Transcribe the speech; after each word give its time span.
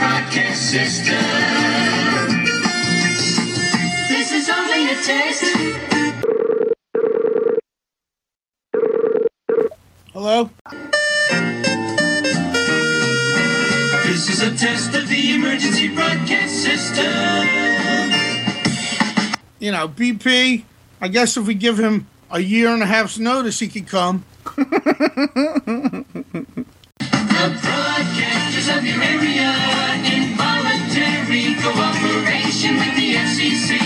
broadcast 0.00 0.70
system. 0.70 1.20
This 4.08 4.32
is 4.32 4.48
only 4.48 4.88
a 4.88 4.96
test. 5.02 5.44
Hello? 10.14 10.48
This 14.06 14.30
is 14.30 14.40
a 14.42 14.56
test 14.56 14.94
of 14.94 15.06
the 15.08 15.34
emergency 15.34 15.94
broadcast 15.94 16.62
system. 16.64 17.12
You 19.58 19.72
know, 19.72 19.86
BP, 19.86 20.64
I 21.02 21.08
guess 21.08 21.36
if 21.36 21.46
we 21.46 21.52
give 21.52 21.78
him 21.78 22.06
a 22.30 22.40
year 22.40 22.68
and 22.68 22.82
a 22.82 22.86
half's 22.86 23.18
notice, 23.18 23.58
he 23.58 23.68
could 23.68 23.86
come. 23.86 24.24
The 27.40 27.46
broadcasters 27.46 28.68
of 28.76 28.84
your 28.84 29.02
area, 29.02 29.48
involuntary 30.04 31.54
cooperation 31.54 32.76
with 32.76 32.94
the 32.96 33.14
FCC. 33.14 33.78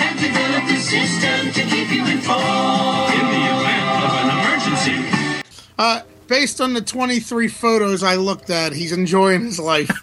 Have 0.00 0.18
developed 0.18 0.72
a 0.72 0.80
system 0.80 1.52
to 1.52 1.62
keep 1.70 1.92
you 1.92 2.04
informed. 2.10 3.14
In 3.14 3.26
the 3.30 3.44
event 3.54 3.86
of 4.02 4.12
an 4.18 4.28
emergency. 4.34 5.54
Uh, 5.78 6.00
based 6.26 6.60
on 6.60 6.72
the 6.72 6.82
23 6.82 7.46
photos 7.46 8.02
I 8.02 8.16
looked 8.16 8.50
at, 8.50 8.72
he's 8.72 8.90
enjoying 8.90 9.44
his 9.44 9.60
life. 9.60 9.92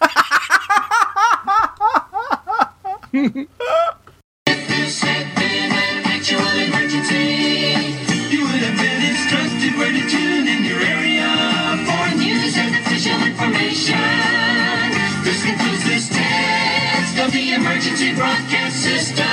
the 18.00 18.14
broadcast 18.14 18.76
system. 18.76 19.26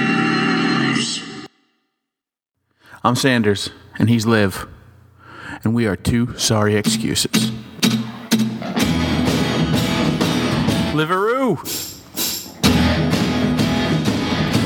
I'm 3.04 3.14
Sanders, 3.14 3.68
and 3.98 4.08
he's 4.08 4.24
Liv, 4.24 4.66
and 5.62 5.74
we 5.74 5.86
are 5.86 5.96
two 5.96 6.34
sorry 6.38 6.76
excuses. 6.76 7.50
Liveroo! 10.94 11.58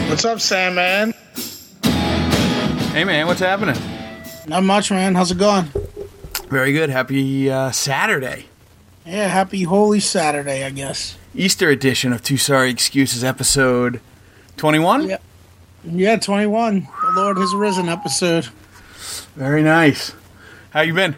What's 0.08 0.24
up, 0.24 0.40
Sam, 0.40 0.76
man? 0.76 1.12
Hey 2.92 3.02
man, 3.02 3.26
what's 3.26 3.40
happening? 3.40 3.74
Not 4.46 4.62
much, 4.62 4.92
man. 4.92 5.16
How's 5.16 5.32
it 5.32 5.38
going? 5.38 5.68
Very 6.48 6.72
good. 6.72 6.90
Happy 6.90 7.50
uh, 7.50 7.72
Saturday. 7.72 8.46
Yeah, 9.04 9.28
happy 9.28 9.64
Holy 9.64 10.00
Saturday, 10.00 10.64
I 10.64 10.70
guess. 10.70 11.16
Easter 11.34 11.70
edition 11.70 12.12
of 12.12 12.22
Two 12.22 12.36
Sorry 12.36 12.70
Excuses, 12.70 13.24
episode 13.24 14.00
21? 14.56 15.08
Yeah. 15.08 15.18
Yeah, 15.84 16.16
21. 16.16 16.88
The 17.02 17.10
Lord 17.12 17.36
has 17.38 17.54
risen 17.54 17.88
episode. 17.88 18.46
Very 19.36 19.62
nice. 19.62 20.12
How 20.70 20.80
you 20.80 20.94
been? 20.94 21.16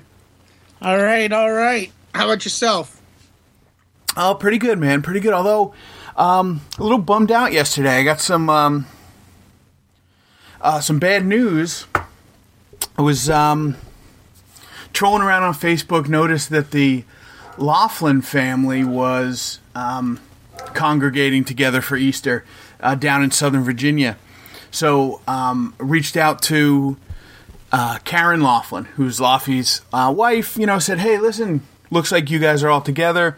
All 0.82 0.98
right, 0.98 1.32
all 1.32 1.50
right. 1.52 1.90
How 2.14 2.24
about 2.26 2.44
yourself? 2.44 3.00
Oh, 4.16 4.34
pretty 4.34 4.58
good, 4.58 4.78
man. 4.78 5.02
Pretty 5.02 5.20
good. 5.20 5.32
Although, 5.32 5.74
um, 6.16 6.62
a 6.78 6.82
little 6.82 6.98
bummed 6.98 7.30
out 7.30 7.52
yesterday. 7.52 7.98
I 7.98 8.02
got 8.02 8.20
some 8.20 8.50
um, 8.50 8.86
uh, 10.60 10.80
some 10.80 10.98
bad 10.98 11.24
news. 11.24 11.86
It 12.98 13.02
was 13.02 13.30
um, 13.30 13.76
trolling 14.98 15.22
around 15.22 15.44
on 15.44 15.54
Facebook, 15.54 16.08
noticed 16.08 16.50
that 16.50 16.72
the 16.72 17.04
Laughlin 17.56 18.20
family 18.20 18.82
was 18.82 19.60
um, 19.72 20.18
congregating 20.74 21.44
together 21.44 21.80
for 21.80 21.96
Easter 21.96 22.44
uh, 22.80 22.96
down 22.96 23.22
in 23.22 23.30
Southern 23.30 23.62
Virginia. 23.62 24.16
So, 24.72 25.20
um, 25.28 25.72
reached 25.78 26.16
out 26.16 26.42
to 26.42 26.96
uh, 27.70 28.00
Karen 28.04 28.40
Laughlin, 28.40 28.86
who's 28.96 29.20
Laffy's 29.20 29.82
uh, 29.92 30.12
wife. 30.14 30.56
You 30.56 30.66
know, 30.66 30.80
said, 30.80 30.98
"Hey, 30.98 31.16
listen, 31.16 31.62
looks 31.92 32.10
like 32.10 32.28
you 32.28 32.40
guys 32.40 32.64
are 32.64 32.68
all 32.68 32.82
together." 32.82 33.36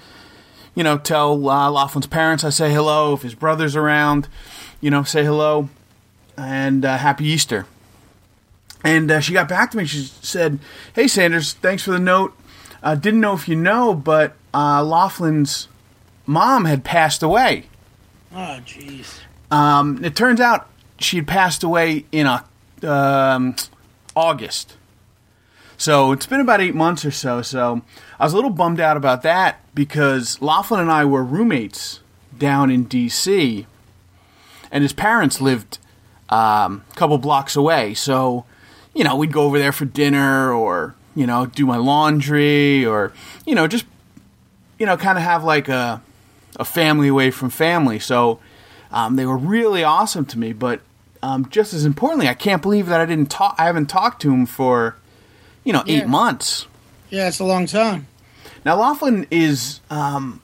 you 0.73 0.85
know, 0.85 0.97
tell 0.97 1.51
uh, 1.51 1.69
Laughlin's 1.69 2.07
parents 2.07 2.43
I 2.43 2.51
say 2.51 2.73
hello. 2.73 3.13
If 3.13 3.21
his 3.21 3.35
brother's 3.35 3.77
around, 3.77 4.29
you 4.81 4.91
know, 4.91 5.03
say 5.03 5.25
hello 5.25 5.69
and 6.39 6.87
uh, 6.87 6.97
happy 6.97 7.27
Easter. 7.27 7.67
And 8.83 9.11
uh, 9.11 9.21
she 9.21 9.33
got 9.33 9.49
back 9.49 9.71
to 9.73 9.77
me. 9.77 9.85
She 9.85 10.05
said, 10.05 10.59
"Hey 10.95 11.07
Sanders, 11.07 11.53
thanks 11.53 11.83
for 11.83 11.91
the 11.91 11.99
note. 11.99 12.37
Uh, 12.83 12.95
didn't 12.95 13.21
know 13.21 13.35
if 13.35 13.49
you 13.49 13.57
know, 13.57 13.95
but 13.95 14.35
uh, 14.55 14.83
Laughlin's 14.83 15.69
mom 16.27 16.65
had 16.65 16.85
passed 16.85 17.23
away. 17.23 17.67
Oh, 18.33 18.61
jeez. 18.65 19.19
Um, 19.51 20.03
it 20.05 20.15
turns 20.15 20.41
out 20.41 20.69
she 20.99 21.17
had 21.17 21.27
passed 21.27 21.63
away 21.63 22.07
in 22.13 22.27
uh, 22.27 22.43
um, 22.83 23.57
August. 24.15 24.77
So 25.77 26.13
it's 26.13 26.27
been 26.27 26.41
about 26.41 26.61
eight 26.61 26.75
months 26.75 27.05
or 27.05 27.11
so. 27.11 27.43
So 27.43 27.83
I 28.19 28.25
was 28.25 28.33
a 28.33 28.37
little 28.37 28.51
bummed 28.51 28.81
out 28.81 28.97
about 28.97 29.23
that 29.23 29.61
because 29.75 30.41
Laughlin 30.43 30.81
and 30.81 30.91
I 30.91 31.05
were 31.05 31.25
roommates 31.25 32.01
down 32.37 32.71
in 32.71 32.85
D.C. 32.85 33.67
and 34.71 34.83
his 34.83 34.93
parents 34.93 35.41
lived 35.41 35.79
um, 36.29 36.85
a 36.91 36.95
couple 36.95 37.19
blocks 37.19 37.57
away. 37.57 37.95
So 37.95 38.45
you 38.95 39.05
know 39.05 39.17
we'd 39.17 39.33
go 39.33 39.43
over 39.43 39.59
there 39.59 39.73
for 39.73 39.85
dinner 39.85 40.53
or 40.53 40.95
you 41.15 41.27
know 41.27 41.47
do 41.47 41.67
my 41.67 41.77
laundry 41.77 42.85
or 42.85 43.13
you 43.47 43.55
know 43.55 43.67
just 43.67 43.85
you 44.79 44.87
know 44.87 44.97
kind 44.97 45.17
of 45.19 45.25
have 45.25 45.45
like 45.45 45.69
a 45.69 46.03
a 46.57 46.65
family 46.65 47.09
away 47.09 47.31
from 47.31 47.49
family. 47.51 47.99
So 47.99 48.41
um, 48.91 49.15
they 49.17 49.25
were 49.25 49.37
really 49.39 49.85
awesome 49.85 50.25
to 50.27 50.39
me. 50.39 50.53
But 50.53 50.81
um, 51.23 51.49
just 51.49 51.73
as 51.73 51.85
importantly, 51.85 52.29
I 52.29 52.35
can't 52.35 52.61
believe 52.61 52.87
that 52.87 53.01
I 53.01 53.07
didn't 53.07 53.31
talk. 53.31 53.55
I 53.59 53.65
haven't 53.67 53.87
talked 53.87 54.21
to 54.23 54.33
him 54.33 54.47
for 54.47 54.97
you 55.65 55.73
know 55.73 55.83
Yeah. 55.87 56.03
eight 56.03 56.09
months. 56.09 56.67
Yeah, 57.11 57.29
it's 57.29 57.39
a 57.41 57.45
long 57.45 57.67
time. 57.67 58.07
Now 58.65 58.77
Laughlin 58.79 59.27
is, 59.31 59.81
um, 59.91 60.41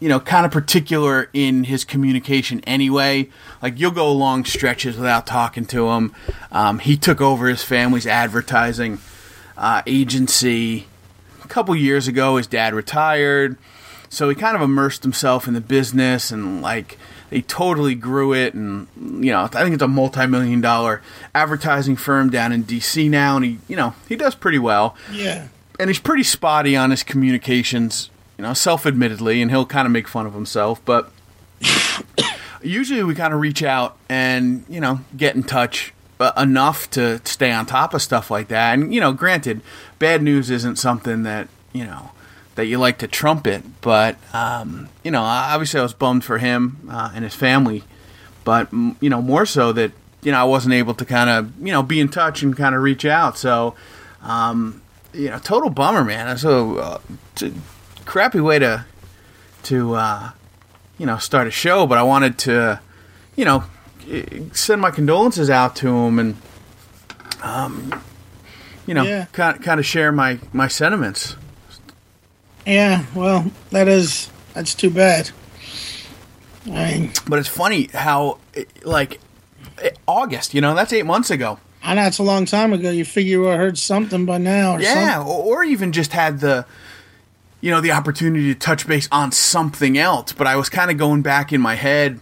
you 0.00 0.08
know, 0.08 0.20
kind 0.20 0.44
of 0.44 0.52
particular 0.52 1.28
in 1.32 1.64
his 1.64 1.84
communication 1.84 2.60
anyway. 2.66 3.28
Like 3.62 3.78
you'll 3.80 3.90
go 3.92 4.12
long 4.12 4.44
stretches 4.44 4.96
without 4.96 5.26
talking 5.26 5.64
to 5.66 5.88
him. 5.90 6.14
Um, 6.52 6.78
he 6.80 6.96
took 6.96 7.20
over 7.20 7.48
his 7.48 7.62
family's 7.62 8.06
advertising 8.06 8.98
uh, 9.56 9.82
agency 9.86 10.86
a 11.44 11.48
couple 11.48 11.74
years 11.74 12.06
ago. 12.08 12.36
His 12.36 12.46
dad 12.46 12.74
retired, 12.74 13.56
so 14.08 14.28
he 14.28 14.34
kind 14.34 14.54
of 14.54 14.62
immersed 14.62 15.02
himself 15.02 15.48
in 15.48 15.54
the 15.54 15.60
business 15.62 16.30
and 16.30 16.60
like 16.60 16.98
they 17.30 17.40
totally 17.40 17.94
grew 17.94 18.32
it. 18.34 18.52
And 18.54 18.86
you 18.96 19.32
know, 19.32 19.44
I 19.44 19.48
think 19.48 19.72
it's 19.74 19.82
a 19.82 19.88
multi-million 19.88 20.60
dollar 20.60 21.00
advertising 21.34 21.96
firm 21.96 22.28
down 22.30 22.52
in 22.52 22.62
D.C. 22.62 23.08
now, 23.08 23.36
and 23.36 23.44
he, 23.44 23.58
you 23.66 23.76
know, 23.76 23.94
he 24.08 24.14
does 24.16 24.34
pretty 24.34 24.58
well 24.58 24.94
Yeah. 25.10 25.48
and 25.80 25.88
he's 25.90 25.98
pretty 25.98 26.22
spotty 26.22 26.76
on 26.76 26.90
his 26.90 27.02
communications, 27.02 28.10
you 28.36 28.42
know, 28.42 28.52
self-admittedly, 28.52 29.40
and 29.40 29.50
he'll 29.50 29.66
kind 29.66 29.86
of 29.86 29.92
make 29.92 30.08
fun 30.08 30.26
of 30.26 30.34
himself. 30.34 30.84
But 30.84 31.10
usually, 32.62 33.02
we 33.02 33.14
kind 33.14 33.32
of 33.32 33.40
reach 33.40 33.62
out 33.62 33.96
and 34.08 34.64
you 34.68 34.80
know 34.80 35.00
get 35.16 35.34
in 35.34 35.42
touch 35.42 35.92
uh, 36.20 36.32
enough 36.36 36.90
to 36.90 37.20
stay 37.24 37.52
on 37.52 37.66
top 37.66 37.94
of 37.94 38.02
stuff 38.02 38.30
like 38.30 38.48
that. 38.48 38.74
And 38.74 38.92
you 38.92 39.00
know, 39.00 39.12
granted, 39.12 39.62
bad 39.98 40.22
news 40.22 40.50
isn't 40.50 40.76
something 40.76 41.22
that 41.22 41.48
you 41.72 41.84
know 41.84 42.10
that 42.56 42.66
you 42.66 42.78
like 42.78 42.98
to 42.98 43.08
trumpet, 43.08 43.62
but 43.80 44.16
um, 44.34 44.88
you 45.02 45.10
know, 45.10 45.22
obviously, 45.22 45.80
I 45.80 45.82
was 45.82 45.94
bummed 45.94 46.24
for 46.24 46.38
him 46.38 46.88
uh, 46.90 47.10
and 47.14 47.24
his 47.24 47.34
family, 47.34 47.84
but 48.44 48.70
you 48.72 49.08
know, 49.08 49.22
more 49.22 49.46
so 49.46 49.72
that 49.72 49.92
you 50.22 50.32
know 50.32 50.38
I 50.38 50.44
wasn't 50.44 50.74
able 50.74 50.94
to 50.94 51.04
kind 51.04 51.30
of 51.30 51.58
you 51.58 51.72
know 51.72 51.82
be 51.82 52.00
in 52.00 52.08
touch 52.08 52.42
and 52.42 52.56
kind 52.56 52.74
of 52.74 52.82
reach 52.82 53.04
out. 53.04 53.38
So. 53.38 53.74
Um, 54.22 54.82
you 55.12 55.30
know, 55.30 55.38
total 55.38 55.70
bummer, 55.70 56.04
man. 56.04 56.36
So, 56.36 56.76
uh, 56.76 56.98
crappy 58.06 58.40
way 58.40 58.58
to 58.58 58.84
to 59.64 59.94
uh, 59.94 60.30
you 60.98 61.04
know 61.06 61.18
start 61.18 61.46
a 61.46 61.50
show, 61.50 61.86
but 61.86 61.98
I 61.98 62.02
wanted 62.02 62.38
to, 62.38 62.80
you 63.36 63.44
know, 63.44 63.64
send 64.52 64.80
my 64.80 64.90
condolences 64.90 65.50
out 65.50 65.76
to 65.76 65.88
him 65.88 66.18
and, 66.18 66.36
um, 67.42 67.92
you 68.86 68.94
know, 68.94 69.02
Yeah. 69.04 69.26
kind 69.32 69.62
kind 69.62 69.78
of 69.80 69.86
share 69.86 70.12
my 70.12 70.38
my 70.52 70.68
sentiments. 70.68 71.36
Yeah, 72.66 73.04
well, 73.14 73.50
that 73.70 73.86
is, 73.86 74.28
that's 74.54 74.74
too 74.74 74.90
bad. 74.90 75.30
I 76.66 76.92
mean, 76.98 77.12
But 77.28 77.38
it's 77.38 77.48
funny 77.48 77.88
how, 77.94 78.38
like, 78.82 79.20
eh, 79.80 79.90
August, 80.08 80.52
you 80.52 80.60
know, 80.60 80.74
that's 80.74 80.92
eight 80.92 81.06
months 81.06 81.30
ago. 81.30 81.60
I 81.80 81.94
know 81.94 82.04
it's 82.06 82.18
a 82.18 82.24
long 82.24 82.44
time 82.44 82.72
ago. 82.72 82.90
You 82.90 83.04
figure 83.04 83.38
you 83.38 83.44
have 83.44 83.58
heard 83.60 83.78
something 83.78 84.24
by 84.26 84.38
now 84.38 84.74
or 84.74 84.80
Yeah, 84.80 85.12
something. 85.22 85.32
or 85.32 85.62
even 85.62 85.92
just 85.92 86.12
had 86.12 86.40
the, 86.40 86.66
you 87.60 87.70
know, 87.70 87.80
the 87.80 87.92
opportunity 87.92 88.52
to 88.52 88.58
touch 88.58 88.86
base 88.86 89.08
on 89.10 89.32
something 89.32 89.98
else. 89.98 90.32
But 90.32 90.46
I 90.46 90.56
was 90.56 90.68
kind 90.68 90.90
of 90.90 90.98
going 90.98 91.22
back 91.22 91.52
in 91.52 91.60
my 91.60 91.74
head, 91.74 92.20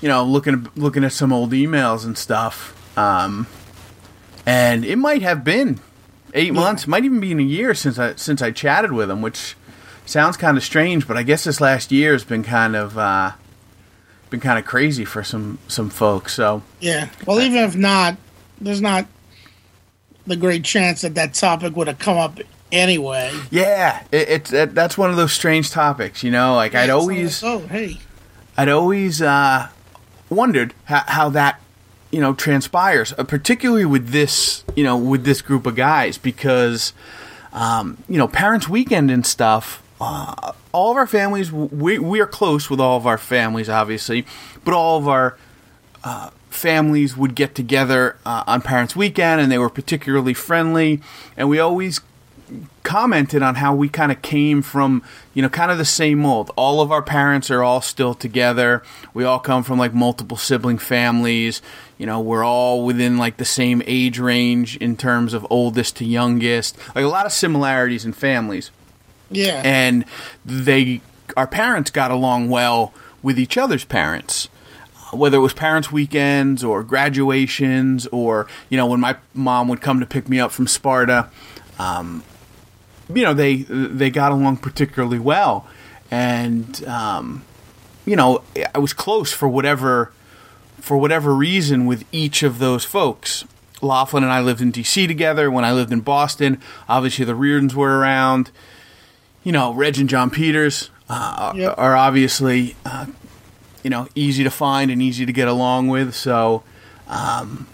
you 0.00 0.08
know, 0.08 0.24
looking 0.24 0.68
looking 0.76 1.04
at 1.04 1.12
some 1.12 1.32
old 1.32 1.52
emails 1.52 2.04
and 2.04 2.16
stuff, 2.16 2.98
um, 2.98 3.46
and 4.44 4.84
it 4.84 4.96
might 4.96 5.22
have 5.22 5.44
been 5.44 5.80
eight 6.34 6.52
months, 6.52 6.86
might 6.86 7.04
even 7.04 7.20
be 7.20 7.32
in 7.32 7.40
a 7.40 7.44
year 7.44 7.74
since 7.74 7.98
I 7.98 8.14
since 8.14 8.42
I 8.42 8.50
chatted 8.50 8.92
with 8.92 9.10
him, 9.10 9.22
which 9.22 9.56
sounds 10.04 10.36
kind 10.36 10.56
of 10.56 10.62
strange, 10.62 11.06
but 11.06 11.16
I 11.16 11.22
guess 11.22 11.44
this 11.44 11.60
last 11.60 11.90
year 11.90 12.12
has 12.12 12.24
been 12.24 12.44
kind 12.44 12.76
of 12.76 12.96
uh, 12.96 13.32
been 14.30 14.40
kind 14.40 14.58
of 14.58 14.64
crazy 14.64 15.04
for 15.04 15.22
some 15.22 15.58
some 15.68 15.90
folks. 15.90 16.34
So 16.34 16.62
Yeah. 16.80 17.10
Well, 17.26 17.40
even 17.40 17.58
if 17.58 17.76
not, 17.76 18.16
there's 18.60 18.80
not 18.80 19.06
the 20.26 20.36
great 20.36 20.64
chance 20.64 21.02
that 21.02 21.14
that 21.14 21.34
topic 21.34 21.76
would 21.76 21.86
have 21.86 21.98
come 21.98 22.16
up 22.16 22.38
anyway. 22.72 23.32
yeah, 23.50 24.04
it, 24.12 24.28
it's 24.28 24.52
it, 24.52 24.74
that's 24.74 24.96
one 24.98 25.10
of 25.10 25.16
those 25.16 25.32
strange 25.32 25.70
topics, 25.70 26.22
you 26.22 26.30
know. 26.30 26.54
Like 26.54 26.74
I'd 26.74 26.90
always. 26.90 27.42
like, 27.42 27.52
oh, 27.52 27.66
hey. 27.66 27.98
I'd 28.56 28.68
always 28.68 29.20
uh, 29.20 29.68
wondered 30.30 30.72
how, 30.84 31.02
how 31.06 31.28
that 31.30 31.60
you 32.10 32.20
know 32.20 32.34
transpires, 32.34 33.12
uh, 33.18 33.24
particularly 33.24 33.84
with 33.84 34.08
this 34.08 34.64
you 34.74 34.84
know 34.84 34.96
with 34.96 35.24
this 35.24 35.42
group 35.42 35.66
of 35.66 35.74
guys 35.76 36.18
because 36.18 36.92
um, 37.52 37.98
you 38.08 38.18
know 38.18 38.28
parents' 38.28 38.68
weekend 38.68 39.10
and 39.10 39.26
stuff. 39.26 39.82
Uh, 39.98 40.52
all 40.72 40.90
of 40.90 40.96
our 40.98 41.06
families, 41.06 41.50
we 41.50 41.98
we 41.98 42.20
are 42.20 42.26
close 42.26 42.68
with 42.68 42.80
all 42.80 42.98
of 42.98 43.06
our 43.06 43.18
families, 43.18 43.68
obviously, 43.68 44.26
but 44.62 44.74
all 44.74 44.98
of 44.98 45.08
our 45.08 45.38
uh, 46.04 46.30
families 46.50 47.16
would 47.16 47.34
get 47.34 47.54
together 47.54 48.16
uh, 48.26 48.44
on 48.46 48.60
parents' 48.60 48.94
weekend, 48.94 49.40
and 49.40 49.50
they 49.50 49.58
were 49.58 49.70
particularly 49.70 50.34
friendly, 50.34 51.00
and 51.36 51.48
we 51.48 51.58
always 51.58 52.00
commented 52.86 53.42
on 53.42 53.56
how 53.56 53.74
we 53.74 53.88
kind 53.88 54.12
of 54.12 54.22
came 54.22 54.62
from, 54.62 55.02
you 55.34 55.42
know, 55.42 55.48
kind 55.48 55.72
of 55.72 55.76
the 55.76 55.84
same 55.84 56.20
mold. 56.20 56.52
All 56.54 56.80
of 56.80 56.92
our 56.92 57.02
parents 57.02 57.50
are 57.50 57.60
all 57.60 57.80
still 57.80 58.14
together. 58.14 58.80
We 59.12 59.24
all 59.24 59.40
come 59.40 59.64
from 59.64 59.76
like 59.76 59.92
multiple 59.92 60.36
sibling 60.36 60.78
families. 60.78 61.60
You 61.98 62.06
know, 62.06 62.20
we're 62.20 62.44
all 62.44 62.84
within 62.86 63.18
like 63.18 63.38
the 63.38 63.44
same 63.44 63.82
age 63.86 64.20
range 64.20 64.76
in 64.76 64.96
terms 64.96 65.34
of 65.34 65.44
oldest 65.50 65.96
to 65.96 66.04
youngest. 66.04 66.78
Like 66.94 67.04
a 67.04 67.08
lot 67.08 67.26
of 67.26 67.32
similarities 67.32 68.04
in 68.04 68.12
families. 68.12 68.70
Yeah. 69.32 69.62
And 69.64 70.04
they, 70.44 71.00
our 71.36 71.48
parents 71.48 71.90
got 71.90 72.12
along 72.12 72.50
well 72.50 72.94
with 73.20 73.36
each 73.38 73.58
other's 73.58 73.84
parents 73.84 74.48
whether 75.12 75.38
it 75.38 75.40
was 75.40 75.52
parents' 75.52 75.90
weekends 75.90 76.64
or 76.64 76.82
graduations, 76.82 78.08
or 78.08 78.48
you 78.68 78.76
know 78.76 78.86
when 78.86 78.98
my 78.98 79.16
mom 79.34 79.68
would 79.68 79.80
come 79.80 80.00
to 80.00 80.04
pick 80.04 80.28
me 80.28 80.40
up 80.40 80.50
from 80.50 80.66
Sparta, 80.66 81.30
um, 81.78 82.24
you 83.12 83.22
know 83.22 83.34
they 83.34 83.56
they 83.62 84.10
got 84.10 84.32
along 84.32 84.58
particularly 84.58 85.18
well, 85.18 85.66
and 86.10 86.84
um, 86.86 87.44
you 88.04 88.16
know 88.16 88.42
I 88.74 88.78
was 88.78 88.92
close 88.92 89.32
for 89.32 89.48
whatever 89.48 90.12
for 90.80 90.96
whatever 90.96 91.34
reason 91.34 91.86
with 91.86 92.04
each 92.12 92.42
of 92.42 92.58
those 92.58 92.84
folks. 92.84 93.44
Laughlin 93.82 94.22
and 94.22 94.32
I 94.32 94.40
lived 94.40 94.60
in 94.62 94.70
D.C. 94.70 95.06
together. 95.06 95.50
When 95.50 95.64
I 95.64 95.72
lived 95.72 95.92
in 95.92 96.00
Boston, 96.00 96.60
obviously 96.88 97.24
the 97.24 97.34
Reardons 97.34 97.74
were 97.74 97.98
around. 97.98 98.50
You 99.44 99.52
know, 99.52 99.72
Reg 99.74 99.98
and 99.98 100.08
John 100.08 100.30
Peters 100.30 100.90
uh, 101.08 101.52
Yep. 101.54 101.74
are 101.78 101.94
obviously 101.94 102.74
uh, 102.84 103.06
you 103.84 103.90
know 103.90 104.08
easy 104.14 104.42
to 104.44 104.50
find 104.50 104.90
and 104.90 105.00
easy 105.02 105.26
to 105.26 105.32
get 105.32 105.46
along 105.48 105.88
with. 105.88 106.14
So, 106.14 106.62
um, 107.06 107.66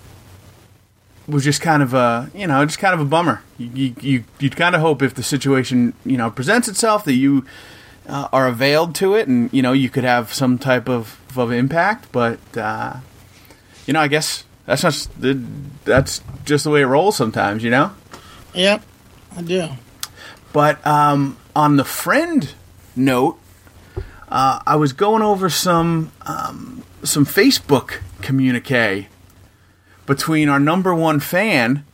was 1.29 1.45
just 1.45 1.61
kind 1.61 1.83
of 1.83 1.95
a 1.95 2.31
you 2.35 2.47
know 2.47 2.65
just 2.65 2.79
kind 2.79 2.95
of 2.95 3.01
a 3.01 3.05
bummer. 3.05 3.43
You 3.59 3.67
you, 3.75 3.95
you 4.01 4.25
you'd 4.39 4.57
kind 4.57 4.75
of 4.75 4.81
hope 4.81 5.03
if 5.03 5.15
the 5.15 5.23
situation 5.23 5.95
you 6.05 6.17
know 6.17 6.31
presents 6.31 6.69
itself 6.69 7.05
that 7.05 7.15
you 7.15 7.45
uh, 8.09 8.29
are 8.33 8.49
availed 8.49 8.95
to 8.97 9.15
it 9.15 9.29
and 9.29 9.53
you 9.53 9.63
know 9.63 9.73
you 9.73 9.89
could 9.89 10.05
have 10.05 10.33
some 10.33 10.59
type 10.59 10.89
of 10.89 11.21
of 11.37 11.53
impact. 11.53 12.11
But 12.13 12.41
uh, 12.57 12.97
you 13.87 13.93
know, 13.93 14.01
I 14.01 14.09
guess 14.09 14.45
that's 14.67 14.83
not 14.83 15.09
the 15.19 15.43
that's 15.85 16.23
just 16.45 16.65
the 16.65 16.71
way 16.71 16.83
it 16.83 16.87
rolls 16.87 17.17
sometimes. 17.17 17.63
You 17.63 17.71
know. 17.71 17.93
Yep. 18.55 18.83
I 19.37 19.43
do. 19.43 19.69
But 20.53 20.87
um, 20.87 21.39
on 21.57 21.77
the 21.77 21.85
friend 21.85 22.53
note, 22.95 23.39
uh, 24.29 24.61
I 24.67 24.77
was 24.77 24.93
going 24.93 25.23
over 25.23 25.49
some 25.49 26.13
um, 26.23 26.83
some 27.03 27.25
Facebook 27.25 28.01
communique 28.21 29.09
between 30.07 30.49
our 30.49 30.61
number 30.61 30.95
one 30.95 31.21
fan 31.21 31.85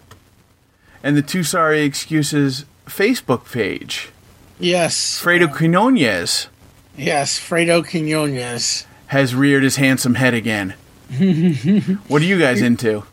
and 1.03 1.17
the 1.17 1.23
Two 1.23 1.43
Sorry 1.43 1.83
Excuses 1.83 2.65
Facebook 2.87 3.51
page. 3.53 4.11
Yes. 4.59 5.21
Fredo 5.23 5.53
Quinones 5.55 6.49
Yes. 6.97 7.39
Fredo 7.39 7.87
Quinones. 7.89 8.87
has 9.09 9.35
reared 9.35 9.63
his 9.63 9.77
handsome 9.77 10.15
head 10.17 10.35
again. 10.35 10.75
what 12.09 12.21
are 12.23 12.25
you 12.25 12.39
guys 12.39 12.61
into? 12.61 13.05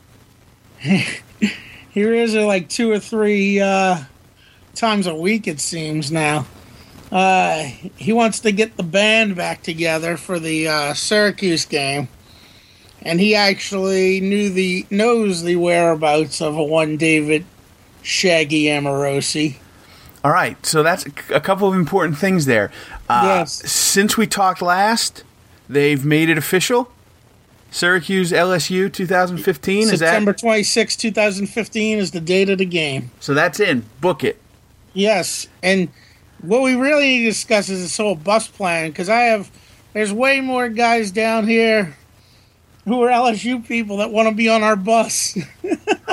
He 0.79 2.03
rears 2.03 2.33
it 2.33 2.41
like 2.41 2.67
two 2.67 2.91
or 2.91 2.99
three 2.99 3.59
uh, 3.61 3.99
times 4.73 5.07
a 5.07 5.15
week, 5.15 5.47
it 5.47 5.59
seems 5.59 6.11
now. 6.11 6.45
Uh, 7.11 7.63
he 7.95 8.11
wants 8.11 8.39
to 8.41 8.51
get 8.51 8.75
the 8.75 8.83
band 8.83 9.35
back 9.35 9.63
together 9.63 10.17
for 10.17 10.39
the 10.39 10.67
uh, 10.67 10.93
Syracuse 10.93 11.63
game, 11.65 12.07
and 13.05 13.19
he 13.21 13.35
actually 13.35 14.19
knew 14.19 14.49
the 14.49 14.85
knows 14.89 15.43
the 15.43 15.55
whereabouts 15.55 16.41
of 16.41 16.57
a 16.57 16.63
one 16.63 16.97
David 16.97 17.45
Shaggy 18.01 18.63
Amorosi. 18.65 19.55
All 20.23 20.31
right, 20.31 20.63
so 20.65 20.81
that's 20.81 21.05
a 21.29 21.39
couple 21.39 21.67
of 21.67 21.75
important 21.75 22.17
things 22.17 22.45
there. 22.47 22.71
Uh, 23.07 23.21
Yes. 23.25 23.53
Since 23.71 24.17
we 24.17 24.25
talked 24.25 24.59
last, 24.61 25.23
they've 25.69 26.03
made 26.03 26.29
it 26.29 26.37
official. 26.37 26.91
Syracuse 27.69 28.31
LSU 28.31 28.91
2015 28.91 29.83
is 29.83 29.99
September 29.99 30.31
that? 30.31 30.39
twenty 30.39 30.63
sixth, 30.63 30.97
2015 30.99 31.97
is 31.99 32.11
the 32.11 32.21
date 32.21 32.49
of 32.49 32.57
the 32.57 32.65
game. 32.65 33.11
So 33.19 33.33
that's 33.33 33.59
in. 33.59 33.85
Book 34.01 34.23
it. 34.23 34.41
Yes, 34.93 35.47
and 35.61 35.89
what 36.41 36.61
we 36.63 36.73
really 36.75 37.03
need 37.07 37.19
to 37.19 37.25
discuss 37.31 37.69
is 37.69 37.81
this 37.81 37.97
whole 37.97 38.15
bus 38.15 38.47
plan 38.47 38.89
because 38.91 39.09
I 39.09 39.21
have 39.23 39.51
there's 39.93 40.13
way 40.13 40.39
more 40.41 40.69
guys 40.69 41.11
down 41.11 41.47
here 41.47 41.97
who 42.85 43.01
are 43.03 43.09
LSU 43.09 43.65
people 43.65 43.97
that 43.97 44.11
want 44.11 44.29
to 44.29 44.35
be 44.35 44.49
on 44.49 44.63
our 44.63 44.75
bus. 44.75 45.37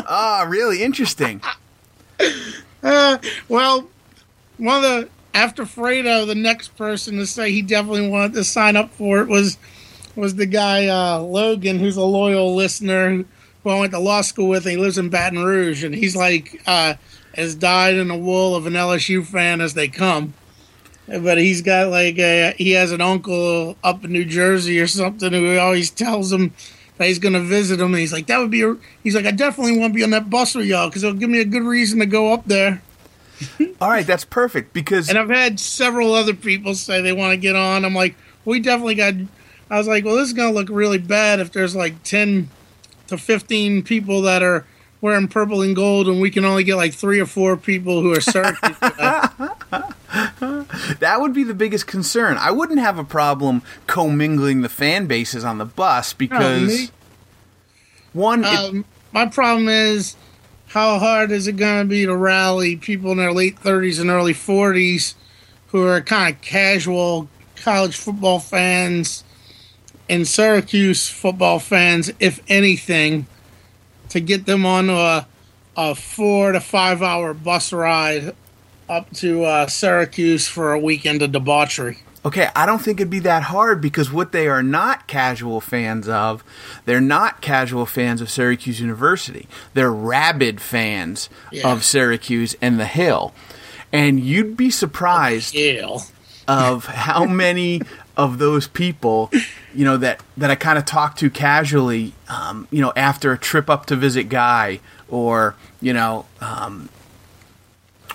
Ah, 0.04 0.44
really 0.48 0.82
interesting. 0.82 1.40
uh, 2.82 3.18
well, 3.48 3.88
one 4.58 4.76
of 4.76 4.82
the 4.82 5.08
after 5.32 5.62
Fredo, 5.64 6.26
the 6.26 6.34
next 6.34 6.76
person 6.76 7.16
to 7.16 7.26
say 7.26 7.52
he 7.52 7.62
definitely 7.62 8.08
wanted 8.08 8.34
to 8.34 8.44
sign 8.44 8.76
up 8.76 8.90
for 8.90 9.20
it 9.20 9.28
was 9.28 9.58
was 10.16 10.34
the 10.34 10.46
guy 10.46 10.88
uh, 10.88 11.18
Logan, 11.20 11.78
who's 11.78 11.96
a 11.96 12.02
loyal 12.02 12.54
listener 12.54 13.24
who 13.62 13.70
I 13.70 13.78
went 13.78 13.92
to 13.92 13.98
law 13.98 14.20
school 14.22 14.48
with. 14.48 14.66
And 14.66 14.72
he 14.72 14.76
lives 14.76 14.98
in 14.98 15.08
Baton 15.08 15.42
Rouge, 15.42 15.84
and 15.84 15.94
he's 15.94 16.16
like 16.16 16.62
uh, 16.66 16.94
as 17.34 17.54
dyed 17.54 17.94
in 17.94 18.08
the 18.08 18.16
wool 18.16 18.54
of 18.54 18.66
an 18.66 18.74
LSU 18.74 19.24
fan 19.24 19.60
as 19.60 19.74
they 19.74 19.88
come. 19.88 20.34
But 21.20 21.36
he's 21.36 21.60
got 21.60 21.88
like 21.88 22.18
a, 22.18 22.54
he 22.56 22.70
has 22.70 22.90
an 22.90 23.02
uncle 23.02 23.76
up 23.84 24.04
in 24.04 24.12
New 24.12 24.24
Jersey 24.24 24.80
or 24.80 24.86
something 24.86 25.32
who 25.32 25.58
always 25.58 25.90
tells 25.90 26.32
him 26.32 26.54
that 26.96 27.06
he's 27.06 27.18
going 27.18 27.34
to 27.34 27.40
visit 27.40 27.80
him. 27.80 27.88
And 27.88 27.98
he's 27.98 28.12
like, 28.12 28.26
that 28.28 28.38
would 28.38 28.50
be 28.50 28.62
a, 28.62 28.76
he's 29.02 29.14
like, 29.14 29.26
I 29.26 29.30
definitely 29.30 29.78
want 29.78 29.92
to 29.92 29.96
be 29.96 30.04
on 30.04 30.10
that 30.10 30.30
bus 30.30 30.54
with 30.54 30.66
y'all 30.66 30.88
because 30.88 31.04
it'll 31.04 31.18
give 31.18 31.28
me 31.28 31.40
a 31.40 31.44
good 31.44 31.64
reason 31.64 31.98
to 31.98 32.06
go 32.06 32.32
up 32.32 32.46
there. 32.46 32.82
All 33.80 33.90
right, 33.90 34.06
that's 34.06 34.24
perfect 34.24 34.72
because 34.72 35.08
And 35.08 35.18
I've 35.18 35.28
had 35.28 35.60
several 35.60 36.14
other 36.14 36.34
people 36.34 36.74
say 36.74 37.02
they 37.02 37.12
want 37.12 37.32
to 37.32 37.36
get 37.36 37.56
on. 37.56 37.84
I'm 37.84 37.94
like, 37.94 38.14
we 38.44 38.60
definitely 38.60 38.94
got. 38.94 39.14
I 39.70 39.78
was 39.78 39.88
like, 39.88 40.04
well, 40.04 40.16
this 40.16 40.28
is 40.28 40.34
going 40.34 40.52
to 40.52 40.58
look 40.58 40.68
really 40.70 40.98
bad 40.98 41.40
if 41.40 41.52
there's 41.52 41.74
like 41.74 42.02
10 42.04 42.48
to 43.08 43.18
15 43.18 43.82
people 43.82 44.22
that 44.22 44.42
are 44.42 44.66
wearing 45.02 45.28
purple 45.28 45.60
and 45.60 45.76
gold, 45.76 46.08
and 46.08 46.20
we 46.20 46.30
can 46.30 46.46
only 46.46 46.64
get 46.64 46.76
like 46.76 46.94
three 46.94 47.20
or 47.20 47.26
four 47.26 47.58
people 47.58 48.00
who 48.00 48.12
are 48.12 48.20
Syracuse. 48.22 48.78
that 51.00 51.16
would 51.18 51.34
be 51.34 51.42
the 51.42 51.52
biggest 51.52 51.86
concern. 51.86 52.38
I 52.38 52.52
wouldn't 52.52 52.78
have 52.78 52.98
a 52.98 53.04
problem 53.04 53.60
commingling 53.86 54.62
the 54.62 54.70
fan 54.70 55.06
bases 55.06 55.44
on 55.44 55.58
the 55.58 55.66
bus 55.66 56.14
because 56.14 56.68
me- 56.68 56.88
one, 58.14 58.44
it, 58.44 58.46
um, 58.46 58.84
my 59.12 59.26
problem 59.26 59.68
is 59.68 60.16
how 60.68 60.98
hard 60.98 61.32
is 61.32 61.46
it 61.46 61.56
going 61.56 61.84
to 61.84 61.88
be 61.88 62.06
to 62.06 62.16
rally 62.16 62.76
people 62.76 63.10
in 63.12 63.18
their 63.18 63.32
late 63.32 63.56
30s 63.56 64.00
and 64.00 64.08
early 64.08 64.32
40s 64.32 65.14
who 65.68 65.86
are 65.86 66.00
kind 66.00 66.34
of 66.34 66.40
casual 66.40 67.28
college 67.56 67.96
football 67.96 68.38
fans 68.38 69.24
and 70.08 70.28
Syracuse 70.28 71.08
football 71.08 71.58
fans, 71.58 72.12
if 72.20 72.40
anything, 72.48 73.26
to 74.12 74.20
get 74.20 74.46
them 74.46 74.64
on 74.64 74.88
a, 74.90 75.26
a 75.76 75.94
four 75.94 76.52
to 76.52 76.60
five 76.60 77.02
hour 77.02 77.34
bus 77.34 77.72
ride 77.72 78.34
up 78.88 79.10
to 79.14 79.44
uh, 79.44 79.66
Syracuse 79.66 80.46
for 80.48 80.72
a 80.72 80.78
weekend 80.78 81.22
of 81.22 81.32
debauchery. 81.32 81.98
Okay, 82.24 82.48
I 82.54 82.66
don't 82.66 82.78
think 82.80 83.00
it'd 83.00 83.10
be 83.10 83.18
that 83.20 83.42
hard 83.44 83.80
because 83.80 84.12
what 84.12 84.30
they 84.30 84.46
are 84.46 84.62
not 84.62 85.08
casual 85.08 85.60
fans 85.60 86.06
of, 86.08 86.44
they're 86.84 87.00
not 87.00 87.40
casual 87.40 87.84
fans 87.84 88.20
of 88.20 88.30
Syracuse 88.30 88.80
University. 88.80 89.48
They're 89.74 89.90
rabid 89.90 90.60
fans 90.60 91.28
Yeah. 91.50 91.72
of 91.72 91.82
Syracuse 91.84 92.54
and 92.62 92.78
the 92.78 92.86
Hill. 92.86 93.34
And 93.92 94.20
you'd 94.20 94.56
be 94.56 94.70
surprised 94.70 95.56
of 96.46 96.84
how 96.86 97.24
many 97.24 97.80
of 98.16 98.38
those 98.38 98.68
people, 98.68 99.30
you 99.74 99.84
know 99.84 99.96
that 99.96 100.22
that 100.36 100.50
I 100.50 100.54
kind 100.54 100.78
of 100.78 100.84
talk 100.84 101.16
to 101.16 101.30
casually, 101.30 102.12
um, 102.28 102.68
you 102.70 102.80
know, 102.80 102.92
after 102.96 103.32
a 103.32 103.38
trip 103.38 103.70
up 103.70 103.86
to 103.86 103.96
visit 103.96 104.24
Guy, 104.28 104.80
or 105.08 105.54
you 105.80 105.92
know, 105.92 106.26
um, 106.40 106.88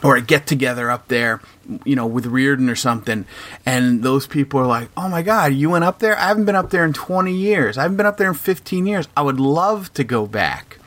or 0.03 0.15
a 0.15 0.21
get 0.21 0.45
together 0.45 0.91
up 0.91 1.07
there, 1.07 1.41
you 1.83 1.95
know, 1.95 2.05
with 2.05 2.25
Reardon 2.25 2.69
or 2.69 2.75
something, 2.75 3.25
and 3.65 4.03
those 4.03 4.27
people 4.27 4.59
are 4.59 4.67
like, 4.67 4.89
"Oh 4.95 5.09
my 5.09 5.21
God, 5.21 5.53
you 5.53 5.69
went 5.69 5.83
up 5.83 5.99
there? 5.99 6.17
I 6.17 6.27
haven't 6.27 6.45
been 6.45 6.55
up 6.55 6.69
there 6.69 6.85
in 6.85 6.93
20 6.93 7.33
years. 7.33 7.77
I 7.77 7.83
haven't 7.83 7.97
been 7.97 8.05
up 8.05 8.17
there 8.17 8.29
in 8.29 8.35
15 8.35 8.85
years. 8.85 9.07
I 9.15 9.21
would 9.21 9.39
love 9.39 9.93
to 9.93 10.03
go 10.03 10.27
back." 10.27 10.77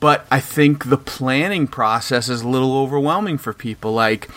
But 0.00 0.26
I 0.30 0.40
think 0.40 0.88
the 0.88 0.96
planning 0.96 1.66
process 1.66 2.30
is 2.30 2.40
a 2.40 2.48
little 2.48 2.74
overwhelming 2.78 3.36
for 3.36 3.52
people. 3.52 3.92
Like, 3.92 4.30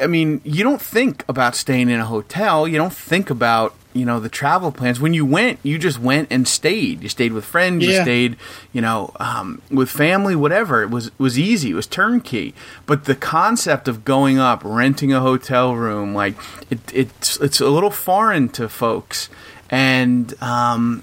I 0.00 0.06
mean, 0.06 0.40
you 0.44 0.62
don't 0.62 0.80
think 0.80 1.24
about 1.28 1.54
staying 1.54 1.88
in 1.88 2.00
a 2.00 2.04
hotel. 2.04 2.68
You 2.68 2.76
don't 2.76 2.92
think 2.92 3.30
about 3.30 3.74
you 3.94 4.04
know 4.04 4.20
the 4.20 4.28
travel 4.28 4.72
plans. 4.72 5.00
When 5.00 5.14
you 5.14 5.24
went, 5.24 5.60
you 5.62 5.78
just 5.78 5.98
went 5.98 6.28
and 6.30 6.46
stayed. 6.46 7.02
You 7.02 7.08
stayed 7.08 7.32
with 7.32 7.44
friends. 7.44 7.84
You 7.84 8.02
stayed, 8.02 8.36
you 8.72 8.80
know, 8.80 9.12
um, 9.20 9.62
with 9.70 9.88
family. 9.88 10.36
Whatever. 10.36 10.82
It 10.82 10.90
was 10.90 11.16
was 11.18 11.38
easy. 11.38 11.70
It 11.70 11.74
was 11.74 11.86
turnkey. 11.86 12.54
But 12.86 13.04
the 13.04 13.14
concept 13.14 13.88
of 13.88 14.04
going 14.04 14.38
up, 14.38 14.62
renting 14.64 15.12
a 15.12 15.20
hotel 15.20 15.74
room, 15.74 16.14
like 16.14 16.34
it, 16.70 16.80
it's 16.92 17.38
it's 17.40 17.60
a 17.60 17.68
little 17.68 17.90
foreign 17.90 18.48
to 18.50 18.68
folks. 18.68 19.30
And 19.70 20.34
um, 20.42 21.02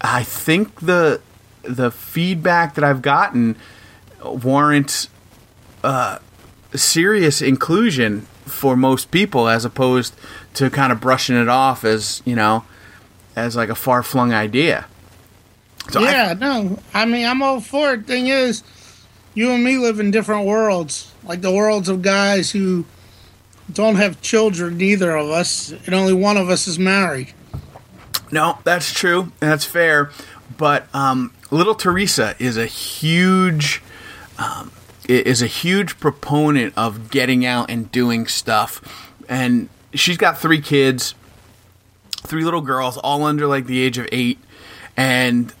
I 0.00 0.24
think 0.24 0.80
the 0.80 1.20
the 1.62 1.90
feedback 1.90 2.74
that 2.74 2.82
I've 2.82 3.02
gotten 3.02 3.56
warrants 4.24 5.08
uh, 5.84 6.18
serious 6.78 7.42
inclusion 7.42 8.22
for 8.46 8.76
most 8.76 9.10
people, 9.10 9.48
as 9.48 9.64
opposed 9.64 10.14
to 10.54 10.70
kind 10.70 10.92
of 10.92 11.00
brushing 11.00 11.36
it 11.36 11.48
off 11.48 11.84
as 11.84 12.22
you 12.24 12.34
know, 12.34 12.64
as 13.36 13.56
like 13.56 13.68
a 13.68 13.74
far 13.74 14.02
flung 14.02 14.32
idea. 14.32 14.86
So 15.90 16.00
yeah 16.00 16.28
I- 16.30 16.34
no. 16.34 16.78
I 16.94 17.04
mean, 17.06 17.26
I'm 17.26 17.42
all 17.42 17.60
for 17.60 17.94
it. 17.94 18.06
Thing 18.06 18.26
is, 18.28 18.62
you 19.34 19.50
and 19.50 19.64
me 19.64 19.78
live 19.78 19.98
in 20.00 20.10
different 20.10 20.46
worlds. 20.46 21.12
Like 21.24 21.40
the 21.40 21.52
worlds 21.52 21.88
of 21.88 22.02
guys 22.02 22.50
who 22.50 22.84
don't 23.72 23.94
have 23.96 24.20
children, 24.20 24.76
neither 24.76 25.14
of 25.16 25.30
us, 25.30 25.72
and 25.86 25.94
only 25.94 26.12
one 26.12 26.36
of 26.36 26.50
us 26.50 26.66
is 26.68 26.78
married. 26.78 27.32
No, 28.30 28.58
that's 28.64 28.92
true. 28.92 29.32
That's 29.40 29.64
fair. 29.64 30.10
But 30.58 30.86
um, 30.94 31.32
little 31.50 31.74
Teresa 31.74 32.34
is 32.38 32.56
a 32.56 32.66
huge 32.66 33.82
um, 34.38 34.70
is 35.12 35.42
a 35.42 35.46
huge 35.46 35.98
proponent 35.98 36.74
of 36.76 37.10
getting 37.10 37.44
out 37.44 37.70
and 37.70 37.90
doing 37.90 38.26
stuff, 38.26 39.12
and 39.28 39.68
she's 39.94 40.16
got 40.16 40.38
three 40.38 40.60
kids, 40.60 41.14
three 42.18 42.44
little 42.44 42.60
girls, 42.60 42.96
all 42.96 43.24
under 43.24 43.46
like 43.46 43.66
the 43.66 43.80
age 43.80 43.98
of 43.98 44.08
eight, 44.12 44.38
and 44.96 45.52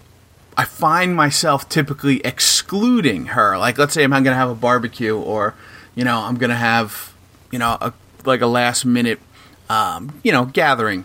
I 0.56 0.64
find 0.64 1.14
myself 1.16 1.68
typically 1.68 2.20
excluding 2.20 3.26
her. 3.26 3.56
Like, 3.58 3.78
let's 3.78 3.94
say 3.94 4.04
I'm 4.04 4.10
going 4.10 4.24
to 4.24 4.34
have 4.34 4.50
a 4.50 4.54
barbecue, 4.54 5.16
or 5.16 5.54
you 5.94 6.04
know, 6.04 6.18
I'm 6.20 6.36
going 6.36 6.50
to 6.50 6.56
have 6.56 7.14
you 7.50 7.58
know 7.58 7.76
a 7.80 7.92
like 8.24 8.40
a 8.40 8.46
last 8.46 8.84
minute 8.84 9.20
um, 9.68 10.20
you 10.22 10.32
know 10.32 10.44
gathering 10.44 11.04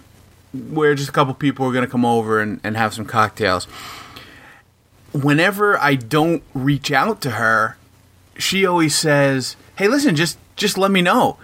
where 0.54 0.96
just 0.96 1.10
a 1.10 1.12
couple 1.12 1.34
people 1.34 1.66
are 1.66 1.72
going 1.72 1.86
to 1.86 1.92
come 1.92 2.06
over 2.06 2.40
and, 2.40 2.60
and 2.64 2.78
have 2.78 2.94
some 2.94 3.06
cocktails. 3.06 3.66
Whenever 5.14 5.78
I 5.78 5.96
don't 5.96 6.44
reach 6.54 6.92
out 6.92 7.22
to 7.22 7.32
her, 7.32 7.78
she 8.38 8.66
always 8.66 8.96
says, 8.96 9.56
"Hey, 9.76 9.88
listen, 9.88 10.16
just 10.16 10.38
just 10.56 10.78
let 10.78 10.92
me 10.92 11.02
know." 11.02 11.38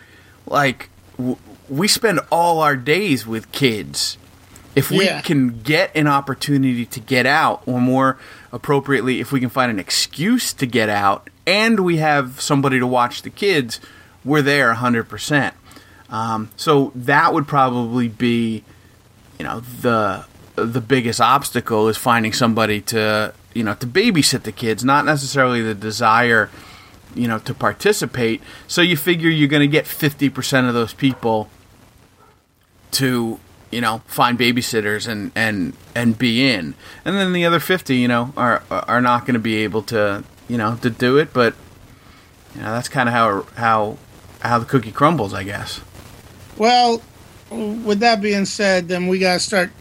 Like 0.46 0.90
w- 1.18 1.38
we 1.70 1.88
spend 1.88 2.20
all 2.30 2.60
our 2.62 2.76
days 2.76 3.26
with 3.26 3.52
kids. 3.52 4.18
If 4.76 4.90
we 4.90 5.06
Yeah. 5.06 5.22
can 5.22 5.62
get 5.62 5.92
an 5.96 6.08
opportunity 6.08 6.86
to 6.88 7.00
get 7.00 7.26
out, 7.28 7.62
or 7.68 7.80
more 7.80 8.18
appropriately, 8.52 9.20
if 9.20 9.32
we 9.32 9.40
can 9.40 9.50
find 9.50 9.70
an 9.72 9.80
excuse 9.80 10.52
to 10.54 10.66
get 10.66 10.90
out, 10.90 11.30
and 11.46 11.82
we 11.82 11.98
have 11.98 12.42
somebody 12.42 12.80
to 12.80 12.88
watch 12.88 13.22
the 13.22 13.30
kids, 13.30 13.80
we're 14.26 14.42
there 14.42 14.72
100%. 14.74 15.54
Um, 16.10 16.50
so 16.56 16.92
that 16.96 17.34
would 17.34 17.48
probably 17.48 18.08
be 18.08 18.64
you 19.40 19.46
know 19.46 19.62
the 19.82 20.26
the 20.56 20.82
biggest 20.82 21.20
obstacle 21.20 21.88
is 21.88 21.98
finding 21.98 22.32
somebody 22.34 22.80
to 22.82 23.34
you 23.56 23.64
know 23.64 23.74
to 23.76 23.88
babysit 23.88 24.44
the 24.44 24.52
kids 24.52 24.84
not 24.84 25.04
necessarily 25.06 25.62
the 25.64 25.74
desire 25.74 26.50
you 27.16 27.28
know 27.28 27.40
to 27.40 27.54
participate. 27.54 28.42
So 28.68 28.82
you 28.82 28.98
figure 28.98 29.30
you're 29.30 29.48
going 29.48 29.62
to 29.62 29.68
get 29.68 29.86
50% 29.86 30.68
of 30.68 30.74
those 30.74 30.94
people 30.94 31.50
to 32.92 33.40
you 33.72 33.82
know 33.82 34.02
find 34.06 34.38
babysitters 34.38 35.08
and 35.08 35.32
and 35.36 35.74
and 35.96 36.18
be 36.18 36.50
in. 36.50 36.76
And 37.06 37.16
then 37.16 37.34
the 37.34 37.46
other 37.46 37.60
50 37.60 37.96
you 37.96 38.08
know 38.08 38.34
are 38.38 38.64
are 38.70 39.02
not 39.02 39.22
going 39.22 39.34
to 39.34 39.40
be 39.40 39.58
able 39.58 39.82
to 39.84 40.24
you 40.48 40.58
know 40.58 40.78
to 40.78 40.90
do 40.90 41.18
it. 41.18 41.34
But 41.34 41.56
you 42.56 42.62
know 42.62 42.72
that's 42.72 42.90
kind 42.90 43.10
of 43.10 43.14
how 43.14 43.42
how 43.56 43.98
how 44.42 44.60
the 44.60 44.66
cookie 44.66 44.92
crumbles 44.92 45.34
i 45.34 45.44
guess. 45.44 45.80
Well, 46.58 47.02
with 47.50 48.00
that 48.00 48.22
being 48.22 48.46
said, 48.46 48.88
then 48.88 49.08
we 49.08 49.18
got 49.20 49.34
to 49.34 49.40
start 49.40 49.72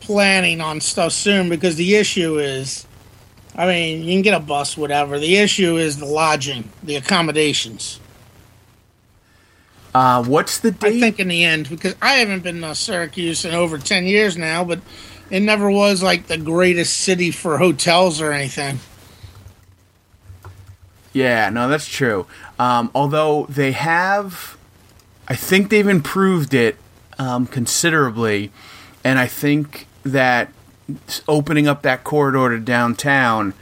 planning 0.00 0.60
on 0.60 0.80
stuff 0.80 1.12
soon 1.12 1.48
because 1.48 1.76
the 1.76 1.94
issue 1.94 2.38
is 2.38 2.86
I 3.56 3.66
mean, 3.66 4.02
you 4.04 4.14
can 4.14 4.22
get 4.22 4.34
a 4.34 4.40
bus, 4.40 4.76
whatever. 4.76 5.18
The 5.18 5.36
issue 5.36 5.76
is 5.76 5.98
the 5.98 6.06
lodging, 6.06 6.70
the 6.82 6.96
accommodations. 6.96 8.00
uh 9.94 10.22
what's 10.24 10.58
the 10.58 10.70
date 10.70 10.96
I 10.96 11.00
think 11.00 11.18
in 11.20 11.28
the 11.28 11.44
end, 11.44 11.68
because 11.68 11.96
I 12.00 12.14
haven't 12.14 12.42
been 12.44 12.60
to 12.62 12.74
Syracuse 12.74 13.44
in 13.44 13.54
over 13.54 13.76
10 13.78 14.06
years 14.06 14.36
now, 14.36 14.62
but 14.64 14.80
it 15.30 15.40
never 15.40 15.70
was 15.70 16.02
like 16.02 16.26
the 16.28 16.38
greatest 16.38 16.96
city 16.98 17.30
for 17.30 17.58
hotels 17.58 18.20
or 18.20 18.32
anything. 18.32 18.78
Yeah, 21.12 21.50
no, 21.50 21.68
that's 21.68 21.88
true. 21.88 22.26
Um, 22.58 22.90
although 22.94 23.46
they 23.48 23.72
have, 23.72 24.56
I 25.26 25.34
think 25.34 25.70
they've 25.70 25.88
improved 25.88 26.54
it 26.54 26.76
um, 27.18 27.46
considerably, 27.46 28.52
and 29.02 29.18
I 29.18 29.26
think 29.26 29.88
that 30.04 30.52
opening 31.28 31.66
up 31.68 31.82
that 31.82 32.04
corridor 32.04 32.50
to 32.50 32.58
downtown 32.62 33.54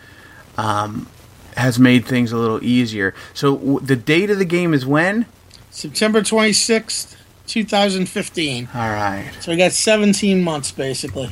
um, 0.56 1.08
has 1.56 1.78
made 1.78 2.04
things 2.04 2.32
a 2.32 2.36
little 2.36 2.62
easier. 2.62 3.14
So 3.34 3.56
w- 3.56 3.80
the 3.80 3.96
date 3.96 4.30
of 4.30 4.38
the 4.38 4.44
game 4.44 4.74
is 4.74 4.84
when? 4.86 5.26
September 5.70 6.20
26th, 6.20 7.16
2015. 7.46 8.68
All 8.74 8.80
right. 8.80 9.30
So 9.40 9.50
we 9.52 9.56
got 9.56 9.72
17 9.72 10.42
months 10.42 10.72
basically. 10.72 11.30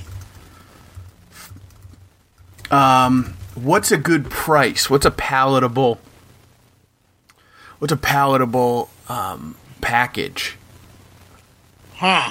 What's 3.57 3.91
a 3.91 3.97
good 3.97 4.31
price? 4.31 4.91
What's 4.91 5.07
a 5.07 5.11
palatable? 5.11 5.99
What's 7.79 7.93
a 7.93 7.97
palatable 7.97 8.91
um, 9.09 9.57
package? 9.81 10.57
Huh. 11.95 12.31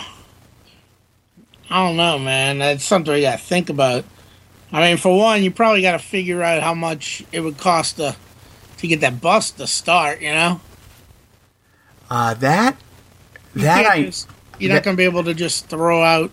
I 1.69 1.85
don't 1.87 1.97
know, 1.97 2.19
man. 2.19 2.59
That's 2.59 2.83
something 2.83 3.13
you 3.15 3.21
got 3.21 3.39
to 3.39 3.43
think 3.45 3.69
about. 3.69 4.05
I 4.71 4.81
mean, 4.87 4.97
for 4.97 5.17
one, 5.17 5.43
you 5.43 5.51
probably 5.51 5.81
got 5.81 5.93
to 5.93 5.99
figure 5.99 6.43
out 6.43 6.61
how 6.61 6.73
much 6.73 7.23
it 7.31 7.41
would 7.41 7.57
cost 7.57 7.97
to 7.97 8.15
to 8.77 8.87
get 8.87 8.99
that 9.01 9.21
bus 9.21 9.51
to 9.51 9.67
start. 9.67 10.21
You 10.21 10.33
know, 10.33 10.61
Uh, 12.09 12.33
that 12.35 12.75
You 13.55 13.61
that 13.63 13.83
can't 13.83 13.87
I 13.93 14.03
just- 14.03 14.27
you're 14.59 14.69
that- 14.69 14.75
not 14.75 14.83
going 14.83 14.95
to 14.95 14.97
be 14.97 15.05
able 15.05 15.23
to 15.23 15.33
just 15.33 15.67
throw 15.67 16.03
out 16.03 16.29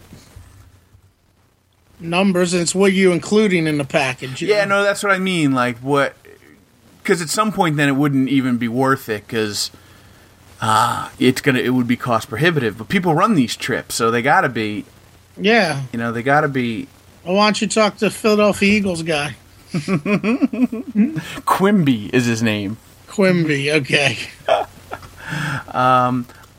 numbers, 2.00 2.52
and 2.52 2.62
it's 2.62 2.74
what 2.74 2.92
you're 2.92 3.12
including 3.12 3.66
in 3.66 3.78
the 3.78 3.84
package. 3.84 4.42
you 4.42 4.48
Yeah, 4.48 4.64
know? 4.64 4.78
no, 4.78 4.82
that's 4.84 5.02
what 5.02 5.12
I 5.12 5.18
mean. 5.18 5.52
Like 5.52 5.78
what? 5.78 6.16
Because 7.02 7.20
at 7.22 7.28
some 7.28 7.52
point, 7.52 7.76
then 7.76 7.88
it 7.88 7.92
wouldn't 7.96 8.28
even 8.28 8.58
be 8.58 8.68
worth 8.68 9.08
it 9.08 9.26
because 9.26 9.70
uh, 10.60 11.08
it's 11.18 11.40
gonna 11.40 11.58
it 11.60 11.70
would 11.70 11.88
be 11.88 11.96
cost 11.96 12.28
prohibitive. 12.28 12.78
But 12.78 12.88
people 12.88 13.14
run 13.14 13.34
these 13.34 13.56
trips, 13.56 13.94
so 13.94 14.10
they 14.10 14.22
got 14.22 14.42
to 14.42 14.48
be. 14.48 14.84
Yeah. 15.36 15.82
You 15.92 15.98
know, 15.98 16.12
they 16.12 16.22
got 16.22 16.42
to 16.42 16.48
be. 16.48 16.88
Well, 17.24 17.36
why 17.36 17.46
don't 17.46 17.60
you 17.60 17.68
talk 17.68 17.98
to 17.98 18.10
Philadelphia 18.10 18.72
Eagles 18.72 19.02
guy, 19.02 19.36
Quimby 21.44 22.10
is 22.12 22.26
his 22.26 22.42
name. 22.42 22.78
Quimby? 23.08 23.70
Okay. 23.70 24.18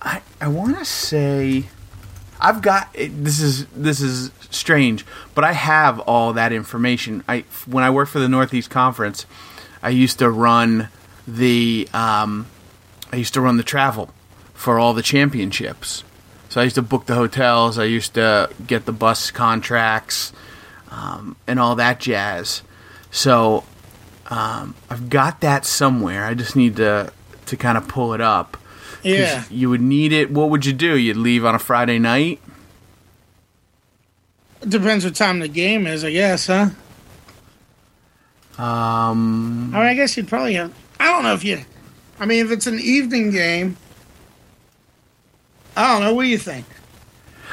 I 0.03 0.21
I 0.41 0.47
want 0.47 0.77
to 0.79 0.85
say, 0.85 1.65
I've 2.39 2.61
got 2.61 2.93
this 2.93 3.39
is 3.39 3.65
this 3.67 4.01
is 4.01 4.31
strange, 4.49 5.05
but 5.35 5.43
I 5.43 5.53
have 5.53 5.99
all 6.01 6.33
that 6.33 6.51
information. 6.51 7.23
I 7.27 7.45
when 7.65 7.83
I 7.83 7.89
worked 7.89 8.11
for 8.11 8.19
the 8.19 8.29
Northeast 8.29 8.69
Conference, 8.69 9.25
I 9.81 9.89
used 9.89 10.19
to 10.19 10.29
run 10.29 10.89
the 11.27 11.87
um, 11.93 12.47
I 13.11 13.17
used 13.17 13.33
to 13.35 13.41
run 13.41 13.57
the 13.57 13.63
travel 13.63 14.09
for 14.53 14.79
all 14.79 14.93
the 14.93 15.03
championships. 15.03 16.03
So 16.53 16.61
I 16.61 16.65
used 16.65 16.75
to 16.75 16.83
book 16.83 17.07
the 17.07 17.15
hotels. 17.15 17.79
I 17.79 17.85
used 17.85 18.13
to 18.13 18.47
get 18.67 18.85
the 18.85 18.91
bus 18.91 19.31
contracts 19.31 20.31
um, 20.91 21.35
and 21.47 21.59
all 21.59 21.73
that 21.77 21.99
jazz. 21.99 22.61
So 23.09 23.63
um, 24.27 24.75
I've 24.87 25.09
got 25.09 25.41
that 25.41 25.65
somewhere. 25.65 26.25
I 26.25 26.35
just 26.35 26.55
need 26.55 26.75
to 26.75 27.11
to 27.47 27.57
kind 27.57 27.75
of 27.75 27.87
pull 27.87 28.13
it 28.13 28.21
up. 28.21 28.55
Yeah. 29.01 29.45
You 29.49 29.71
would 29.71 29.81
need 29.81 30.13
it. 30.13 30.29
What 30.29 30.51
would 30.51 30.63
you 30.63 30.73
do? 30.73 30.95
You'd 30.95 31.17
leave 31.17 31.43
on 31.43 31.55
a 31.55 31.59
Friday 31.59 31.97
night. 31.97 32.39
It 34.61 34.69
depends 34.69 35.05
what 35.05 35.15
time 35.15 35.39
the 35.39 35.47
game 35.47 35.87
is, 35.87 36.03
I 36.03 36.11
guess, 36.11 36.45
huh? 36.45 36.69
Um, 38.59 39.71
I 39.73 39.79
mean, 39.79 39.87
I 39.87 39.95
guess 39.95 40.15
you'd 40.15 40.27
probably 40.27 40.53
have. 40.53 40.71
I 40.99 41.05
don't 41.05 41.23
know 41.23 41.33
if 41.33 41.43
you. 41.43 41.65
I 42.19 42.27
mean, 42.27 42.45
if 42.45 42.51
it's 42.51 42.67
an 42.67 42.79
evening 42.79 43.31
game, 43.31 43.75
I 45.75 45.91
don't 45.93 46.01
know. 46.01 46.13
What 46.13 46.23
do 46.23 46.29
you 46.29 46.37
think? 46.37 46.65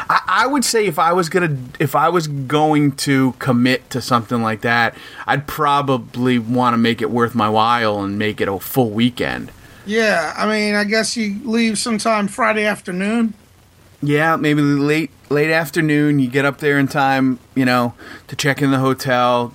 I, 0.08 0.20
I 0.26 0.46
would 0.46 0.64
say 0.64 0.86
if 0.86 0.98
I 0.98 1.12
was 1.12 1.28
gonna 1.28 1.56
if 1.78 1.94
I 1.94 2.08
was 2.08 2.26
going 2.26 2.92
to 2.92 3.32
commit 3.38 3.90
to 3.90 4.00
something 4.00 4.40
like 4.42 4.62
that, 4.62 4.94
I'd 5.26 5.46
probably 5.46 6.38
want 6.38 6.74
to 6.74 6.78
make 6.78 7.02
it 7.02 7.10
worth 7.10 7.34
my 7.34 7.48
while 7.48 8.00
and 8.02 8.18
make 8.18 8.40
it 8.40 8.48
a 8.48 8.58
full 8.58 8.90
weekend. 8.90 9.52
Yeah, 9.86 10.34
I 10.36 10.46
mean, 10.46 10.74
I 10.74 10.84
guess 10.84 11.16
you 11.16 11.40
leave 11.44 11.78
sometime 11.78 12.28
Friday 12.28 12.64
afternoon. 12.64 13.34
Yeah, 14.02 14.36
maybe 14.36 14.62
late 14.62 15.10
late 15.28 15.50
afternoon. 15.50 16.18
You 16.18 16.28
get 16.28 16.44
up 16.44 16.58
there 16.58 16.78
in 16.78 16.88
time, 16.88 17.38
you 17.54 17.64
know, 17.64 17.94
to 18.28 18.36
check 18.36 18.62
in 18.62 18.70
the 18.70 18.78
hotel, 18.78 19.52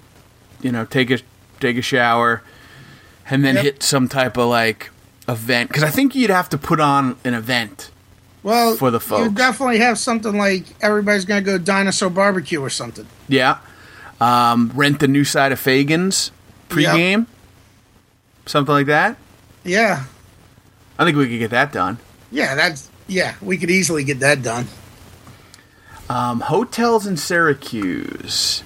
you 0.62 0.72
know, 0.72 0.86
take 0.86 1.10
a 1.10 1.20
take 1.60 1.78
a 1.78 1.82
shower, 1.82 2.44
and 3.30 3.44
then 3.44 3.56
Yep. 3.56 3.64
hit 3.64 3.84
some 3.84 4.08
type 4.08 4.38
of 4.38 4.48
like 4.48 4.92
event. 5.28 5.70
Because 5.70 5.84
I 5.84 5.90
think 5.90 6.14
you'd 6.14 6.30
have 6.30 6.50
to 6.50 6.58
put 6.58 6.80
on 6.80 7.18
an 7.24 7.34
event. 7.34 7.90
Well, 8.46 8.76
For 8.76 8.92
the 8.92 9.00
folks, 9.00 9.24
you 9.24 9.32
definitely 9.32 9.80
have 9.80 9.98
something 9.98 10.38
like 10.38 10.66
everybody's 10.80 11.26
gonna 11.26 11.42
go 11.42 11.58
dinosaur 11.58 12.12
barbecue 12.12 12.62
or 12.62 12.70
something. 12.70 13.08
Yeah, 13.28 13.58
um, 14.22 14.72
rent 14.76 15.00
the 15.00 15.08
new 15.08 15.24
side 15.24 15.52
of 15.52 15.60
Faegan's 15.60 16.32
pregame, 16.70 17.26
something 18.46 18.72
like 18.72 18.86
that. 18.86 19.18
Yeah, 19.64 20.04
I 21.00 21.06
think 21.06 21.18
we 21.18 21.28
could 21.28 21.40
get 21.40 21.50
that 21.50 21.72
done. 21.72 21.98
yeah, 22.32 22.54
that's 22.54 22.88
yeah. 23.08 23.34
We 23.42 23.58
could 23.58 23.72
easily 23.72 24.04
get 24.04 24.20
that 24.20 24.44
done. 24.44 24.68
Um, 26.08 26.42
hotels 26.42 27.08
in 27.08 27.18
Syracuse. 27.18 28.62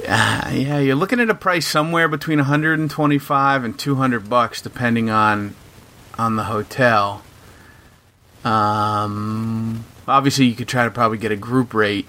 Uh, 0.00 0.48
yeah, 0.50 0.78
you're 0.78 0.96
looking 0.96 1.20
at 1.20 1.28
a 1.28 1.34
price 1.34 1.66
somewhere 1.66 2.08
between 2.08 2.38
125 2.38 3.64
and 3.64 3.78
200 3.78 4.30
bucks, 4.30 4.62
depending 4.62 5.10
on 5.10 5.54
on 6.18 6.36
the 6.36 6.44
hotel. 6.44 7.22
Um, 8.48 9.84
obviously, 10.06 10.46
you 10.46 10.54
could 10.54 10.68
try 10.68 10.84
to 10.84 10.90
probably 10.90 11.18
get 11.18 11.32
a 11.32 11.36
group 11.36 11.74
rate, 11.74 12.06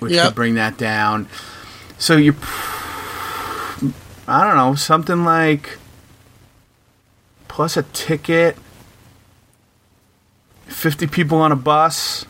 which 0.00 0.12
Yep. 0.12 0.26
could 0.26 0.34
bring 0.34 0.54
that 0.56 0.76
down. 0.76 1.28
So 1.98 2.16
you, 2.16 2.34
I 4.28 4.44
don't 4.44 4.56
know, 4.56 4.74
something 4.74 5.24
like 5.24 5.78
plus 7.48 7.76
a 7.76 7.84
ticket, 7.84 8.56
50 10.66 11.06
people 11.06 11.38
on 11.38 11.50
a 11.52 11.56
bus. 11.56 12.26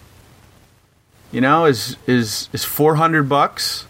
You 1.33 1.41
know, 1.41 1.65
is 1.65 1.97
is 2.07 2.49
is 2.53 2.65
400 2.65 3.29
bucks? 3.29 3.87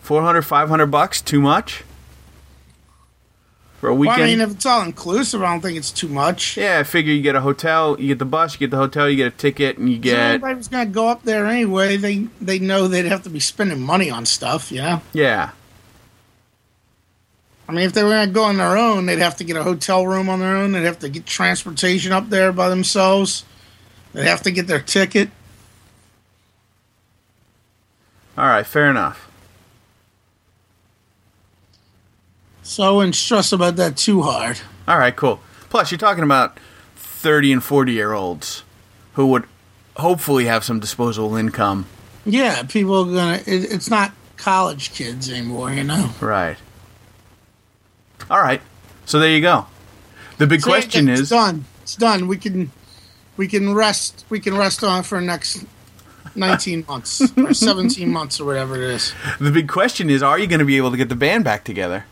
400 0.00 0.42
500 0.42 0.86
bucks 0.86 1.22
too 1.22 1.40
much? 1.40 1.84
For 3.80 3.88
a 3.88 3.94
Well. 3.94 4.10
I 4.10 4.26
mean, 4.26 4.40
if 4.40 4.50
it's 4.50 4.66
all 4.66 4.82
inclusive, 4.82 5.40
I 5.40 5.52
don't 5.52 5.60
think 5.60 5.78
it's 5.78 5.92
too 5.92 6.08
much. 6.08 6.56
yeah, 6.56 6.80
I 6.80 6.82
figure 6.82 7.12
you 7.12 7.22
get 7.22 7.36
a 7.36 7.40
hotel, 7.40 7.96
you 8.00 8.08
get 8.08 8.18
the 8.18 8.24
bus, 8.24 8.54
you 8.54 8.58
get 8.58 8.72
the 8.72 8.76
hotel, 8.76 9.08
you 9.08 9.16
get 9.16 9.28
a 9.32 9.36
ticket, 9.36 9.78
and 9.78 9.88
you 9.88 9.98
get 9.98 10.18
everybody 10.18 10.56
was 10.56 10.66
gonna 10.68 10.86
go 10.86 11.08
up 11.08 11.22
there 11.22 11.46
anyway. 11.46 11.96
They 11.96 12.26
they 12.40 12.58
know 12.58 12.88
they'd 12.88 13.04
have 13.04 13.22
to 13.22 13.30
be 13.30 13.38
spending 13.38 13.80
money 13.80 14.10
on 14.10 14.26
stuff. 14.26 14.72
You 14.72 14.82
know, 14.82 15.02
yeah, 15.12 15.50
I 17.68 17.72
mean, 17.72 17.84
if 17.84 17.92
they 17.92 18.02
were 18.02 18.10
gonna 18.10 18.32
go 18.32 18.42
on 18.44 18.56
their 18.56 18.76
own, 18.76 19.06
they'd 19.06 19.20
have 19.20 19.36
to 19.36 19.44
get 19.44 19.56
a 19.56 19.62
hotel 19.62 20.04
room 20.06 20.28
on 20.28 20.40
their 20.40 20.56
own. 20.56 20.72
They'd 20.72 20.84
have 20.84 20.98
to 21.00 21.08
get 21.08 21.24
transportation 21.26 22.10
up 22.10 22.30
there 22.30 22.50
by 22.50 22.68
themselves. 22.70 23.44
They'd 24.12 24.26
have 24.26 24.42
to 24.42 24.50
get 24.50 24.66
their 24.66 24.80
ticket. 24.80 25.30
all 28.36 28.46
right, 28.46 28.66
fair 28.66 28.88
enough. 28.88 29.27
So 32.68 32.82
I 32.82 32.90
wouldn't 32.90 33.14
stress 33.14 33.50
about 33.50 33.76
that 33.76 33.96
too 33.96 34.20
hard. 34.20 34.60
All 34.86 34.98
right, 34.98 35.16
cool. 35.16 35.40
Plus, 35.70 35.90
you're 35.90 35.98
talking 35.98 36.22
about 36.22 36.60
30 36.96 37.54
and 37.54 37.64
40 37.64 37.92
year 37.92 38.12
olds 38.12 38.62
who 39.14 39.26
would 39.28 39.44
hopefully 39.96 40.44
have 40.44 40.62
some 40.64 40.78
disposable 40.78 41.34
income. 41.34 41.86
Yeah, 42.26 42.62
people 42.64 43.08
are 43.10 43.14
gonna. 43.14 43.40
It's 43.46 43.88
not 43.88 44.12
college 44.36 44.92
kids 44.92 45.30
anymore. 45.30 45.72
You 45.72 45.82
know. 45.82 46.10
Right. 46.20 46.58
All 48.30 48.40
right. 48.40 48.60
So 49.06 49.18
there 49.18 49.30
you 49.30 49.40
go. 49.40 49.66
The 50.36 50.46
big 50.46 50.60
So 50.60 50.68
question 50.68 51.08
it's 51.08 51.22
is 51.22 51.30
done. 51.30 51.64
It's 51.82 51.96
done. 51.96 52.28
We 52.28 52.36
can 52.36 52.70
we 53.38 53.48
can 53.48 53.72
rest. 53.74 54.26
We 54.28 54.40
can 54.40 54.54
rest 54.58 54.84
on 54.84 55.04
for 55.04 55.18
the 55.18 55.24
next 55.24 55.64
nineteen 56.34 56.84
months 56.86 57.22
or 57.34 57.54
seventeen 57.68 58.10
months 58.12 58.38
or 58.38 58.44
whatever 58.44 58.76
it 58.76 58.90
is. 58.90 59.14
the 59.40 59.50
big 59.50 59.68
question 59.68 60.10
is 60.10 60.22
are 60.22 60.38
you 60.38 60.46
going 60.46 60.60
to 60.60 60.66
be 60.66 60.76
able 60.76 60.90
to 60.90 60.98
get 60.98 61.08
the 61.08 61.16
band 61.16 61.44
back 61.44 61.64
together? 61.64 62.04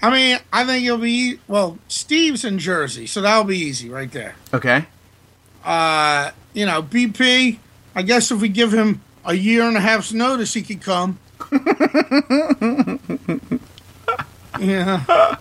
I 0.00 0.10
mean, 0.10 0.38
I 0.52 0.64
think 0.64 0.86
it'll 0.86 0.98
be 0.98 1.38
well. 1.48 1.78
Steve's 1.88 2.44
in 2.44 2.58
Jersey, 2.58 3.06
so 3.06 3.20
that'll 3.20 3.44
be 3.44 3.58
easy 3.58 3.88
right 3.88 4.10
there. 4.10 4.36
Okay. 4.54 4.86
Uh, 5.64 6.30
you 6.54 6.66
know, 6.66 6.82
BP. 6.82 7.58
I 7.94 8.02
guess 8.02 8.30
if 8.30 8.40
we 8.40 8.48
give 8.48 8.72
him 8.72 9.00
a 9.24 9.34
year 9.34 9.62
and 9.62 9.76
a 9.76 9.80
half's 9.80 10.12
notice, 10.12 10.54
he 10.54 10.62
could 10.62 10.80
come. 10.80 11.18
yeah. 14.60 15.36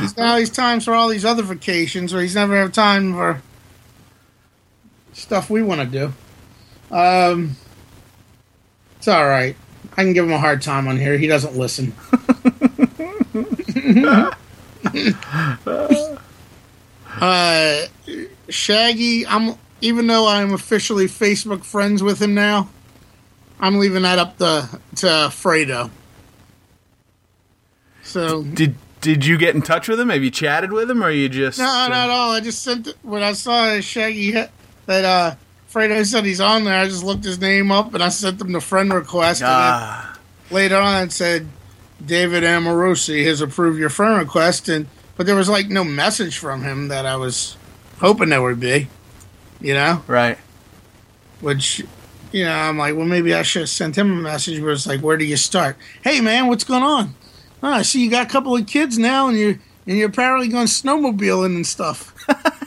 He's 0.00 0.12
got 0.12 0.28
all 0.28 0.36
these 0.36 0.50
times 0.50 0.84
for 0.84 0.94
all 0.94 1.08
these 1.08 1.24
other 1.24 1.42
vacations, 1.42 2.12
where 2.12 2.22
he's 2.22 2.36
never 2.36 2.56
have 2.56 2.72
time 2.72 3.12
for 3.12 3.42
stuff 5.12 5.50
we 5.50 5.62
want 5.62 5.80
to 5.80 5.86
do. 5.86 6.12
Um, 6.94 7.56
it's 8.98 9.08
all 9.08 9.26
right. 9.26 9.56
I 9.96 10.02
can 10.02 10.12
give 10.12 10.24
him 10.24 10.32
a 10.32 10.38
hard 10.38 10.62
time 10.62 10.86
on 10.86 10.96
here. 10.96 11.18
He 11.18 11.26
doesn't 11.26 11.56
listen. 11.56 11.92
uh, 17.20 17.86
Shaggy, 18.48 19.26
I'm 19.26 19.54
even 19.80 20.06
though 20.06 20.28
I'm 20.28 20.52
officially 20.54 21.06
Facebook 21.06 21.64
friends 21.64 22.02
with 22.02 22.20
him 22.20 22.34
now, 22.34 22.68
I'm 23.60 23.78
leaving 23.78 24.02
that 24.02 24.18
up 24.18 24.38
to 24.38 24.68
to 24.96 25.06
Fredo. 25.30 25.90
So 28.02 28.42
Did 28.42 28.74
did 29.00 29.24
you 29.26 29.36
get 29.36 29.54
in 29.54 29.62
touch 29.62 29.88
with 29.88 29.98
him? 29.98 30.08
Have 30.10 30.22
you 30.22 30.30
chatted 30.30 30.72
with 30.72 30.90
him 30.90 31.02
or 31.02 31.10
you 31.10 31.28
just 31.28 31.58
No, 31.58 31.64
not 31.64 31.92
uh, 31.92 31.94
at 31.94 32.10
all. 32.10 32.30
I 32.32 32.40
just 32.40 32.62
sent 32.62 32.86
it, 32.88 32.96
when 33.02 33.22
I 33.22 33.32
saw 33.32 33.80
Shaggy 33.80 34.32
hit, 34.32 34.50
that 34.86 35.04
uh 35.04 35.34
Fredo 35.72 36.04
said 36.04 36.24
he's 36.24 36.40
on 36.40 36.64
there. 36.64 36.78
I 36.78 36.86
just 36.86 37.02
looked 37.02 37.24
his 37.24 37.40
name 37.40 37.72
up 37.72 37.94
and 37.94 38.02
I 38.02 38.10
sent 38.10 38.40
him 38.40 38.52
the 38.52 38.60
friend 38.60 38.92
request. 38.92 39.40
and 39.40 39.50
Ah, 39.50 40.18
later 40.50 40.76
on 40.76 41.08
said 41.10 41.48
David 42.04 42.42
Amorosi 42.42 43.24
has 43.26 43.40
approved 43.40 43.78
your 43.78 43.90
friend 43.90 44.18
request, 44.18 44.68
and 44.68 44.86
but 45.16 45.26
there 45.26 45.36
was 45.36 45.48
like 45.48 45.68
no 45.68 45.84
message 45.84 46.38
from 46.38 46.62
him 46.62 46.88
that 46.88 47.06
I 47.06 47.16
was 47.16 47.56
hoping 48.00 48.30
there 48.30 48.42
would 48.42 48.60
be. 48.60 48.88
You 49.60 49.74
know. 49.74 50.02
right. 50.08 50.38
which 51.40 51.84
you 52.32 52.44
know 52.44 52.52
i'm 52.52 52.76
like 52.78 52.96
well 52.96 53.06
maybe 53.06 53.32
i 53.32 53.42
should 53.42 53.60
have 53.60 53.68
sent 53.68 53.96
him 53.96 54.10
a 54.10 54.22
message 54.22 54.58
where 54.58 54.72
it's 54.72 54.88
like 54.88 55.00
where 55.00 55.16
do 55.16 55.24
you 55.24 55.36
start 55.36 55.76
hey 56.02 56.20
man 56.20 56.48
what's 56.48 56.64
going 56.64 56.82
on 56.82 57.14
oh, 57.62 57.68
i 57.68 57.82
see 57.82 58.02
you 58.02 58.10
got 58.10 58.26
a 58.26 58.28
couple 58.28 58.56
of 58.56 58.66
kids 58.66 58.98
now 58.98 59.28
and 59.28 59.38
you're 59.38 59.60
and 59.86 59.98
you're 59.98 60.08
apparently 60.08 60.48
going 60.48 60.66
snowmobiling 60.66 61.54
and 61.54 61.66
stuff 61.66 62.12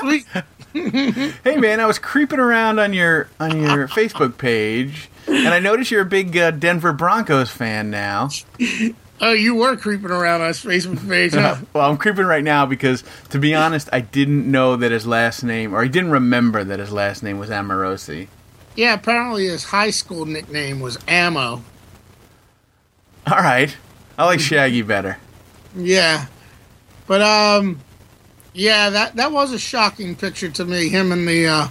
Sweet. 0.00 0.26
Hey 0.72 1.56
man, 1.56 1.80
I 1.80 1.86
was 1.86 1.98
creeping 1.98 2.38
around 2.38 2.78
on 2.78 2.92
your 2.92 3.28
on 3.40 3.60
your 3.60 3.88
Facebook 3.88 4.38
page 4.38 5.09
and 5.44 5.48
I 5.54 5.58
notice 5.58 5.90
you're 5.90 6.02
a 6.02 6.06
big 6.06 6.36
uh, 6.36 6.50
Denver 6.52 6.92
Broncos 6.92 7.50
fan 7.50 7.90
now. 7.90 8.28
oh 9.20 9.32
you 9.32 9.54
were 9.54 9.76
creeping 9.76 10.10
around 10.10 10.40
on 10.40 10.48
his 10.48 10.62
facebook 10.64 11.06
page 11.08 11.32
huh? 11.34 11.56
well, 11.72 11.90
I'm 11.90 11.96
creeping 11.98 12.24
right 12.26 12.44
now 12.44 12.66
because, 12.66 13.04
to 13.30 13.38
be 13.38 13.54
honest, 13.54 13.88
I 13.92 14.00
didn't 14.00 14.50
know 14.50 14.76
that 14.76 14.90
his 14.92 15.06
last 15.06 15.42
name, 15.42 15.74
or 15.74 15.82
I 15.82 15.88
didn't 15.88 16.10
remember 16.12 16.64
that 16.64 16.78
his 16.78 16.92
last 16.92 17.22
name 17.22 17.38
was 17.38 17.50
Amorosi. 17.50 18.28
yeah 18.76 18.94
apparently 18.94 19.46
his 19.46 19.64
high 19.64 19.90
school 19.90 20.24
nickname 20.26 20.80
was 20.80 20.98
ammo 21.08 21.62
All 23.26 23.36
right, 23.38 23.76
I 24.18 24.24
like 24.26 24.40
Shaggy 24.40 24.82
better. 24.82 25.18
yeah 25.76 26.26
but 27.06 27.20
um 27.22 27.80
yeah 28.54 28.90
that 28.90 29.16
that 29.16 29.32
was 29.32 29.52
a 29.52 29.58
shocking 29.58 30.14
picture 30.16 30.48
to 30.48 30.64
me 30.64 30.88
him 30.88 31.12
and 31.12 31.26
the 31.28 31.46
uh 31.46 31.68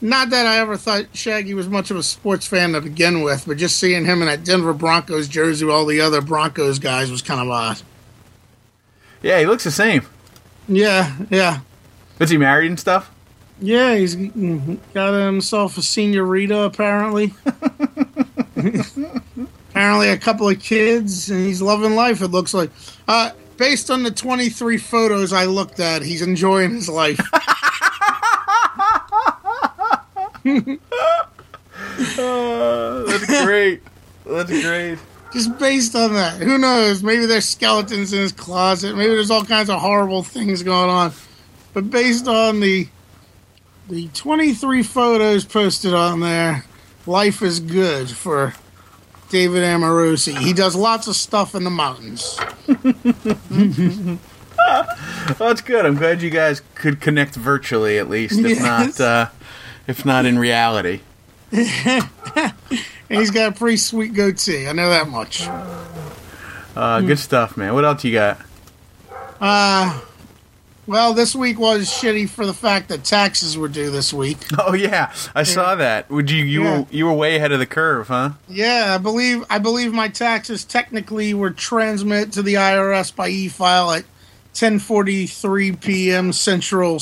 not 0.00 0.30
that 0.30 0.46
I 0.46 0.58
ever 0.58 0.76
thought 0.76 1.06
Shaggy 1.14 1.54
was 1.54 1.68
much 1.68 1.90
of 1.90 1.96
a 1.96 2.02
sports 2.02 2.46
fan 2.46 2.72
to 2.72 2.80
begin 2.80 3.22
with, 3.22 3.44
but 3.46 3.56
just 3.56 3.78
seeing 3.78 4.04
him 4.04 4.20
in 4.22 4.28
that 4.28 4.44
Denver 4.44 4.72
Broncos 4.72 5.28
jersey 5.28 5.64
with 5.64 5.74
all 5.74 5.86
the 5.86 6.00
other 6.00 6.20
Broncos 6.20 6.78
guys 6.78 7.10
was 7.10 7.22
kind 7.22 7.40
of 7.40 7.48
odd. 7.48 7.80
Yeah, 9.22 9.40
he 9.40 9.46
looks 9.46 9.64
the 9.64 9.70
same. 9.70 10.02
Yeah, 10.68 11.16
yeah. 11.30 11.60
Is 12.20 12.30
he 12.30 12.36
married 12.38 12.68
and 12.68 12.78
stuff? 12.78 13.10
Yeah, 13.60 13.96
he's 13.96 14.14
got 14.14 15.12
himself 15.14 15.78
a 15.78 15.82
senorita, 15.82 16.60
apparently. 16.60 17.32
apparently, 18.56 20.10
a 20.10 20.18
couple 20.18 20.48
of 20.48 20.60
kids, 20.60 21.30
and 21.30 21.46
he's 21.46 21.62
loving 21.62 21.94
life, 21.94 22.20
it 22.20 22.28
looks 22.28 22.52
like. 22.52 22.70
Uh, 23.08 23.30
based 23.56 23.90
on 23.90 24.02
the 24.02 24.10
23 24.10 24.76
photos 24.76 25.32
I 25.32 25.46
looked 25.46 25.80
at, 25.80 26.02
he's 26.02 26.20
enjoying 26.20 26.72
his 26.72 26.88
life. 26.88 27.20
Uh, 30.46 30.76
that's 33.06 33.44
great. 33.44 33.82
That's 34.24 34.50
great. 34.62 34.98
Just 35.32 35.58
based 35.58 35.94
on 35.94 36.14
that, 36.14 36.40
who 36.40 36.56
knows? 36.56 37.02
Maybe 37.02 37.26
there's 37.26 37.44
skeletons 37.44 38.12
in 38.12 38.20
his 38.20 38.32
closet. 38.32 38.96
Maybe 38.96 39.10
there's 39.10 39.30
all 39.30 39.44
kinds 39.44 39.68
of 39.68 39.80
horrible 39.80 40.22
things 40.22 40.62
going 40.62 40.88
on. 40.88 41.12
But 41.74 41.90
based 41.90 42.26
on 42.28 42.60
the 42.60 42.88
the 43.88 44.08
23 44.08 44.82
photos 44.82 45.44
posted 45.44 45.94
on 45.94 46.20
there, 46.20 46.64
life 47.06 47.42
is 47.42 47.60
good 47.60 48.10
for 48.10 48.54
David 49.28 49.62
Amorosi. 49.62 50.36
He 50.38 50.52
does 50.52 50.74
lots 50.74 51.06
of 51.08 51.16
stuff 51.16 51.54
in 51.54 51.64
the 51.64 51.70
mountains. 51.70 52.38
Well, 54.58 55.48
that's 55.50 55.60
good. 55.60 55.84
I'm 55.86 55.94
glad 55.96 56.22
you 56.22 56.30
guys 56.30 56.60
could 56.74 57.00
connect 57.00 57.34
virtually, 57.36 57.98
at 57.98 58.08
least, 58.08 58.38
if 58.40 58.46
Yes. 58.60 58.98
not, 58.98 59.00
uh, 59.00 59.28
if 59.86 60.04
not 60.04 60.26
in 60.26 60.38
reality. 60.38 61.00
And 63.08 63.20
he's 63.20 63.30
got 63.30 63.52
a 63.52 63.56
pretty 63.56 63.76
sweet 63.76 64.14
goatee. 64.14 64.66
I 64.66 64.72
know 64.72 64.90
that 64.90 65.08
much. 65.08 65.46
Uh, 66.74 67.00
Good 67.02 67.20
stuff, 67.20 67.56
man. 67.56 67.72
What 67.72 67.84
else 67.84 68.02
you 68.02 68.12
got? 68.12 68.40
Uh, 69.40 70.00
well, 70.88 71.14
this 71.14 71.32
week 71.32 71.56
was 71.56 71.88
shitty 71.88 72.28
for 72.28 72.44
the 72.44 72.52
fact 72.52 72.88
that 72.88 73.04
taxes 73.04 73.56
were 73.56 73.68
due 73.68 73.90
this 73.90 74.12
week. 74.12 74.38
Oh 74.58 74.74
yeah, 74.74 75.14
I 75.36 75.44
saw 75.44 75.76
that. 75.76 76.10
Would 76.10 76.32
you 76.32 76.44
you 76.44 76.62
Yeah. 76.64 76.78
were 76.80 76.86
you 76.90 77.06
were 77.06 77.12
way 77.12 77.36
ahead 77.36 77.52
of 77.52 77.60
the 77.60 77.66
curve, 77.66 78.08
huh? 78.08 78.30
Yeah, 78.48 78.92
I 78.96 78.98
believe 78.98 79.44
I 79.48 79.58
believe 79.60 79.92
my 79.92 80.08
taxes 80.08 80.64
technically 80.64 81.32
were 81.32 81.52
transmitted 81.52 82.32
to 82.32 82.42
the 82.42 82.54
IRS 82.54 83.14
by 83.14 83.28
e-file 83.28 83.92
at 83.92 84.04
10:43 84.54 85.80
p.m. 85.80 86.32
Central 86.32 87.00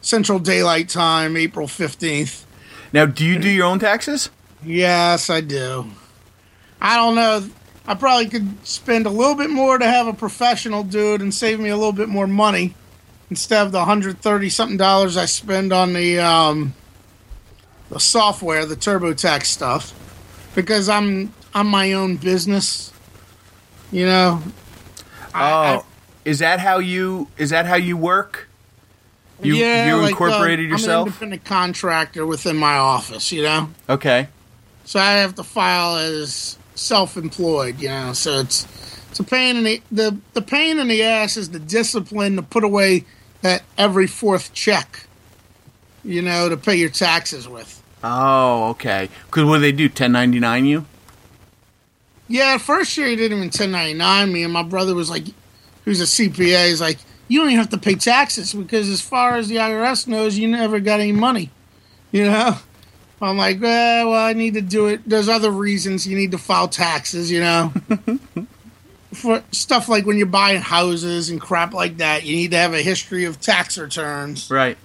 Central 0.00 0.38
Daylight 0.38 0.88
Time, 0.88 1.36
April 1.36 1.66
15th. 1.66 2.44
Now, 2.92 3.06
do 3.06 3.24
you 3.24 3.38
do 3.38 3.48
your 3.48 3.66
own 3.66 3.78
taxes? 3.78 4.30
Yes, 4.64 5.30
I 5.30 5.40
do. 5.40 5.86
I 6.80 6.96
don't 6.96 7.14
know. 7.14 7.48
I 7.86 7.94
probably 7.94 8.28
could 8.28 8.66
spend 8.66 9.06
a 9.06 9.10
little 9.10 9.34
bit 9.34 9.50
more 9.50 9.78
to 9.78 9.84
have 9.86 10.06
a 10.06 10.12
professional 10.12 10.82
do 10.82 11.14
it 11.14 11.22
and 11.22 11.32
save 11.32 11.60
me 11.60 11.68
a 11.70 11.76
little 11.76 11.92
bit 11.92 12.08
more 12.08 12.26
money 12.26 12.74
instead 13.30 13.64
of 13.64 13.72
the 13.72 13.78
130 13.78 14.48
something 14.50 14.76
dollars 14.76 15.16
I 15.16 15.24
spend 15.26 15.72
on 15.72 15.92
the 15.92 16.18
um, 16.18 16.74
the 17.90 17.98
software, 18.00 18.66
the 18.66 18.76
TurboTax 18.76 19.46
stuff, 19.46 19.92
because 20.54 20.88
I'm 20.88 21.32
I'm 21.54 21.66
my 21.68 21.92
own 21.92 22.16
business. 22.16 22.92
You 23.92 24.06
know. 24.06 24.42
I- 25.34 25.74
Oh, 25.74 25.78
I- 25.78 25.82
is 26.24 26.40
that 26.40 26.60
how 26.60 26.78
you 26.80 27.28
is 27.38 27.50
that 27.50 27.66
how 27.66 27.76
you 27.76 27.96
work? 27.96 28.48
You 29.42 29.54
yeah, 29.54 29.88
you 29.88 29.96
like, 30.02 30.10
incorporated 30.10 30.66
uh, 30.66 30.72
yourself? 30.72 31.00
I'm 31.00 31.02
an 31.02 31.08
independent 31.08 31.44
contractor 31.44 32.26
within 32.26 32.56
my 32.56 32.76
office. 32.76 33.32
You 33.32 33.42
know. 33.42 33.70
okay. 33.88 34.28
So 34.84 34.98
I 34.98 35.12
have 35.12 35.34
to 35.36 35.44
file 35.44 35.96
as 35.96 36.58
self-employed, 36.74 37.80
you 37.80 37.88
know. 37.88 38.12
So 38.12 38.40
it's 38.40 38.66
it's 39.10 39.20
a 39.20 39.24
pain 39.24 39.56
in 39.56 39.64
the 39.64 39.82
the 39.90 40.16
the 40.34 40.42
pain 40.42 40.78
in 40.78 40.88
the 40.88 41.02
ass 41.02 41.36
is 41.36 41.50
the 41.50 41.58
discipline 41.58 42.36
to 42.36 42.42
put 42.42 42.64
away 42.64 43.04
that 43.42 43.62
every 43.78 44.06
fourth 44.06 44.52
check, 44.52 45.06
you 46.04 46.22
know, 46.22 46.48
to 46.48 46.56
pay 46.56 46.76
your 46.76 46.90
taxes 46.90 47.48
with. 47.48 47.82
Oh, 48.02 48.70
okay. 48.70 49.08
Because 49.26 49.44
what 49.44 49.56
do 49.56 49.60
they 49.60 49.72
do? 49.72 49.88
Ten 49.88 50.12
ninety 50.12 50.40
nine 50.40 50.66
you? 50.66 50.86
Yeah, 52.30 52.58
first 52.58 52.96
year 52.96 53.08
he 53.08 53.16
didn't 53.16 53.38
even 53.38 53.46
1099 53.46 54.32
me, 54.32 54.44
and 54.44 54.52
my 54.52 54.62
brother 54.62 54.94
was 54.94 55.10
like, 55.10 55.24
who's 55.84 56.00
a 56.00 56.04
CPA, 56.04 56.68
he's 56.68 56.80
like, 56.80 56.98
you 57.30 57.38
don't 57.38 57.48
even 57.48 57.60
have 57.60 57.70
to 57.70 57.78
pay 57.78 57.94
taxes 57.94 58.52
because 58.52 58.88
as 58.88 59.00
far 59.00 59.36
as 59.36 59.46
the 59.46 59.56
IRS 59.56 60.08
knows, 60.08 60.36
you 60.36 60.48
never 60.48 60.80
got 60.80 60.98
any 60.98 61.12
money, 61.12 61.50
you 62.10 62.24
know. 62.24 62.56
I'm 63.22 63.36
like, 63.36 63.58
eh, 63.58 64.02
well, 64.02 64.14
I 64.14 64.32
need 64.32 64.54
to 64.54 64.60
do 64.60 64.88
it. 64.88 65.02
There's 65.06 65.28
other 65.28 65.50
reasons 65.50 66.08
you 66.08 66.16
need 66.16 66.32
to 66.32 66.38
file 66.38 66.66
taxes, 66.66 67.30
you 67.30 67.40
know. 67.40 67.72
For 69.12 69.44
stuff 69.52 69.88
like 69.88 70.06
when 70.06 70.16
you're 70.16 70.26
buying 70.26 70.60
houses 70.60 71.30
and 71.30 71.40
crap 71.40 71.72
like 71.72 71.98
that, 71.98 72.24
you 72.24 72.34
need 72.34 72.50
to 72.50 72.56
have 72.56 72.74
a 72.74 72.82
history 72.82 73.26
of 73.26 73.40
tax 73.40 73.78
returns. 73.78 74.50
Right. 74.50 74.76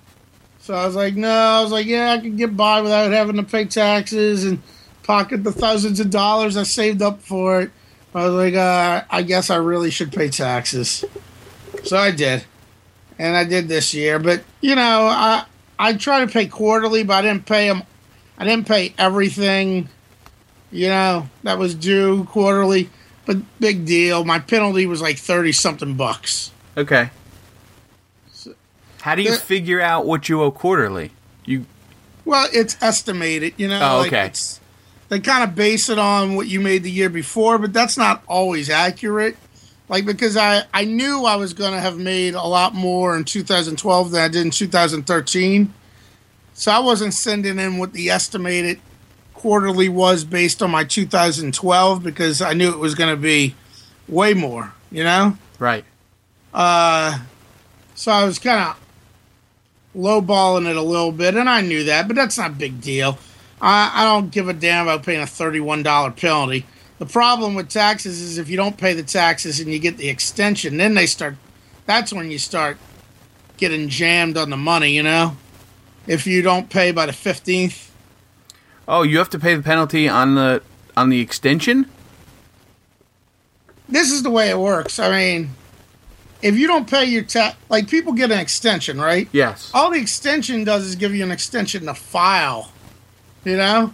So 0.59 0.75
I 0.75 0.85
was 0.85 0.95
like, 0.95 1.15
no, 1.15 1.29
I 1.29 1.61
was 1.61 1.71
like, 1.71 1.87
yeah, 1.87 2.11
I 2.11 2.19
can 2.19 2.35
get 2.35 2.55
by 2.55 2.81
without 2.81 3.11
having 3.11 3.37
to 3.37 3.43
pay 3.43 3.65
taxes 3.65 4.45
and 4.45 4.61
pocket 5.01 5.43
the 5.43 5.51
thousands 5.51 5.99
of 5.99 6.11
dollars 6.11 6.57
I 6.57 6.63
saved 6.63 7.01
up 7.01 7.21
for 7.21 7.61
it. 7.61 7.71
I 8.13 8.27
was 8.27 8.33
like, 8.33 8.53
uh, 8.53 9.03
I 9.09 9.23
guess 9.23 9.49
I 9.49 9.55
really 9.55 9.89
should 9.89 10.11
pay 10.11 10.29
taxes. 10.29 11.03
So 11.85 11.97
I 11.97 12.11
did, 12.11 12.43
and 13.19 13.35
I 13.35 13.43
did 13.43 13.67
this 13.67 13.93
year. 13.93 14.19
But 14.19 14.43
you 14.61 14.75
know, 14.75 15.07
I 15.07 15.45
I 15.79 15.93
try 15.93 16.25
to 16.25 16.31
pay 16.31 16.47
quarterly, 16.47 17.03
but 17.03 17.13
I 17.13 17.21
didn't 17.21 17.45
pay 17.45 17.67
them. 17.67 17.83
I 18.37 18.43
didn't 18.45 18.67
pay 18.67 18.93
everything. 18.97 19.89
You 20.71 20.89
know 20.89 21.29
that 21.43 21.57
was 21.57 21.75
due 21.75 22.25
quarterly, 22.25 22.89
but 23.25 23.37
big 23.59 23.85
deal. 23.85 24.25
My 24.25 24.39
penalty 24.39 24.85
was 24.85 25.01
like 25.01 25.17
thirty 25.17 25.51
something 25.51 25.95
bucks. 25.95 26.51
Okay. 26.75 27.09
How 29.01 29.13
do 29.15 29.21
you 29.21 29.31
The- 29.31 29.37
figure 29.37 29.79
out 29.81 30.05
what 30.05 30.27
you 30.29 30.41
owe 30.41 30.51
quarterly? 30.51 31.11
You 31.45 31.65
Well, 32.25 32.47
it's 32.51 32.75
estimated, 32.81 33.53
you 33.57 33.67
know. 33.67 33.79
Oh, 33.79 33.97
like 33.99 34.07
okay. 34.07 34.25
it's, 34.25 34.59
they 35.09 35.19
kind 35.19 35.43
of 35.43 35.53
base 35.53 35.89
it 35.89 35.99
on 35.99 36.35
what 36.35 36.47
you 36.47 36.59
made 36.59 36.81
the 36.81 36.89
year 36.91 37.09
before, 37.09 37.59
but 37.59 37.71
that's 37.71 37.97
not 37.97 38.23
always 38.27 38.67
accurate. 38.69 39.37
Like 39.87 40.05
because 40.05 40.35
I 40.35 40.63
I 40.73 40.85
knew 40.85 41.25
I 41.25 41.35
was 41.35 41.53
going 41.53 41.73
to 41.73 41.79
have 41.79 41.97
made 41.97 42.33
a 42.33 42.43
lot 42.43 42.73
more 42.73 43.15
in 43.15 43.23
2012 43.23 44.11
than 44.11 44.21
I 44.21 44.27
did 44.27 44.43
in 44.43 44.51
2013, 44.51 45.73
so 46.53 46.71
I 46.71 46.79
wasn't 46.79 47.13
sending 47.13 47.59
in 47.59 47.77
what 47.77 47.93
the 47.93 48.09
estimated 48.09 48.79
quarterly 49.33 49.89
was 49.89 50.23
based 50.23 50.63
on 50.63 50.71
my 50.71 50.83
2012 50.83 52.01
because 52.01 52.41
I 52.41 52.53
knew 52.53 52.71
it 52.71 52.79
was 52.79 52.95
going 52.95 53.15
to 53.15 53.21
be 53.21 53.53
way 54.07 54.33
more, 54.33 54.73
you 54.91 55.03
know. 55.03 55.37
right. 55.59 55.85
Uh, 56.53 57.19
so 57.93 58.11
I 58.11 58.25
was 58.25 58.39
kind 58.39 58.59
of 58.59 58.79
lowballing 59.95 60.67
it 60.69 60.75
a 60.75 60.81
little 60.81 61.11
bit, 61.11 61.35
and 61.35 61.49
I 61.49 61.61
knew 61.61 61.83
that, 61.83 62.07
but 62.07 62.15
that's 62.15 62.37
not 62.37 62.51
a 62.51 62.53
big 62.53 62.81
deal. 62.81 63.17
I, 63.61 63.91
I 63.93 64.03
don't 64.03 64.31
give 64.31 64.49
a 64.49 64.53
damn 64.53 64.87
about 64.87 65.05
paying 65.05 65.21
a 65.21 65.27
thirty-one 65.27 65.83
dollar 65.83 66.11
penalty. 66.11 66.65
The 66.99 67.05
problem 67.05 67.55
with 67.55 67.69
taxes 67.69 68.21
is 68.21 68.37
if 68.37 68.49
you 68.49 68.55
don't 68.57 68.77
pay 68.77 68.93
the 68.93 69.03
taxes 69.03 69.59
and 69.59 69.71
you 69.71 69.79
get 69.79 69.97
the 69.97 70.07
extension, 70.07 70.77
then 70.77 70.93
they 70.93 71.05
start. 71.05 71.35
That's 71.85 72.13
when 72.13 72.31
you 72.31 72.37
start 72.39 72.77
getting 73.57 73.89
jammed 73.89 74.37
on 74.37 74.49
the 74.49 74.57
money, 74.57 74.91
you 74.95 75.03
know. 75.03 75.35
If 76.07 76.25
you 76.25 76.41
don't 76.41 76.69
pay 76.69 76.91
by 76.91 77.05
the 77.05 77.13
fifteenth, 77.13 77.91
Oh, 78.87 79.01
you 79.01 79.17
have 79.17 79.29
to 79.31 79.39
pay 79.39 79.55
the 79.55 79.63
penalty 79.63 80.07
on 80.07 80.35
the 80.35 80.61
on 80.95 81.09
the 81.09 81.19
extension? 81.19 81.87
this 83.87 84.11
is 84.11 84.23
the 84.23 84.29
way 84.31 84.49
it 84.49 84.57
works. 84.57 84.97
I 84.97 85.11
mean, 85.11 85.51
if 86.41 86.55
you 86.55 86.65
don't 86.67 86.89
pay 86.89 87.05
your 87.05 87.21
tax, 87.23 87.55
like 87.69 87.87
people 87.87 88.13
get 88.13 88.31
an 88.31 88.39
extension, 88.39 88.99
right? 88.99 89.27
Yes. 89.31 89.69
all 89.73 89.91
the 89.91 89.99
extension 89.99 90.63
does 90.63 90.85
is 90.85 90.95
give 90.95 91.13
you 91.13 91.23
an 91.23 91.31
extension 91.31 91.85
to 91.85 91.93
file 91.93 92.71
you 93.43 93.57
know 93.57 93.93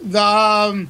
the 0.00 0.22
um, 0.22 0.88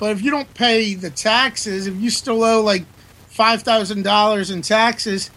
but 0.00 0.10
if 0.12 0.22
you 0.22 0.30
don't 0.30 0.52
pay 0.54 0.94
the 0.94 1.10
taxes 1.10 1.86
if 1.86 1.94
you 2.00 2.10
still 2.10 2.42
owe 2.42 2.60
like 2.62 2.84
$5000 3.32 4.52
in 4.52 4.62
taxes 4.62 5.30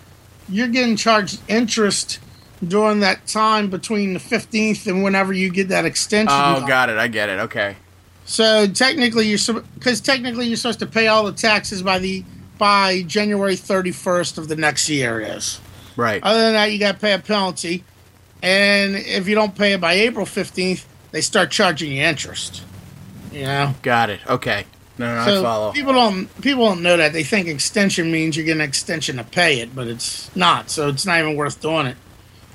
you're 0.49 0.67
getting 0.67 0.95
charged 0.95 1.39
interest 1.47 2.19
during 2.67 2.99
that 3.01 3.25
time 3.27 3.69
between 3.69 4.13
the 4.13 4.19
15th 4.19 4.87
and 4.87 5.03
whenever 5.03 5.31
you 5.33 5.49
get 5.49 5.69
that 5.69 5.85
extension 5.85 6.29
Oh, 6.37 6.59
done. 6.59 6.67
got 6.67 6.89
it. 6.89 6.97
I 6.97 7.07
get 7.07 7.29
it. 7.29 7.39
Okay. 7.41 7.75
so 8.25 8.67
technically 8.67 9.27
you're 9.27 9.61
because 9.75 10.01
technically 10.01 10.47
you're 10.47 10.57
supposed 10.57 10.79
to 10.79 10.85
pay 10.87 11.07
all 11.07 11.23
the 11.25 11.33
taxes 11.33 11.81
by 11.81 11.99
the 11.99 12.23
by 12.57 13.01
january 13.03 13.55
31st 13.55 14.37
of 14.37 14.47
the 14.47 14.55
next 14.55 14.87
year 14.89 15.19
is 15.19 15.59
Right. 15.95 16.21
other 16.23 16.39
than 16.41 16.53
that, 16.53 16.71
you 16.71 16.79
got 16.79 16.93
to 16.93 16.99
pay 16.99 17.13
a 17.13 17.19
penalty, 17.19 17.83
and 18.41 18.95
if 18.95 19.27
you 19.27 19.35
don't 19.35 19.55
pay 19.55 19.73
it 19.73 19.81
by 19.81 19.93
April 19.93 20.25
fifteenth, 20.25 20.87
they 21.11 21.21
start 21.21 21.51
charging 21.51 21.91
you 21.91 22.01
interest. 22.01 22.63
Know, 23.33 23.73
got 23.81 24.09
it. 24.09 24.19
Okay. 24.27 24.65
No, 24.97 25.07
no, 25.07 25.21
I 25.39 25.41
follow. 25.41 25.71
people 25.71 25.93
don't 25.93 26.41
people 26.41 26.65
don't 26.65 26.83
know 26.83 26.97
that. 26.97 27.13
They 27.13 27.23
think 27.23 27.47
extension 27.47 28.11
means 28.11 28.37
you 28.37 28.43
get 28.43 28.55
an 28.57 28.61
extension 28.61 29.17
to 29.17 29.23
pay 29.23 29.59
it, 29.59 29.75
but 29.75 29.87
it's 29.87 30.33
not. 30.35 30.69
So 30.69 30.87
it's 30.89 31.05
not 31.05 31.19
even 31.19 31.35
worth 31.35 31.59
doing 31.61 31.87
it, 31.87 31.97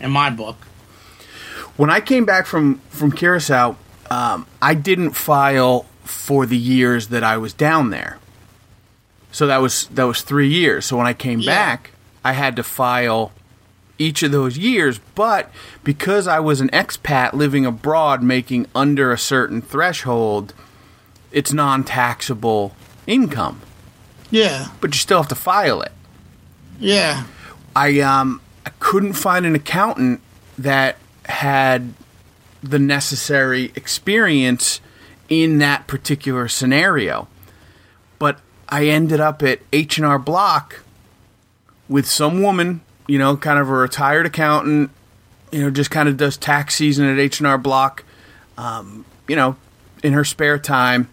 in 0.00 0.10
my 0.12 0.30
book. 0.30 0.56
when 1.76 1.90
I 1.90 2.00
came 2.00 2.24
back 2.24 2.46
from 2.46 2.80
from 2.90 3.10
Curacao, 3.12 3.76
um, 4.10 4.46
I 4.62 4.74
didn't 4.74 5.12
file 5.12 5.86
for 6.04 6.46
the 6.46 6.56
years 6.56 7.08
that 7.08 7.24
I 7.24 7.36
was 7.38 7.52
down 7.52 7.90
there. 7.90 8.18
So 9.32 9.46
that 9.48 9.58
was 9.58 9.86
that 9.88 10.04
was 10.04 10.22
three 10.22 10.48
years. 10.48 10.86
So 10.86 10.96
when 10.96 11.06
I 11.06 11.12
came 11.14 11.40
Yeah. 11.40 11.52
back, 11.54 11.90
I 12.24 12.32
had 12.32 12.54
to 12.56 12.62
file 12.62 13.32
each 13.98 14.22
of 14.22 14.30
those 14.30 14.56
years. 14.56 15.00
But 15.16 15.50
because 15.82 16.28
I 16.28 16.38
was 16.38 16.60
an 16.60 16.68
expat 16.70 17.32
living 17.32 17.66
abroad, 17.66 18.22
making 18.22 18.66
under 18.76 19.10
a 19.12 19.18
certain 19.18 19.60
threshold, 19.60 20.54
it's 21.32 21.52
non-taxable 21.52 22.74
income. 23.06 23.60
Yeah, 24.30 24.68
But 24.80 24.90
you 24.94 24.98
still 24.98 25.18
have 25.18 25.28
to 25.28 25.34
file 25.34 25.80
it. 25.80 25.92
Yeah. 26.78 27.24
I 27.74 28.00
um 28.00 28.40
I 28.66 28.70
couldn't 28.78 29.14
find 29.14 29.46
an 29.46 29.54
accountant 29.54 30.20
that 30.58 30.96
had 31.24 31.94
the 32.62 32.78
necessary 32.78 33.72
experience 33.74 34.80
in 35.28 35.58
that 35.58 35.86
particular 35.86 36.48
scenario. 36.48 37.28
But 38.18 38.40
I 38.68 38.86
ended 38.86 39.20
up 39.20 39.42
at 39.42 39.60
H 39.72 39.96
and 39.96 40.06
R 40.06 40.18
Block 40.18 40.82
with 41.88 42.06
some 42.06 42.42
woman, 42.42 42.82
you 43.06 43.18
know, 43.18 43.36
kind 43.36 43.58
of 43.58 43.68
a 43.68 43.72
retired 43.72 44.26
accountant, 44.26 44.90
you 45.50 45.60
know, 45.62 45.70
just 45.70 45.90
kind 45.90 46.08
of 46.08 46.16
does 46.16 46.36
tax 46.36 46.74
season 46.74 47.06
at 47.06 47.18
H 47.18 47.40
and 47.40 47.46
R 47.46 47.56
Block, 47.58 48.04
um, 48.58 49.04
you 49.26 49.36
know, 49.36 49.56
in 50.02 50.12
her 50.12 50.24
spare 50.24 50.58
time, 50.58 51.08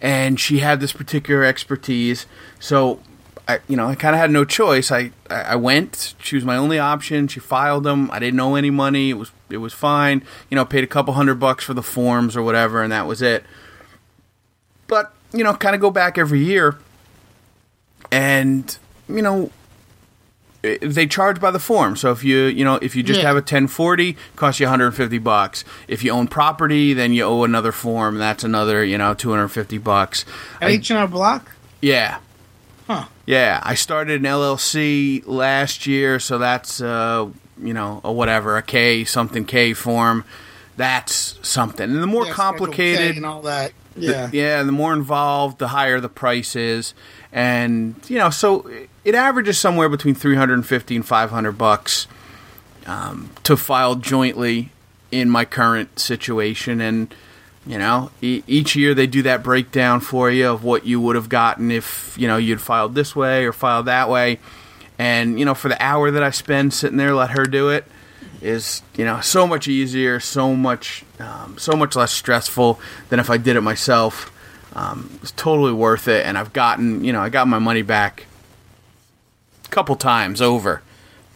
and 0.00 0.38
she 0.38 0.58
had 0.58 0.80
this 0.80 0.92
particular 0.92 1.44
expertise. 1.44 2.26
So, 2.58 3.00
I, 3.48 3.60
you 3.68 3.76
know, 3.76 3.86
I 3.86 3.94
kind 3.94 4.14
of 4.14 4.20
had 4.20 4.30
no 4.30 4.44
choice. 4.44 4.90
I, 4.90 5.12
I 5.30 5.56
went. 5.56 6.14
She 6.18 6.36
was 6.36 6.44
my 6.44 6.56
only 6.56 6.78
option. 6.78 7.28
She 7.28 7.40
filed 7.40 7.84
them. 7.84 8.10
I 8.10 8.18
didn't 8.18 8.40
owe 8.40 8.54
any 8.54 8.70
money. 8.70 9.10
It 9.10 9.14
was 9.14 9.30
it 9.48 9.58
was 9.58 9.72
fine. 9.72 10.22
You 10.50 10.56
know, 10.56 10.64
paid 10.64 10.84
a 10.84 10.88
couple 10.88 11.14
hundred 11.14 11.36
bucks 11.36 11.64
for 11.64 11.74
the 11.74 11.82
forms 11.82 12.36
or 12.36 12.42
whatever, 12.42 12.82
and 12.82 12.92
that 12.92 13.06
was 13.06 13.22
it. 13.22 13.44
But 14.86 15.14
you 15.32 15.44
know, 15.44 15.54
kind 15.54 15.74
of 15.74 15.80
go 15.80 15.90
back 15.90 16.18
every 16.18 16.40
year, 16.40 16.78
and 18.10 18.76
you 19.08 19.22
know, 19.22 19.50
they 20.62 21.06
charge 21.06 21.40
by 21.40 21.50
the 21.50 21.58
form. 21.58 21.96
So 21.96 22.10
if 22.12 22.24
you 22.24 22.44
you 22.44 22.64
know 22.64 22.76
if 22.82 22.96
you 22.96 23.02
just 23.02 23.20
Yeah. 23.20 23.26
have 23.28 23.36
a 23.36 23.40
1040, 23.42 24.16
costs 24.36 24.60
you 24.60 24.66
150 24.66 25.18
bucks. 25.18 25.64
If 25.88 26.02
you 26.04 26.10
own 26.12 26.26
property, 26.28 26.92
then 26.92 27.12
you 27.12 27.24
owe 27.24 27.44
another 27.44 27.72
form. 27.72 28.18
That's 28.18 28.42
another 28.44 28.84
you 28.84 28.98
know 28.98 29.14
250 29.14 29.78
bucks. 29.78 30.24
At 30.60 30.70
H 30.70 30.90
and 30.90 30.98
R 30.98 31.06
Block. 31.08 31.52
Yeah. 31.80 32.18
Huh. 32.86 33.04
Yeah, 33.26 33.60
I 33.64 33.74
started 33.74 34.20
an 34.20 34.26
LLC 34.26 35.22
last 35.26 35.86
year, 35.88 36.20
so 36.20 36.38
that's 36.38 36.80
uh, 36.80 37.26
you 37.62 37.74
know 37.74 38.00
a 38.04 38.12
whatever 38.12 38.56
a 38.56 38.62
K 38.62 39.04
something 39.04 39.44
K 39.44 39.72
form. 39.74 40.24
That's 40.76 41.38
something. 41.42 41.90
And 41.90 42.02
the 42.02 42.06
more 42.06 42.26
Yeah, 42.26 42.32
complicated, 42.32 43.16
and 43.16 43.24
all 43.26 43.42
that. 43.42 43.72
Yeah. 43.98 44.28
yeah, 44.30 44.62
the 44.62 44.72
more 44.72 44.92
involved, 44.92 45.58
the 45.58 45.68
higher 45.68 46.00
the 46.00 46.10
price 46.10 46.54
is, 46.54 46.92
and 47.36 47.94
you 48.08 48.18
know, 48.18 48.30
so 48.30 48.68
it 49.04 49.14
averages 49.14 49.58
somewhere 49.58 49.90
between 49.90 50.14
three 50.14 50.36
hundred 50.36 50.54
and 50.54 50.66
fifty 50.66 50.96
and 50.96 51.06
five 51.06 51.30
hundred 51.30 51.52
bucks 51.52 52.08
um, 52.86 53.30
to 53.44 53.58
file 53.58 53.94
jointly 53.94 54.70
in 55.12 55.28
my 55.28 55.44
current 55.44 56.00
situation, 56.00 56.80
and 56.80 57.14
you 57.66 57.78
know, 57.78 58.10
e- 58.22 58.42
each 58.46 58.74
year 58.74 58.94
they 58.94 59.06
do 59.06 59.20
that 59.22 59.42
breakdown 59.42 60.00
for 60.00 60.30
you 60.30 60.48
of 60.48 60.64
what 60.64 60.86
you 60.86 60.98
would 60.98 61.14
have 61.14 61.28
gotten 61.28 61.70
if 61.70 62.16
you 62.18 62.26
know 62.26 62.38
you'd 62.38 62.60
filed 62.62 62.94
this 62.94 63.14
way 63.14 63.44
or 63.44 63.52
filed 63.52 63.84
that 63.84 64.08
way, 64.08 64.38
and 64.98 65.38
you 65.38 65.44
know, 65.44 65.54
for 65.54 65.68
the 65.68 65.80
hour 65.80 66.10
that 66.10 66.22
I 66.22 66.30
spend 66.30 66.72
sitting 66.72 66.96
there, 66.96 67.14
let 67.14 67.30
her 67.30 67.44
do 67.44 67.68
it 67.68 67.84
is 68.40 68.82
you 68.96 69.04
know 69.04 69.20
so 69.20 69.46
much 69.46 69.68
easier, 69.68 70.20
so 70.20 70.54
much 70.54 71.04
um, 71.20 71.58
so 71.58 71.76
much 71.76 71.96
less 71.96 72.12
stressful 72.12 72.80
than 73.10 73.20
if 73.20 73.28
I 73.28 73.36
did 73.36 73.56
it 73.56 73.60
myself. 73.60 74.32
Um, 74.76 75.18
it's 75.22 75.32
totally 75.32 75.72
worth 75.72 76.06
it, 76.06 76.26
and 76.26 76.36
I've 76.36 76.52
gotten 76.52 77.02
you 77.02 77.12
know 77.12 77.20
I 77.22 77.30
got 77.30 77.48
my 77.48 77.58
money 77.58 77.80
back 77.82 78.26
a 79.64 79.68
couple 79.68 79.96
times 79.96 80.42
over. 80.42 80.82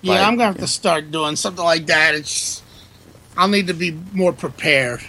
Yeah, 0.03 0.13
Like, 0.13 0.21
I'm 0.27 0.37
gonna 0.37 0.53
have 0.53 0.59
to 0.59 0.67
start 0.67 1.11
doing 1.11 1.37
something 1.37 1.65
like 1.65 1.87
that. 1.87 2.15
It's 2.15 2.63
I'll 3.39 3.49
need 3.49 3.69
to 3.69 3.75
be 3.75 3.99
more 4.13 4.35
prepared. 4.35 5.01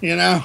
You 0.00 0.14
know. 0.14 0.44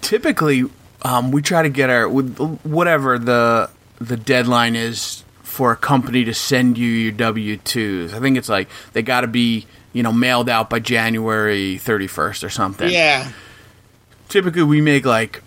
Typically, 0.00 0.64
um, 1.02 1.30
we 1.30 1.42
try 1.42 1.62
to 1.62 1.68
get 1.68 1.90
our 1.90 2.08
whatever 2.08 3.18
the 3.18 3.70
the 4.00 4.16
deadline 4.16 4.76
is 4.76 5.24
for 5.42 5.72
a 5.72 5.76
company 5.76 6.24
to 6.24 6.34
send 6.34 6.78
you 6.78 6.88
your 6.88 7.12
W 7.12 7.58
twos. 7.58 8.14
I 8.14 8.18
think 8.18 8.38
it's 8.38 8.48
like 8.48 8.68
they 8.94 9.02
got 9.02 9.20
to 9.20 9.26
be 9.26 9.66
you 9.92 10.02
know 10.02 10.12
mailed 10.12 10.48
out 10.48 10.70
by 10.70 10.78
January 10.80 11.76
31st 11.76 12.44
or 12.44 12.50
something. 12.50 12.90
Yeah. 12.90 13.30
typically 14.28 14.62
we 14.62 14.80
make 14.80 15.04
like 15.04 15.42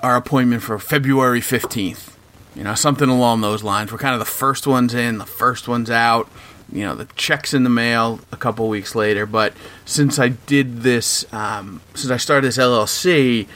our 0.00 0.16
appointment 0.16 0.62
for 0.62 0.78
February 0.78 1.40
15th. 1.40 2.14
You 2.54 2.64
know, 2.64 2.74
something 2.74 3.08
along 3.08 3.42
those 3.42 3.62
lines. 3.62 3.92
We're 3.92 3.98
kind 3.98 4.14
of 4.14 4.18
the 4.18 4.24
first 4.24 4.66
ones 4.66 4.94
in, 4.94 5.18
the 5.18 5.26
first 5.26 5.68
ones 5.68 5.90
out. 5.90 6.28
You 6.72 6.84
know, 6.84 6.94
the 6.94 7.04
check's 7.16 7.52
in 7.54 7.64
the 7.64 7.70
mail 7.70 8.20
a 8.32 8.36
couple 8.36 8.68
weeks 8.68 8.94
later. 8.94 9.26
But 9.26 9.52
since 9.84 10.18
I 10.18 10.28
did 10.28 10.80
this, 10.82 11.30
um, 11.32 11.80
since 11.94 12.10
I 12.10 12.16
started 12.16 12.48
this 12.48 12.56
LLC, 12.56 13.46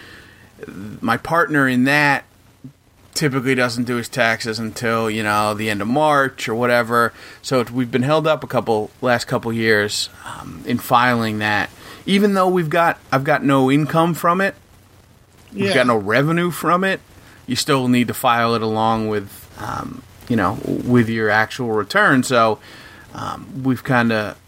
my 1.01 1.17
partner 1.17 1.67
in 1.67 1.85
that 1.85 2.25
typically 3.15 3.55
doesn't 3.55 3.85
do 3.85 3.97
his 3.97 4.09
taxes 4.09 4.59
until 4.59 5.11
you 5.11 5.23
know 5.23 5.53
the 5.53 5.69
end 5.69 5.83
of 5.83 5.89
March 5.89 6.49
or 6.49 6.55
whatever. 6.55 7.13
So 7.43 7.63
we've 7.65 7.91
been 7.91 8.03
held 8.03 8.27
up 8.27 8.45
a 8.45 8.47
couple 8.47 8.91
last 9.01 9.27
couple 9.27 9.53
years 9.53 10.09
um, 10.25 10.63
in 10.67 10.79
filing 10.79 11.39
that. 11.39 11.71
Even 12.07 12.35
though 12.35 12.49
we've 12.49 12.71
got 12.71 12.99
I've 13.13 13.25
got 13.25 13.45
no 13.45 13.71
income 13.71 14.15
from 14.15 14.41
it, 14.41 14.55
Yeah. 15.53 15.65
we've 15.65 15.75
got 15.75 15.87
no 15.87 15.97
revenue 15.97 16.51
from 16.51 16.85
it. 16.85 17.01
You 17.47 17.57
still 17.57 17.89
need 17.89 18.09
to 18.09 18.15
file 18.15 18.55
it 18.55 18.63
along 18.63 19.09
with 19.09 19.31
um, 19.61 20.03
you 20.29 20.37
know 20.37 20.59
with 20.65 21.09
your 21.09 21.31
actual 21.31 21.71
return. 21.73 22.23
So 22.23 22.59
um, 23.15 23.63
we've 23.65 23.83
kind 23.83 24.13
of 24.13 24.39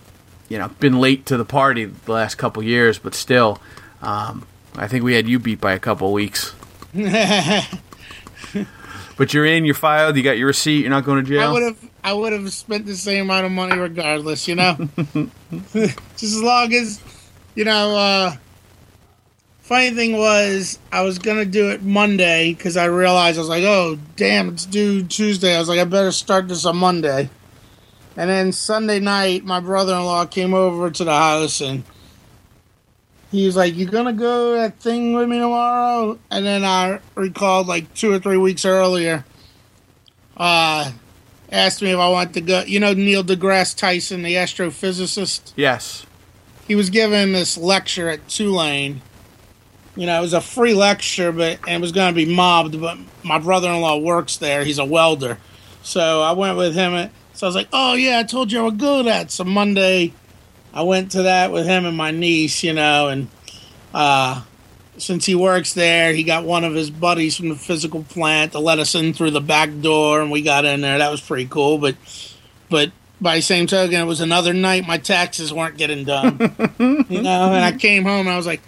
you 0.48 0.58
know 0.58 0.68
been 0.80 1.00
late 1.00 1.26
to 1.26 1.36
the 1.36 1.44
party 1.44 1.84
the 1.86 2.12
last 2.12 2.36
couple 2.36 2.62
years, 2.62 2.98
but 2.98 3.14
still. 3.14 3.60
Um, 4.00 4.46
I 4.74 4.88
think 4.88 5.04
we 5.04 5.14
had 5.14 5.28
you 5.28 5.38
beat 5.38 5.60
by 5.60 5.72
a 5.74 5.78
couple 5.78 6.12
weeks. 6.12 6.54
But 9.16 9.34
you're 9.34 9.44
in, 9.44 9.64
you're 9.64 9.74
filed, 9.74 10.16
you 10.16 10.22
got 10.22 10.38
your 10.38 10.46
receipt, 10.48 10.80
you're 10.80 10.90
not 10.90 11.04
going 11.04 11.22
to 11.22 11.28
jail. 11.30 11.50
I 11.50 11.52
would 11.52 11.62
have 11.62 11.76
I 12.02 12.12
would 12.12 12.32
have 12.32 12.52
spent 12.52 12.86
the 12.86 12.96
same 12.96 13.26
amount 13.26 13.46
of 13.46 13.52
money 13.52 13.76
regardless, 13.78 14.48
you 14.48 14.54
know. 14.56 14.74
Just 15.72 16.22
as 16.22 16.42
long 16.42 16.72
as 16.72 17.00
you 17.54 17.64
know. 17.64 17.96
uh 17.96 18.36
Funny 19.62 19.90
thing 19.90 20.16
was, 20.18 20.80
I 20.90 21.02
was 21.02 21.18
gonna 21.18 21.44
do 21.44 21.70
it 21.70 21.82
Monday 21.82 22.52
because 22.52 22.76
I 22.76 22.86
realized 22.86 23.38
I 23.38 23.42
was 23.42 23.48
like, 23.48 23.62
"Oh, 23.62 23.96
damn, 24.16 24.48
it's 24.48 24.66
due 24.66 25.04
Tuesday." 25.04 25.54
I 25.54 25.60
was 25.60 25.68
like, 25.68 25.78
"I 25.78 25.84
better 25.84 26.10
start 26.10 26.48
this 26.48 26.64
on 26.66 26.76
Monday." 26.76 27.30
And 28.16 28.28
then 28.28 28.52
Sunday 28.52 28.98
night, 28.98 29.44
my 29.44 29.60
brother-in-law 29.60 30.26
came 30.26 30.52
over 30.52 30.90
to 30.90 31.04
the 31.04 31.14
house 31.14 31.60
and 31.60 31.84
he 33.30 33.46
was 33.46 33.56
like, 33.56 33.76
"You 33.76 33.86
gonna 33.86 34.12
go 34.12 34.54
to 34.54 34.60
that 34.60 34.80
thing 34.80 35.14
with 35.14 35.28
me 35.28 35.38
tomorrow?" 35.38 36.18
And 36.30 36.44
then 36.44 36.64
I 36.64 36.98
recalled 37.14 37.68
like 37.68 37.94
two 37.94 38.10
or 38.10 38.18
three 38.18 38.36
weeks 38.36 38.64
earlier, 38.64 39.24
uh, 40.36 40.90
asked 41.52 41.82
me 41.82 41.92
if 41.92 41.98
I 41.98 42.08
wanted 42.08 42.34
to 42.34 42.40
go. 42.40 42.64
You 42.66 42.80
know 42.80 42.94
Neil 42.94 43.22
deGrasse 43.22 43.76
Tyson, 43.76 44.22
the 44.22 44.34
astrophysicist. 44.34 45.52
yes. 45.54 46.04
He 46.66 46.74
was 46.74 46.90
giving 46.90 47.32
this 47.32 47.56
lecture 47.56 48.08
at 48.08 48.28
Tulane. 48.28 49.02
You 49.94 50.06
know, 50.06 50.18
it 50.18 50.22
was 50.22 50.32
a 50.32 50.40
free 50.40 50.74
lecture, 50.74 51.32
but 51.32 51.58
and 51.66 51.76
it 51.76 51.80
was 51.80 51.92
going 51.92 52.12
to 52.12 52.14
be 52.14 52.32
mobbed. 52.32 52.80
But 52.80 52.98
my 53.22 53.38
brother-in-law 53.38 53.98
works 53.98 54.38
there; 54.38 54.64
he's 54.64 54.78
a 54.78 54.84
welder, 54.84 55.38
so 55.82 56.22
I 56.22 56.32
went 56.32 56.56
with 56.56 56.74
him. 56.74 57.10
So 57.34 57.46
I 57.46 57.48
was 57.48 57.56
like, 57.56 57.68
"Oh 57.72 57.94
yeah, 57.94 58.18
I 58.18 58.22
told 58.22 58.50
you 58.50 58.60
I 58.60 58.62
would 58.62 58.78
go 58.78 58.98
to 58.98 59.04
that." 59.04 59.30
So 59.30 59.44
Monday, 59.44 60.14
I 60.72 60.82
went 60.82 61.12
to 61.12 61.24
that 61.24 61.52
with 61.52 61.66
him 61.66 61.84
and 61.84 61.96
my 61.96 62.10
niece. 62.10 62.62
You 62.62 62.72
know, 62.72 63.08
and 63.08 63.28
uh, 63.92 64.42
since 64.98 65.26
he 65.26 65.34
works 65.34 65.74
there, 65.74 66.12
he 66.12 66.22
got 66.22 66.44
one 66.44 66.64
of 66.64 66.74
his 66.74 66.90
buddies 66.90 67.36
from 67.36 67.48
the 67.48 67.54
physical 67.54 68.02
plant 68.04 68.52
to 68.52 68.58
let 68.58 68.78
us 68.78 68.94
in 68.94 69.12
through 69.12 69.32
the 69.32 69.40
back 69.40 69.70
door, 69.80 70.20
and 70.20 70.30
we 70.30 70.42
got 70.42 70.64
in 70.64 70.80
there. 70.80 70.98
That 70.98 71.10
was 71.10 71.20
pretty 71.20 71.46
cool. 71.46 71.78
But, 71.78 71.96
but 72.68 72.92
by 73.20 73.36
the 73.36 73.42
same 73.42 73.66
token, 73.66 74.00
it 74.00 74.04
was 74.04 74.20
another 74.20 74.52
night 74.52 74.86
my 74.86 74.98
taxes 74.98 75.52
weren't 75.52 75.76
getting 75.76 76.04
done. 76.04 76.38
you 76.78 77.22
know, 77.22 77.52
and 77.52 77.64
I 77.64 77.72
came 77.72 78.04
home 78.04 78.26
and 78.26 78.30
I 78.30 78.36
was 78.36 78.46
like, 78.46 78.60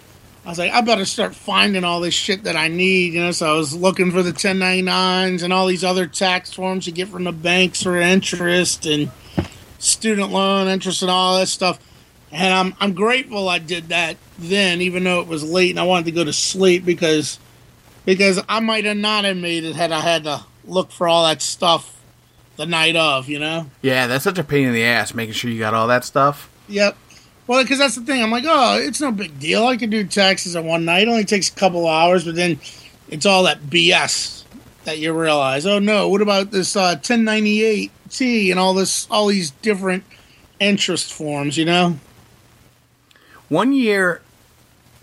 I 0.45 0.49
was 0.49 0.59
like, 0.59 0.71
I 0.71 0.81
better 0.81 1.05
start 1.05 1.33
finding 1.33 1.83
all 1.83 2.01
this 2.01 2.13
shit 2.13 2.43
that 2.43 2.55
I 2.55 2.67
need. 2.67 3.13
You 3.13 3.23
know, 3.23 3.31
so 3.31 3.51
I 3.51 3.57
was 3.57 3.75
looking 3.75 4.11
for 4.11 4.21
the 4.21 4.31
1099s 4.31 5.41
and 5.41 5.51
all 5.51 5.65
these 5.65 5.83
other 5.83 6.05
tax 6.05 6.53
forms 6.53 6.85
you 6.85 6.93
get 6.93 7.07
from 7.07 7.23
the 7.23 7.31
banks 7.31 7.81
for 7.81 7.97
interest 7.97 8.85
and 8.85 9.11
student 9.79 10.31
loan 10.31 10.67
interest 10.67 11.01
and 11.01 11.09
all 11.09 11.39
that 11.39 11.47
stuff. 11.47 11.79
And 12.31 12.53
I'm 12.53 12.75
I'm 12.79 12.93
grateful 12.93 13.49
I 13.49 13.59
did 13.59 13.89
that 13.89 14.17
then, 14.37 14.81
even 14.81 15.03
though 15.03 15.21
it 15.21 15.27
was 15.27 15.43
late 15.43 15.71
and 15.71 15.79
I 15.79 15.83
wanted 15.83 16.05
to 16.05 16.11
go 16.11 16.23
to 16.23 16.33
sleep 16.33 16.85
because 16.85 17.39
because 18.05 18.43
I 18.47 18.59
might 18.59 18.85
have 18.85 18.97
not 18.97 19.25
have 19.25 19.37
made 19.37 19.63
it 19.63 19.75
had 19.75 19.91
I 19.91 20.01
had 20.01 20.25
to 20.25 20.43
look 20.65 20.91
for 20.91 21.07
all 21.07 21.25
that 21.25 21.41
stuff 21.41 21.91
the 22.55 22.65
night 22.65 22.95
of, 22.95 23.27
you 23.29 23.39
know. 23.39 23.69
Yeah, 23.81 24.07
that's 24.07 24.23
such 24.23 24.37
a 24.37 24.43
pain 24.43 24.67
in 24.67 24.73
the 24.73 24.83
ass 24.83 25.13
making 25.13 25.33
sure 25.33 25.49
you 25.49 25.59
got 25.59 25.73
all 25.73 25.87
that 25.87 26.05
stuff. 26.05 26.49
Yep. 26.67 26.97
Well, 27.47 27.61
because 27.61 27.77
that's 27.77 27.95
the 27.95 28.01
thing. 28.01 28.23
I'm 28.23 28.31
like, 28.31 28.45
oh, 28.47 28.79
it's 28.79 29.01
no 29.01 29.11
big 29.11 29.39
deal. 29.39 29.67
I 29.67 29.77
can 29.77 29.89
do 29.89 30.03
taxes 30.03 30.55
in 30.55 30.65
one 30.65 30.85
night. 30.85 31.03
It 31.03 31.11
only 31.11 31.25
takes 31.25 31.49
a 31.49 31.53
couple 31.53 31.87
hours, 31.87 32.25
but 32.25 32.35
then 32.35 32.59
it's 33.07 33.25
all 33.25 33.43
that 33.43 33.61
BS 33.61 34.43
that 34.85 34.97
you 34.97 35.13
realize. 35.13 35.65
Oh 35.65 35.79
no, 35.79 36.07
what 36.09 36.21
about 36.21 36.51
this 36.51 36.75
uh, 36.75 36.95
1098T 36.95 38.49
and 38.49 38.59
all 38.59 38.73
this, 38.73 39.07
all 39.11 39.27
these 39.27 39.51
different 39.51 40.03
interest 40.59 41.13
forms? 41.13 41.57
You 41.57 41.65
know? 41.65 41.99
One 43.49 43.73
year 43.73 44.21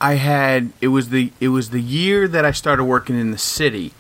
I 0.01 0.15
had 0.15 0.73
it 0.81 0.89
was 0.89 1.11
the 1.11 1.31
it 1.39 1.49
was 1.49 1.71
the 1.71 1.81
year 1.81 2.27
that 2.27 2.45
I 2.45 2.51
started 2.51 2.85
working 2.85 3.19
in 3.19 3.31
the 3.31 3.39
city. 3.39 3.93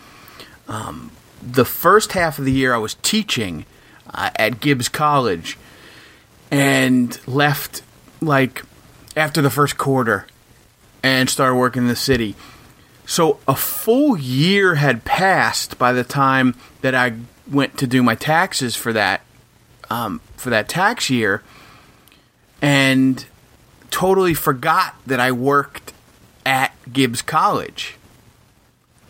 Um, 0.66 1.12
the 1.40 1.64
first 1.64 2.12
half 2.12 2.40
of 2.40 2.44
the 2.44 2.50
year 2.50 2.74
I 2.74 2.78
was 2.78 2.94
teaching 3.02 3.66
uh, 4.12 4.30
at 4.34 4.58
Gibbs 4.58 4.88
College 4.88 5.56
and 6.50 7.20
left 7.28 7.82
like 8.22 8.62
after 9.16 9.42
the 9.42 9.50
first 9.50 9.76
quarter 9.76 10.26
and 11.02 11.28
started 11.28 11.56
working 11.56 11.82
in 11.82 11.88
the 11.88 11.96
city. 11.96 12.34
So 13.04 13.40
a 13.48 13.56
full 13.56 14.16
year 14.16 14.76
had 14.76 15.04
passed 15.04 15.76
by 15.76 15.92
the 15.92 16.04
time 16.04 16.54
that 16.80 16.94
I 16.94 17.14
went 17.50 17.76
to 17.78 17.86
do 17.86 18.02
my 18.02 18.14
taxes 18.14 18.76
for 18.76 18.92
that 18.92 19.22
um, 19.90 20.20
for 20.36 20.48
that 20.50 20.68
tax 20.68 21.10
year, 21.10 21.42
and 22.62 23.26
totally 23.90 24.32
forgot 24.32 24.94
that 25.06 25.20
I 25.20 25.32
worked 25.32 25.92
at 26.46 26.72
Gibbs 26.90 27.20
College. 27.20 27.96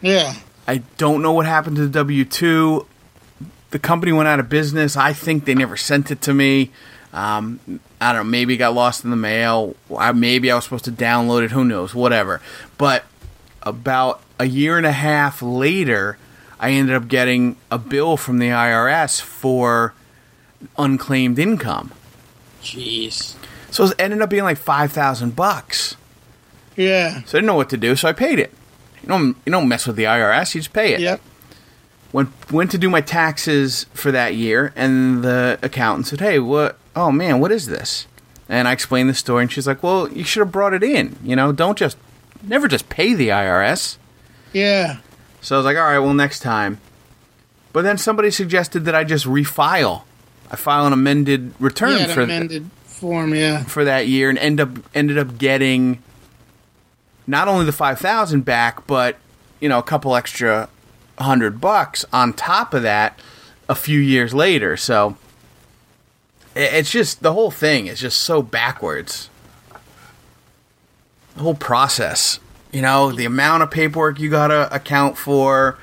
Yeah. 0.01 0.35
I 0.67 0.79
don't 0.97 1.23
know 1.23 1.33
what 1.33 1.47
happened 1.47 1.77
to 1.77 1.83
the 1.83 1.93
W 1.93 2.25
two. 2.25 2.87
The 3.71 3.79
company 3.79 4.13
went 4.13 4.29
out 4.29 4.41
of 4.41 4.49
business. 4.49 4.97
I 4.97 5.13
think 5.13 5.45
they 5.45 5.55
never 5.55 5.77
sent 5.77 6.11
it 6.11 6.21
to 6.23 6.35
me. 6.35 6.71
Um, 7.13 7.61
I 8.01 8.13
don't 8.13 8.27
know. 8.27 8.31
Maybe 8.31 8.55
it 8.55 8.59
got 8.59 8.75
lost 8.75 9.05
in 9.05 9.11
the 9.11 9.17
mail. 9.17 9.77
I, 9.97 10.13
maybe 10.13 10.51
I 10.51 10.55
was 10.55 10.65
supposed 10.65 10.87
to 10.87 10.93
download 10.93 11.45
it. 11.45 11.51
Who 11.51 11.65
knows? 11.65 11.95
Whatever. 11.95 12.41
But 12.79 13.05
about 13.63 14.23
a 14.39 14.47
year 14.47 14.77
and 14.77 14.87
a 14.87 14.93
half 14.93 15.43
later, 15.43 16.19
I 16.59 16.71
ended 16.71 16.95
up 16.95 17.09
getting 17.09 17.57
a 17.71 17.79
bill 17.79 18.17
from 18.17 18.39
the 18.39 18.49
IRS 18.49 19.21
for 19.21 19.95
unclaimed 20.79 21.39
income. 21.39 21.93
Jeez. 22.63 23.35
So 23.71 23.85
it 23.85 23.95
ended 23.99 24.23
up 24.23 24.31
being 24.31 24.45
like 24.45 24.59
five 24.59 24.93
thousand 24.93 25.35
bucks. 25.37 25.97
Yeah. 26.77 27.23
So 27.25 27.39
I 27.39 27.41
didn't 27.41 27.47
know 27.47 27.55
what 27.55 27.71
to 27.71 27.77
do. 27.77 27.97
So 27.97 28.09
I 28.09 28.13
paid 28.13 28.39
it. 28.39 28.53
You 29.03 29.09
don't 29.09 29.37
you 29.45 29.53
don't 29.53 29.69
mess 29.69 29.87
with 29.87 29.97
the 29.97 30.05
IRS. 30.05 30.55
You 30.55 30.61
just 30.61 30.73
pay 30.73 30.95
it. 30.95 31.01
Yep. 31.01 31.21
went 32.13 32.53
went 32.53 32.71
to 32.71 32.79
do 32.79 32.89
my 32.89 33.01
taxes 33.01 33.87
for 33.93 34.13
that 34.13 34.35
year, 34.35 34.73
and 34.77 35.23
the 35.25 35.59
accountant 35.63 36.07
said, 36.07 36.21
"Hey, 36.21 36.39
what? 36.39 36.79
Oh 36.95 37.11
man, 37.11 37.41
what 37.41 37.53
is 37.53 37.67
this?" 37.67 38.07
And 38.49 38.69
I 38.69 38.73
explained 38.73 39.09
the 39.09 39.15
story, 39.15 39.43
and 39.43 39.53
she's 39.53 39.67
like, 39.67 39.83
"Well, 39.83 40.11
you 40.13 40.25
should 40.25 40.41
have 40.41 40.53
brought 40.53 40.75
it 40.75 40.83
in. 40.83 41.17
You 41.25 41.37
know, 41.37 41.53
don't 41.53 41.79
just 41.79 41.97
never 42.43 42.69
just 42.69 42.89
pay 42.89 43.15
the 43.15 43.29
IRS." 43.29 43.97
Yeah. 44.53 44.99
So 45.41 45.57
I 45.57 45.59
was 45.59 45.65
like, 45.65 45.77
"All 45.77 45.85
right, 45.85 45.99
well, 45.99 46.15
next 46.15 46.41
time." 46.41 46.81
But 47.73 47.83
then 47.83 47.99
somebody 47.99 48.31
suggested 48.31 48.85
that 48.85 48.95
I 48.95 49.05
just 49.05 49.25
refile. 49.25 50.03
I 50.51 50.57
file 50.57 50.87
an 50.87 50.93
amended 50.93 51.55
return 51.59 51.99
yeah, 51.99 52.15
for 52.15 52.21
amended 52.23 52.71
form, 52.85 53.35
yeah. 53.35 53.65
for 53.65 53.85
that 53.85 54.07
year, 54.07 54.29
and 54.29 54.39
end 54.39 54.61
up 54.61 54.71
ended 54.95 55.19
up 55.19 55.39
getting 55.39 56.03
not 57.27 57.49
only 57.49 57.65
the 57.65 57.73
five 57.73 57.99
thousand 57.99 58.45
back, 58.45 58.87
but 58.87 59.17
you 59.61 59.69
know 59.69 59.79
a 59.79 59.83
couple 59.83 60.15
extra 60.15 60.69
hundred 61.19 61.61
bucks 61.61 62.05
on 62.13 62.33
top 62.33 62.75
of 62.75 62.83
that 62.83 63.19
a 63.69 63.75
few 63.75 63.99
years 63.99 64.35
later. 64.35 64.77
So 64.77 65.17
it's 66.55 66.91
just 66.91 67.23
the 67.23 67.33
whole 67.33 67.51
thing 67.51 67.87
is 67.87 68.01
just 68.01 68.21
so 68.21 68.43
backwards. 68.43 69.29
The 71.35 71.43
whole 71.43 71.55
process, 71.55 72.39
you 72.73 72.83
know, 72.83 73.13
the 73.13 73.25
amount 73.25 73.63
of 73.63 73.71
paperwork 73.71 74.19
you 74.19 74.31
gotta 74.31 74.75
account 74.75 75.17
for. 75.17 75.79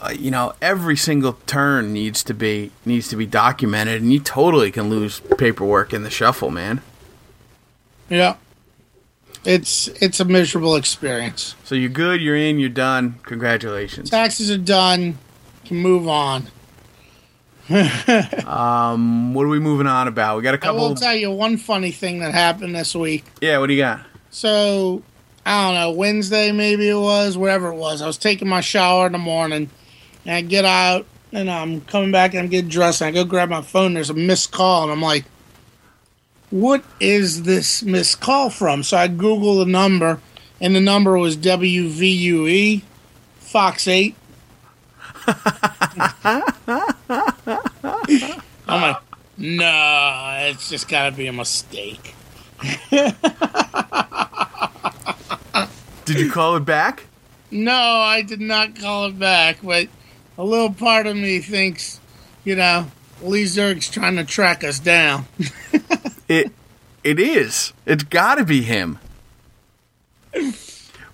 Uh, 0.00 0.10
you 0.10 0.30
know, 0.30 0.54
every 0.62 0.96
single 0.96 1.32
turn 1.46 1.92
needs 1.92 2.22
to 2.22 2.32
be 2.32 2.70
needs 2.84 3.08
to 3.08 3.16
be 3.16 3.26
documented, 3.26 4.00
and 4.00 4.12
you 4.12 4.20
totally 4.20 4.70
can 4.70 4.88
lose 4.88 5.20
paperwork 5.38 5.92
in 5.92 6.04
the 6.04 6.10
shuffle, 6.10 6.50
man. 6.50 6.80
Yeah. 8.08 8.36
It's 9.44 9.88
it's 10.00 10.20
a 10.20 10.24
miserable 10.24 10.76
experience. 10.76 11.54
So 11.64 11.74
you're 11.74 11.88
good, 11.88 12.20
you're 12.20 12.36
in, 12.36 12.58
you're 12.58 12.68
done. 12.68 13.18
Congratulations. 13.24 14.10
Taxes 14.10 14.50
are 14.50 14.58
done. 14.58 15.18
Can 15.64 15.78
move 15.78 16.08
on. 16.08 16.48
Um, 18.48 19.34
what 19.34 19.44
are 19.44 19.48
we 19.48 19.60
moving 19.60 19.86
on 19.86 20.08
about? 20.08 20.38
We 20.38 20.42
got 20.42 20.54
a 20.54 20.66
I 20.66 20.70
will 20.70 20.94
tell 20.94 21.14
you 21.14 21.30
one 21.30 21.58
funny 21.58 21.90
thing 21.90 22.20
that 22.20 22.32
happened 22.32 22.74
this 22.74 22.94
week. 22.94 23.24
yeah, 23.42 23.58
what 23.58 23.66
do 23.66 23.74
you 23.74 23.82
got? 23.82 24.00
So, 24.30 25.02
I 25.44 25.66
don't 25.66 25.74
know, 25.74 25.90
Wednesday 25.90 26.50
maybe 26.50 26.88
it 26.88 26.94
was, 26.94 27.36
whatever 27.36 27.68
it 27.68 27.76
was. 27.76 28.00
I 28.00 28.06
was 28.06 28.16
taking 28.16 28.48
my 28.48 28.62
shower 28.62 29.06
in 29.06 29.12
the 29.12 29.18
morning, 29.18 29.68
and 30.24 30.34
I 30.34 30.40
get 30.40 30.64
out, 30.64 31.04
and 31.32 31.50
I'm 31.50 31.82
coming 31.82 32.10
back, 32.10 32.32
and 32.32 32.40
I'm 32.40 32.48
getting 32.48 32.70
dressed, 32.70 33.02
and 33.02 33.08
I 33.08 33.12
go 33.12 33.24
grab 33.24 33.50
my 33.50 33.62
phone. 33.62 33.94
There's 33.94 34.10
a 34.10 34.14
missed 34.14 34.50
call, 34.50 34.84
and 34.84 34.92
I'm 34.92 35.02
like, 35.02 35.24
what 36.50 36.82
is 37.00 37.42
this 37.42 37.82
missed 37.82 38.20
call 38.20 38.48
from? 38.48 38.82
So 38.82 38.96
I 38.96 39.08
Google 39.08 39.58
the 39.58 39.66
number, 39.66 40.20
and 40.60 40.74
the 40.74 40.80
number 40.80 41.18
was 41.18 41.36
WVUE, 41.36 42.82
Fox 43.40 43.86
8. 43.86 44.14
I'm 48.68 48.82
like, 48.82 48.96
no, 49.36 50.36
it's 50.50 50.68
just 50.68 50.88
got 50.88 51.10
to 51.10 51.16
be 51.16 51.26
a 51.26 51.32
mistake. 51.32 52.14
Did 56.04 56.18
you 56.18 56.30
call 56.30 56.56
it 56.56 56.64
back? 56.64 57.04
No, 57.50 57.72
I 57.72 58.22
did 58.22 58.40
not 58.40 58.76
call 58.76 59.06
it 59.06 59.18
back, 59.18 59.58
but 59.62 59.88
a 60.36 60.44
little 60.44 60.72
part 60.72 61.06
of 61.06 61.16
me 61.16 61.40
thinks, 61.40 62.00
you 62.44 62.56
know, 62.56 62.90
Lee 63.22 63.44
Zurik's 63.44 63.90
trying 63.90 64.16
to 64.16 64.24
track 64.24 64.64
us 64.64 64.78
down. 64.78 65.26
It, 66.28 66.52
it 67.02 67.18
is. 67.18 67.72
It's 67.86 68.04
got 68.04 68.34
to 68.34 68.44
be 68.44 68.60
him. 68.60 68.98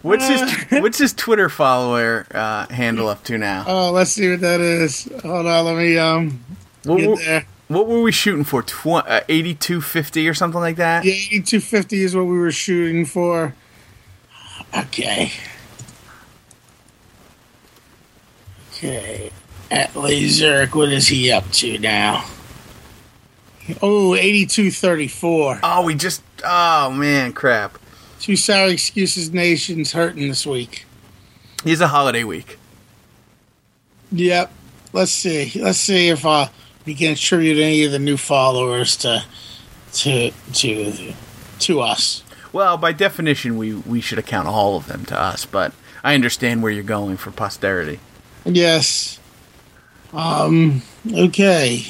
What's 0.03 0.27
his 0.27 0.83
What's 0.83 0.99
his 0.99 1.13
Twitter 1.13 1.49
follower 1.49 2.27
uh, 2.35 2.67
handle 2.67 3.09
up 3.09 3.23
to 3.25 3.39
now? 3.39 3.65
Oh, 3.67 3.93
let's 3.93 4.11
see 4.11 4.29
what 4.29 4.41
that 4.41 4.61
is. 4.61 5.09
Hold 5.23 5.47
on, 5.47 5.65
let 5.65 5.77
me 5.77 5.97
um 5.97 6.45
What, 6.85 7.01
were- 7.01 7.45
what 7.69 7.87
were 7.89 8.03
we 8.03 8.13
shooting 8.13 8.45
for? 8.45 8.63
Tw- 8.63 8.87
uh, 8.87 9.21
Eighty 9.29 9.55
two 9.55 9.81
fifty 9.81 10.29
or 10.29 10.35
something 10.35 10.61
like 10.61 10.77
that. 10.77 11.05
Yeah, 11.05 11.13
8250 11.13 12.03
is 12.03 12.15
what 12.17 12.27
we 12.27 12.39
were 12.39 12.53
shooting 12.53 13.05
for. 13.07 13.55
Okay. 14.77 15.33
Okay. 18.73 19.31
At 19.71 19.97
Lee 19.97 20.67
what 20.73 20.93
is 20.93 21.09
he 21.09 21.31
up 21.33 21.51
to 21.53 21.79
now? 21.79 22.25
Oh, 23.81 24.15
8234. 24.15 25.61
Oh, 25.63 25.83
we 25.85 25.95
just. 25.95 26.23
Oh 26.45 26.91
man, 26.91 27.33
crap. 27.33 27.79
Two 28.21 28.37
sorry 28.37 28.73
excuses 28.73 29.33
nation's 29.33 29.93
hurting 29.93 30.29
this 30.29 30.47
week. 30.47 30.85
He's 31.63 31.81
a 31.81 31.89
holiday 31.89 32.25
week. 32.25 32.59
Yep. 34.13 34.53
Let's 34.93 35.13
see. 35.13 35.51
Let's 35.59 35.79
see 35.79 36.09
if 36.09 36.25
uh, 36.27 36.49
we 36.87 36.95
can 36.95 37.13
attribute 37.13 37.59
any 37.59 37.85
of 37.85 37.93
the 37.93 37.99
new 37.99 38.17
followers 38.17 38.97
to 38.99 39.25
to 39.95 40.31
to 40.53 41.15
to 41.61 41.81
us. 41.81 42.23
Well, 42.53 42.77
by 42.77 42.93
definition, 42.93 43.57
we 43.57 43.75
we 43.75 44.01
should 44.01 44.19
account 44.19 44.49
all 44.49 44.77
of 44.77 44.87
them 44.87 45.05
to 45.07 45.21
us. 45.21 45.45
But 45.45 45.73
I 46.03 46.15
understand 46.15 46.63
where 46.63 46.73
you're 46.73 46.83
going 46.83 47.17
for 47.17 47.31
posterity. 47.31 48.01
Yes. 48.45 49.19
Um. 50.13 50.83
Okay. 51.13 51.87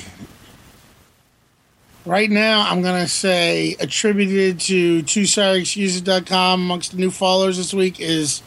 Right 2.07 2.31
now, 2.31 2.69
I'm 2.71 2.83
gonna 2.83 3.09
say 3.09 3.77
attributed 3.81 4.61
to 4.61 5.03
two 5.03 5.27
sorry 5.27 5.61
excuses.com 5.61 6.61
amongst 6.63 6.93
the 6.93 6.99
new 6.99 7.11
followers 7.11 7.57
this 7.57 7.73
week 7.73 7.99
is, 7.99 8.43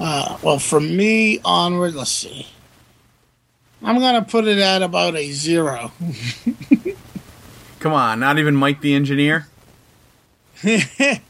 uh, 0.00 0.38
well, 0.42 0.58
from 0.58 0.96
me 0.96 1.40
onward. 1.44 1.94
Let's 1.94 2.10
see. 2.10 2.48
I'm 3.84 3.98
gonna 4.00 4.22
put 4.22 4.46
it 4.46 4.58
at 4.58 4.82
about 4.82 5.14
a 5.14 5.30
zero. 5.32 5.92
Come 7.78 7.92
on, 7.92 8.18
not 8.20 8.38
even 8.38 8.56
Mike 8.56 8.80
the 8.80 8.94
engineer. 8.94 9.46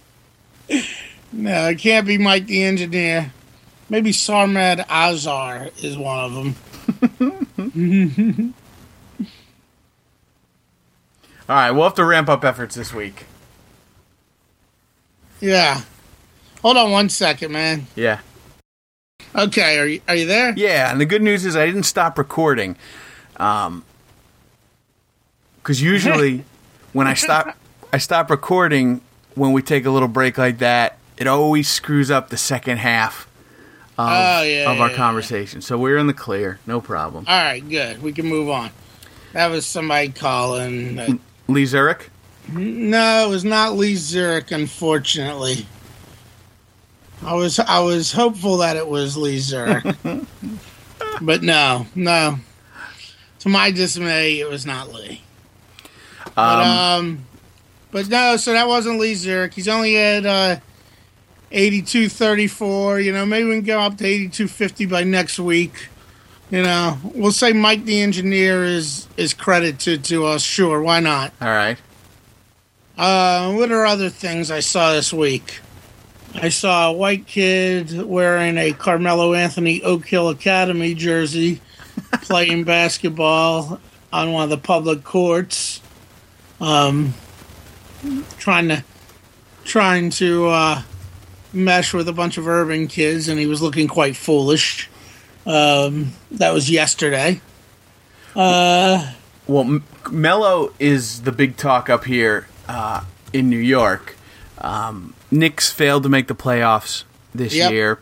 No, 1.36 1.66
it 1.68 1.80
can't 1.80 2.06
be 2.06 2.16
Mike 2.16 2.46
the 2.46 2.62
engineer. 2.62 3.32
Maybe 3.90 4.12
Sarmad 4.12 4.86
Azar 4.88 5.70
is 5.82 5.98
one 5.98 6.18
of 6.20 6.32
them. 6.32 6.54
All 11.48 11.56
right, 11.56 11.72
we'll 11.72 11.82
have 11.82 11.94
to 11.94 12.04
ramp 12.04 12.28
up 12.28 12.44
efforts 12.44 12.76
this 12.76 12.94
week. 12.94 13.24
Yeah. 15.40 15.80
Hold 16.62 16.76
on 16.76 16.92
one 16.92 17.08
second, 17.08 17.50
man. 17.50 17.88
Yeah. 17.96 18.20
Okay, 19.34 19.78
are 19.78 19.86
you 19.86 20.00
are 20.08 20.14
you 20.14 20.26
there? 20.26 20.54
Yeah, 20.56 20.90
and 20.92 21.00
the 21.00 21.06
good 21.06 21.22
news 21.22 21.44
is 21.44 21.56
I 21.56 21.66
didn't 21.66 21.82
stop 21.84 22.18
recording. 22.18 22.76
Um, 23.36 23.84
because 25.58 25.82
usually 25.82 26.44
when 26.92 27.06
I 27.06 27.14
stop, 27.14 27.56
I 27.92 27.98
stop 27.98 28.30
recording 28.30 29.00
when 29.34 29.52
we 29.52 29.62
take 29.62 29.84
a 29.86 29.90
little 29.90 30.08
break 30.08 30.38
like 30.38 30.58
that. 30.58 30.98
It 31.16 31.26
always 31.26 31.68
screws 31.68 32.10
up 32.10 32.28
the 32.28 32.36
second 32.36 32.78
half 32.78 33.28
of, 33.96 34.08
Oh, 34.08 34.42
yeah, 34.42 34.70
of 34.70 34.80
our 34.80 34.90
yeah, 34.90 34.96
conversation. 34.96 35.60
So 35.62 35.78
we're 35.78 35.96
in 35.98 36.06
the 36.08 36.12
clear, 36.14 36.58
no 36.66 36.80
problem. 36.80 37.24
All 37.28 37.34
right, 37.36 37.66
good. 37.66 38.02
We 38.02 38.12
can 38.12 38.26
move 38.26 38.48
on. 38.50 38.70
That 39.32 39.48
was 39.50 39.64
somebody 39.66 40.10
calling. 40.10 40.98
Uh, 40.98 41.08
Lee 41.48 41.64
Zurik. 41.64 42.08
no, 42.52 43.26
it 43.26 43.30
was 43.30 43.44
not 43.44 43.74
Lee 43.76 43.94
Zurik, 43.94 44.50
unfortunately. 44.52 45.66
I 47.24 47.34
was 47.34 47.58
I 47.58 47.80
was 47.80 48.12
hopeful 48.12 48.58
that 48.58 48.76
it 48.76 48.86
was 48.86 49.16
Lee 49.16 49.38
Zurik, 49.38 50.26
but 51.20 51.42
no, 51.42 51.86
no. 51.94 52.38
To 53.40 53.48
my 53.48 53.70
dismay, 53.70 54.40
it 54.40 54.48
was 54.48 54.64
not 54.66 54.92
Lee. 54.92 55.22
But 56.34 56.60
Um, 56.60 56.78
um, 56.78 57.26
but 57.90 58.08
no. 58.08 58.36
So 58.36 58.52
that 58.52 58.68
wasn't 58.68 58.98
Lee 58.98 59.14
Zurik. 59.14 59.54
He's 59.54 59.68
only 59.68 59.96
at 59.96 60.26
uh, 60.26 60.56
82-34. 61.52 63.04
You 63.04 63.12
know, 63.12 63.24
maybe 63.24 63.48
we 63.48 63.56
can 63.56 63.64
go 63.64 63.80
up 63.80 63.96
to 63.98 64.04
82-50 64.04 64.88
by 64.88 65.04
next 65.04 65.38
week. 65.38 65.88
You 66.50 66.62
know, 66.62 66.98
we'll 67.02 67.32
say 67.32 67.52
Mike 67.52 67.84
the 67.84 68.02
engineer 68.02 68.64
is 68.64 69.08
is 69.16 69.32
credited 69.34 70.04
to 70.04 70.26
us. 70.26 70.42
Sure, 70.42 70.80
why 70.82 71.00
not? 71.00 71.32
All 71.40 71.48
right. 71.48 71.78
Uh, 72.96 73.52
what 73.54 73.72
are 73.72 73.84
other 73.86 74.08
things 74.08 74.50
I 74.50 74.60
saw 74.60 74.92
this 74.92 75.12
week? 75.12 75.60
I 76.34 76.48
saw 76.48 76.90
a 76.90 76.92
white 76.92 77.26
kid 77.26 78.02
wearing 78.02 78.58
a 78.58 78.72
Carmelo 78.72 79.34
Anthony 79.34 79.82
Oak 79.82 80.06
Hill 80.06 80.28
Academy 80.28 80.94
jersey 80.94 81.60
playing 82.22 82.64
basketball 82.64 83.80
on 84.12 84.32
one 84.32 84.44
of 84.44 84.50
the 84.50 84.58
public 84.58 85.04
courts. 85.04 85.80
Um, 86.60 87.14
trying 88.38 88.68
to 88.68 88.84
trying 89.64 90.10
to 90.10 90.46
uh, 90.48 90.82
mesh 91.52 91.94
with 91.94 92.08
a 92.08 92.12
bunch 92.12 92.36
of 92.36 92.46
urban 92.48 92.88
kids, 92.88 93.28
and 93.28 93.38
he 93.38 93.46
was 93.46 93.62
looking 93.62 93.88
quite 93.88 94.16
foolish. 94.16 94.88
Um, 95.46 96.12
that 96.32 96.52
was 96.52 96.70
yesterday. 96.70 97.40
Uh, 98.34 99.12
Well, 99.46 99.62
M- 99.64 99.84
Melo 100.10 100.72
is 100.78 101.22
the 101.22 101.32
big 101.32 101.56
talk 101.56 101.88
up 101.88 102.04
here 102.04 102.48
uh, 102.68 103.04
in 103.32 103.50
New 103.50 103.58
York. 103.58 104.16
Um, 104.58 105.14
Knicks 105.34 105.70
failed 105.72 106.02
to 106.04 106.08
make 106.08 106.28
the 106.28 106.34
playoffs 106.34 107.04
this 107.34 107.54
Yep. 107.54 107.72
year, 107.72 107.98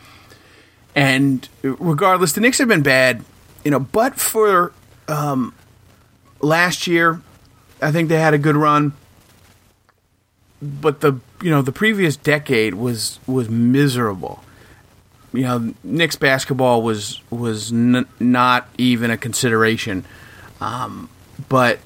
and 0.95 1.49
regardless, 1.62 2.33
the 2.33 2.41
Knicks 2.41 2.59
have 2.59 2.68
been 2.68 2.83
bad. 2.83 3.24
You 3.64 3.70
know, 3.70 3.80
but 3.80 4.16
for 4.20 4.72
um, 5.09 5.55
last 6.41 6.87
year, 6.87 7.20
I 7.80 7.91
think 7.93 8.09
they 8.09 8.18
had 8.20 8.35
a 8.35 8.39
good 8.39 8.57
run. 8.57 8.93
But 10.61 11.01
the 11.01 11.18
you 11.41 11.51
know 11.51 11.62
the 11.62 11.72
previous 11.72 12.16
decade 12.16 12.74
was 12.74 13.18
was 13.26 13.49
miserable. 13.49 14.45
You 15.33 15.43
know, 15.43 15.74
Knicks 15.83 16.16
basketball 16.16 16.83
was 16.83 17.20
was 17.30 17.72
n- 17.72 18.07
not 18.20 18.68
even 18.78 19.11
a 19.11 19.16
consideration 19.16 20.05
but 21.49 21.80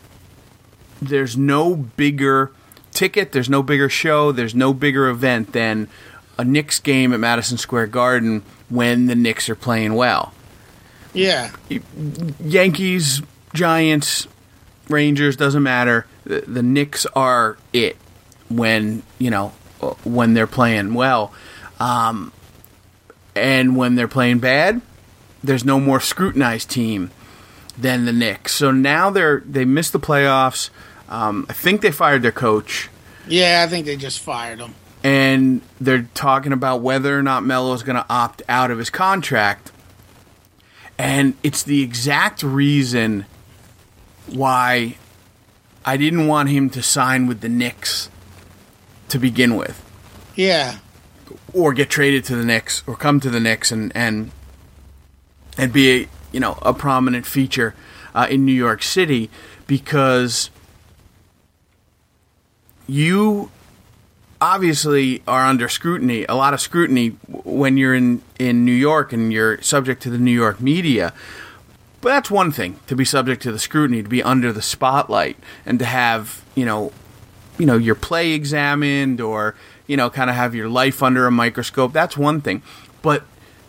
there's 1.01 1.35
no 1.37 1.75
bigger 1.75 2.51
ticket, 2.97 3.33
there's 3.33 3.49
no 3.49 3.63
bigger 3.63 3.89
show, 3.89 4.33
there's 4.33 4.55
no 4.55 4.73
bigger 4.73 5.09
event 5.09 5.53
than 5.53 5.89
a 6.39 6.45
Knicks 6.45 6.81
game 6.81 7.13
at 7.13 7.21
Madison 7.21 7.59
Square 7.59 7.89
Garden 7.89 8.43
when 8.69 9.07
the 9.07 9.15
Knicks 9.15 9.49
are 9.49 9.55
playing 9.55 9.95
well. 9.95 10.33
yeah, 11.13 11.53
Yankees, 12.41 13.23
Giants, 13.55 14.27
Rangers 14.89 15.37
doesn't 15.37 15.63
matter. 15.63 16.07
The, 16.25 16.41
the 16.47 16.63
Knicks 16.63 17.07
are 17.15 17.57
it 17.73 17.97
when 18.49 19.03
you 19.19 19.31
know 19.31 19.49
when 20.05 20.35
they're 20.35 20.47
playing 20.47 20.95
well, 20.95 21.33
um, 21.81 22.33
and 23.35 23.77
when 23.77 23.95
they're 23.95 24.09
playing 24.09 24.39
bad, 24.39 24.81
there's 25.43 25.65
no 25.65 25.81
more 25.81 26.01
scrutinized 26.01 26.71
team 26.71 27.11
than 27.79 28.05
the 28.05 28.13
Knicks. 28.13 28.55
So 28.55 28.71
now 28.71 29.11
they're 29.11 29.43
they 29.47 29.65
missed 29.65 29.93
the 29.93 30.01
playoffs. 30.01 30.71
Um, 31.09 31.47
I 31.49 31.53
think 31.53 31.81
they 31.83 31.93
fired 31.93 32.23
their 32.23 32.33
coach, 32.33 32.89
yeah. 33.29 33.63
I 33.67 33.71
think 33.71 33.87
they 33.87 33.97
just 33.97 34.21
fired 34.21 34.59
him. 34.61 34.75
and 35.05 35.61
they're 35.81 36.09
talking 36.15 36.53
about 36.53 36.81
whether 36.81 37.17
or 37.19 37.23
not 37.23 37.45
Melo 37.45 37.73
is 37.75 37.83
going 37.83 37.97
to 37.97 38.07
opt 38.11 38.43
out 38.49 38.71
of 38.71 38.79
his 38.79 38.91
contract. 38.91 39.71
And 40.99 41.35
it's 41.43 41.63
the 41.63 41.83
exact 41.83 42.43
reason 42.43 43.27
why 44.27 44.97
I 45.85 45.97
didn't 45.97 46.27
want 46.27 46.49
him 46.49 46.71
to 46.71 46.83
sign 46.83 47.27
with 47.27 47.41
the 47.41 47.49
Knicks 47.49 48.09
to 49.11 49.19
begin 49.19 49.55
with, 49.57 49.81
Yeah, 50.35 50.79
or 51.53 51.73
get 51.73 51.91
traded 51.91 52.25
to 52.25 52.37
the 52.37 52.45
Knicks, 52.45 52.83
or 52.87 52.97
come 52.97 53.21
to 53.21 53.31
the 53.31 53.39
Knicks 53.41 53.71
and 53.71 53.93
and 53.95 54.31
and 55.59 55.73
be 55.73 55.91
a 56.03 56.09
you 56.33 56.41
know 56.41 56.59
a 56.63 56.73
prominent 56.75 57.27
feature 57.27 57.75
uh, 58.15 58.27
in 58.29 58.45
New 58.45 58.53
York 58.53 58.83
City 58.83 59.31
because 59.67 60.51
you 62.87 63.51
obviously 64.41 65.23
are 65.27 65.45
under 65.45 65.69
scrutiny, 65.69 66.25
a 66.29 66.35
lot 66.35 66.55
of 66.55 66.61
scrutiny 66.61 67.11
when 67.29 67.77
you're 67.77 67.95
in 67.95 68.23
in 68.39 68.65
New 68.65 68.73
York 68.73 69.13
and 69.13 69.33
you're 69.33 69.61
subject 69.63 70.03
to 70.03 70.11
the 70.11 70.19
New 70.19 70.33
York 70.33 70.61
media. 70.61 71.13
But 72.01 72.11
that's 72.11 72.31
one 72.31 72.53
thing 72.53 72.79
to 72.87 72.95
be 72.95 73.05
subject 73.05 73.43
to 73.43 73.53
the 73.53 73.59
scrutiny, 73.59 74.03
to 74.03 74.09
be 74.09 74.23
under 74.23 74.53
the 74.53 74.63
spotlight, 74.63 75.37
and 75.65 75.79
to 75.79 75.85
have 75.85 76.45
you 76.55 76.65
know, 76.65 76.93
you 77.59 77.67
know 77.67 77.77
your 77.77 77.95
play 77.95 78.33
examined 78.33 79.21
or 79.21 79.55
you 79.87 79.97
know 79.97 80.11
kind 80.11 80.31
of 80.31 80.37
have 80.37 80.55
your 80.55 80.69
life 80.69 81.03
under 81.03 81.27
a 81.27 81.31
microscope. 81.31 81.93
That's 81.93 82.17
one 82.17 82.41
thing, 82.41 82.63
but 83.03 83.25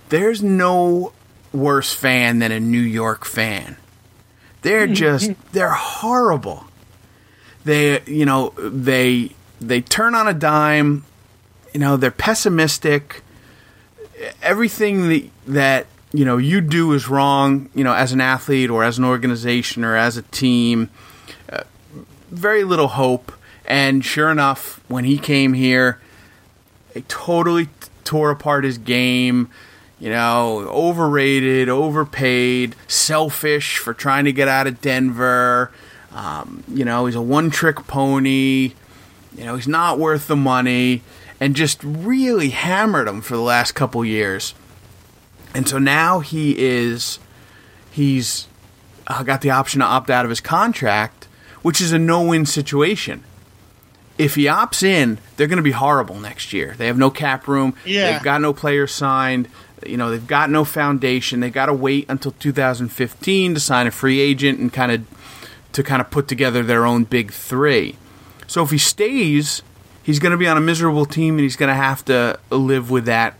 there's 0.09 0.43
no 0.43 1.13
worse 1.53 1.93
fan 1.93 2.39
than 2.39 2.51
a 2.51 2.59
New 2.59 2.81
York 2.81 3.25
fan. 3.25 3.77
They're 4.61 4.87
hmm. 4.87 4.93
just 4.93 5.31
they're 5.53 5.69
horrible 5.71 6.66
they 7.67 8.01
you 8.05 8.25
know 8.25 8.49
they 8.57 9.31
they 9.61 9.81
turn 9.81 10.15
on 10.15 10.27
a 10.27 10.33
dime 10.33 11.05
you 11.73 11.79
know 11.79 11.97
they're 11.97 12.09
pessimistic. 12.09 13.21
Everything 14.41 15.09
that 15.09 15.29
that 15.45 15.87
you 16.11 16.25
know 16.25 16.37
you 16.37 16.61
do 16.61 16.93
is 16.93 17.07
wrong 17.07 17.69
you 17.75 17.83
know 17.83 17.93
as 17.93 18.13
an 18.13 18.21
athlete 18.21 18.69
or 18.69 18.83
as 18.83 18.97
an 18.97 19.05
organization 19.05 19.83
or 19.83 19.95
as 19.95 20.17
a 20.17 20.23
team. 20.23 20.89
Uh, 21.51 21.63
very 22.31 22.63
little 22.63 22.87
hope. 22.87 23.31
And 23.65 24.03
sure 24.03 24.31
enough 24.31 24.81
when 24.87 25.03
he 25.03 25.17
came 25.17 25.53
here 25.53 25.99
they 26.93 27.01
totally 27.01 27.65
t- 27.65 27.71
tore 28.05 28.31
apart 28.31 28.63
his 28.63 28.77
game 28.77 29.49
you 29.99 30.09
know 30.09 30.59
overrated 30.69 31.67
overpaid 31.67 32.75
selfish 32.87 33.77
for 33.77 33.93
trying 33.93 34.23
to 34.23 34.31
get 34.31 34.47
out 34.47 34.67
of 34.67 34.79
denver 34.79 35.69
um, 36.13 36.63
you 36.67 36.85
know, 36.85 37.05
he's 37.05 37.15
a 37.15 37.21
one 37.21 37.49
trick 37.49 37.87
pony. 37.87 38.73
You 39.35 39.45
know, 39.45 39.55
he's 39.55 39.67
not 39.67 39.99
worth 39.99 40.27
the 40.27 40.35
money. 40.35 41.01
And 41.39 41.55
just 41.55 41.83
really 41.83 42.49
hammered 42.49 43.07
him 43.07 43.21
for 43.21 43.35
the 43.35 43.41
last 43.41 43.73
couple 43.73 44.03
years. 44.03 44.55
And 45.53 45.69
so 45.69 45.77
now 45.77 46.19
he 46.19 46.57
is, 46.57 47.19
he's 47.91 48.47
uh, 49.05 49.21
got 49.21 49.41
the 49.41 49.51
option 49.51 49.79
to 49.81 49.85
opt 49.85 50.09
out 50.09 50.25
of 50.25 50.29
his 50.29 50.41
contract, 50.41 51.27
which 51.61 51.79
is 51.79 51.91
a 51.91 51.99
no 51.99 52.23
win 52.23 52.47
situation. 52.47 53.23
If 54.17 54.33
he 54.33 54.45
opts 54.45 54.81
in, 54.81 55.19
they're 55.35 55.47
going 55.47 55.57
to 55.57 55.63
be 55.63 55.71
horrible 55.71 56.19
next 56.19 56.53
year. 56.53 56.73
They 56.75 56.87
have 56.87 56.97
no 56.97 57.11
cap 57.11 57.47
room. 57.47 57.75
Yeah. 57.85 58.13
They've 58.13 58.23
got 58.23 58.41
no 58.41 58.51
players 58.51 58.91
signed. 58.91 59.47
You 59.85 59.97
know, 59.97 60.09
they've 60.09 60.25
got 60.25 60.49
no 60.49 60.65
foundation. 60.65 61.39
They 61.39 61.51
got 61.51 61.67
to 61.67 61.73
wait 61.73 62.07
until 62.09 62.31
2015 62.31 63.53
to 63.53 63.59
sign 63.59 63.85
a 63.85 63.91
free 63.91 64.19
agent 64.19 64.57
and 64.57 64.73
kind 64.73 64.91
of 64.91 65.05
to 65.73 65.83
kind 65.83 66.01
of 66.01 66.09
put 66.09 66.27
together 66.27 66.63
their 66.63 66.85
own 66.85 67.03
big 67.03 67.31
three. 67.31 67.95
So 68.47 68.63
if 68.63 68.71
he 68.71 68.77
stays, 68.77 69.61
he's 70.03 70.19
going 70.19 70.31
to 70.31 70.37
be 70.37 70.47
on 70.47 70.57
a 70.57 70.61
miserable 70.61 71.05
team, 71.05 71.35
and 71.35 71.41
he's 71.41 71.55
going 71.55 71.69
to 71.69 71.75
have 71.75 72.03
to 72.05 72.39
live 72.49 72.89
with 72.89 73.05
that, 73.05 73.35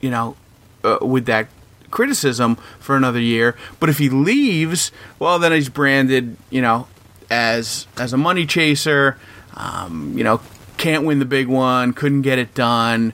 you 0.00 0.10
know, 0.10 0.36
uh, 0.82 0.98
with 1.02 1.26
that 1.26 1.48
criticism 1.90 2.56
for 2.78 2.96
another 2.96 3.20
year. 3.20 3.56
But 3.78 3.88
if 3.88 3.98
he 3.98 4.08
leaves, 4.08 4.90
well, 5.18 5.38
then 5.38 5.52
he's 5.52 5.68
branded, 5.68 6.36
you 6.50 6.62
know, 6.62 6.88
as 7.30 7.86
as 7.96 8.12
a 8.12 8.16
money 8.16 8.46
chaser. 8.46 9.18
Um, 9.54 10.16
you 10.16 10.24
know, 10.24 10.40
can't 10.76 11.04
win 11.04 11.18
the 11.18 11.24
big 11.24 11.46
one, 11.46 11.92
couldn't 11.92 12.22
get 12.22 12.38
it 12.38 12.54
done, 12.54 13.12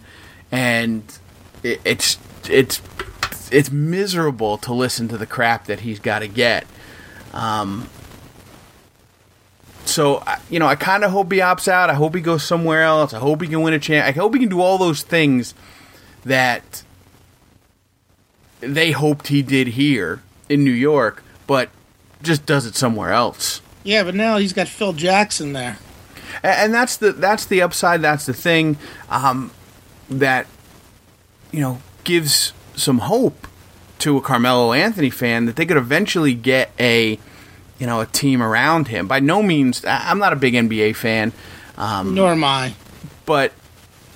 and 0.51 1.03
it, 1.63 1.81
it's 1.85 2.19
it's 2.49 2.83
it's 3.51 3.71
miserable 3.71 4.57
to 4.59 4.73
listen 4.73 5.09
to 5.09 5.19
the 5.19 5.27
crap 5.27 5.67
that 5.67 5.81
he's 5.81 5.99
got 5.99 6.21
to 6.21 6.29
get. 6.29 6.67
Um, 7.33 7.89
so 9.85 10.23
you 10.51 10.59
know, 10.59 10.67
I 10.67 10.77
kind 10.77 11.05
of 11.05 11.11
hope 11.11 11.33
he 11.33 11.39
opts 11.39 11.69
out. 11.69 11.91
I 11.91 11.95
hope 11.95 12.15
he 12.15 12.21
goes 12.21 12.43
somewhere 12.43 12.83
else. 12.83 13.13
I 13.13 13.19
hope 13.19 13.43
he 13.43 13.49
can 13.49 13.63
win 13.63 13.75
a 13.75 13.79
champ. 13.79 14.07
I 14.07 14.13
hope 14.13 14.35
he 14.35 14.41
can 14.41 14.49
do 14.49 14.61
all 14.61 14.79
those 14.79 15.03
things 15.03 15.55
that 16.25 16.83
they 18.61 18.93
hoped 18.93 19.29
he 19.29 19.43
did 19.43 19.69
here 19.69 20.23
in 20.49 20.65
New 20.65 20.71
York, 20.71 21.23
but 21.47 21.71
just 22.23 22.47
does 22.47 22.65
it 22.67 22.77
somewhere 22.77 23.11
else. 23.11 23.61
yeah. 23.83 24.03
But 24.05 24.15
now 24.15 24.39
he's 24.39 24.53
got 24.53 24.69
Phil 24.69 24.93
Jackson 24.93 25.53
there. 25.53 25.79
And 26.43 26.73
that's 26.73 26.97
the 26.97 27.13
that's 27.13 27.45
the 27.47 27.61
upside. 27.61 28.01
That's 28.01 28.25
the 28.27 28.33
thing 28.33 28.79
um, 29.11 29.51
that 30.09 30.47
you 31.51 31.61
know 31.61 31.81
gives 32.05 32.53
some 32.75 33.01
hope 33.01 33.47
to 33.99 34.17
a 34.17 34.21
Carmelo 34.21 34.73
Anthony 34.73 35.11
fan 35.11 35.45
that 35.45 35.57
they 35.57 35.67
could 35.67 35.77
eventually 35.77 36.35
get 36.35 36.71
a 36.81 37.19
you 37.83 37.89
know 37.89 38.01
a 38.01 38.07
team 38.07 38.41
around 38.41 38.87
him. 38.87 39.09
By 39.09 39.19
no 39.19 39.43
means, 39.43 39.85
I'm 39.85 40.21
not 40.21 40.33
a 40.33 40.37
big 40.37 40.55
NBA 40.55 40.95
fan, 40.95 41.33
um, 41.77 42.15
Nor 42.15 42.31
am 42.31 42.45
I. 42.45 42.75
but 43.27 43.53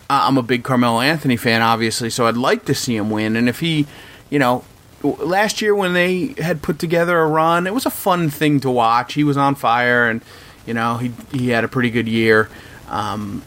I'm 0.09 0.39
a 0.39 0.43
big 0.43 0.63
Carmelo 0.63 1.01
Anthony 1.01 1.37
fan, 1.37 1.63
obviously. 1.63 2.09
So 2.11 2.29
I'd 2.29 2.37
like 2.37 2.67
to 2.67 2.77
see 2.77 2.95
him 2.95 3.11
win. 3.11 3.35
And 3.35 3.49
if 3.49 3.59
he, 3.59 3.89
you 4.31 4.39
know. 4.39 4.65
Last 5.03 5.61
year, 5.63 5.75
when 5.75 5.93
they 5.95 6.35
had 6.39 6.63
put 6.63 6.79
together 6.79 7.19
a 7.19 7.27
run, 7.27 7.67
it 7.67 7.75
was 7.75 7.87
a 7.87 7.91
fun 7.91 8.31
thing 8.31 8.61
to 8.61 8.71
watch. 8.71 9.15
He 9.15 9.25
was 9.25 9.37
on 9.37 9.55
fire, 9.55 10.09
and 10.09 10.21
you 10.65 10.75
know 10.75 10.97
he 10.97 11.13
he 11.33 11.49
had 11.51 11.65
a 11.65 11.69
pretty 11.69 11.91
good 11.91 12.09
year. 12.09 12.49
Um, 12.89 13.43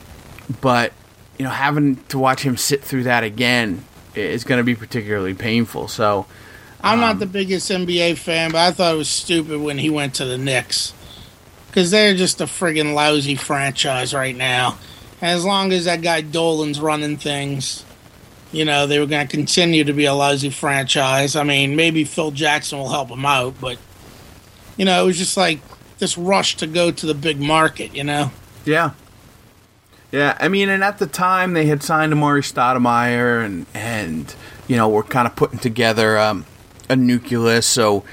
but 0.62 0.94
you 1.38 1.46
know, 1.46 1.52
having 1.52 1.98
to 2.10 2.20
watch 2.20 2.42
him 2.42 2.56
sit 2.56 2.84
through 2.84 3.04
that 3.04 3.24
again 3.24 3.84
is 4.16 4.44
going 4.44 4.60
to 4.60 4.64
be 4.64 4.76
particularly 4.76 5.34
painful. 5.34 5.88
So, 5.88 6.28
I'm 6.82 7.00
not 7.00 7.20
the 7.20 7.26
biggest 7.26 7.70
NBA 7.70 8.18
fan, 8.18 8.52
but 8.52 8.60
I 8.60 8.72
thought 8.72 8.94
it 8.94 8.98
was 8.98 9.10
stupid 9.10 9.60
when 9.60 9.78
he 9.78 9.90
went 9.90 10.16
to 10.16 10.26
the 10.26 10.38
Knicks 10.38 10.94
because 11.68 11.92
they're 11.92 12.16
just 12.16 12.42
a 12.42 12.46
friggin' 12.46 12.94
lousy 12.94 13.36
franchise 13.36 14.14
right 14.14 14.36
now. 14.36 14.78
And 15.22 15.32
as 15.32 15.44
long 15.44 15.74
as 15.74 15.86
that 15.86 16.02
guy 16.02 16.22
Dolan's 16.22 16.80
running 16.80 17.18
things, 17.18 17.84
you 18.52 18.66
know, 18.66 18.88
they 18.88 19.00
were 19.00 19.06
going 19.06 19.28
to 19.28 19.32
continue 19.32 19.84
to 19.84 19.94
be 19.94 20.06
a 20.06 20.14
lousy 20.14 20.50
franchise. 20.50 21.36
I 21.36 21.44
mean, 21.44 21.76
maybe 21.76 22.04
Phil 22.06 22.32
Jackson 22.32 22.80
will 22.80 22.90
help 22.90 23.10
him 23.10 23.26
out, 23.26 23.56
but 23.60 23.78
you 24.78 24.86
know, 24.86 25.04
it 25.04 25.06
was 25.06 25.18
just 25.18 25.36
like 25.36 25.60
this 26.00 26.18
rush 26.18 26.56
to 26.58 26.68
go 26.68 26.92
to 26.92 27.06
the 27.06 27.14
big 27.14 27.40
market. 27.40 27.94
You 27.94 28.06
know, 28.06 28.32
yeah. 28.66 28.92
Yeah, 30.12 30.36
I 30.40 30.48
mean, 30.48 30.70
and 30.70 30.84
at 30.84 30.98
the 30.98 31.06
time 31.06 31.54
they 31.54 31.68
had 31.68 31.84
signed 31.84 32.12
Amar'e 32.14 32.42
Stoudemire 32.42 33.46
and 33.46 33.68
and 33.76 34.34
you 34.68 34.76
know 34.76 34.90
were 34.90 35.04
kind 35.04 35.28
of 35.28 35.36
putting 35.36 35.60
together 35.60 36.18
um, 36.18 36.46
a 36.90 36.96
nucleus, 36.96 37.66
so 37.66 38.04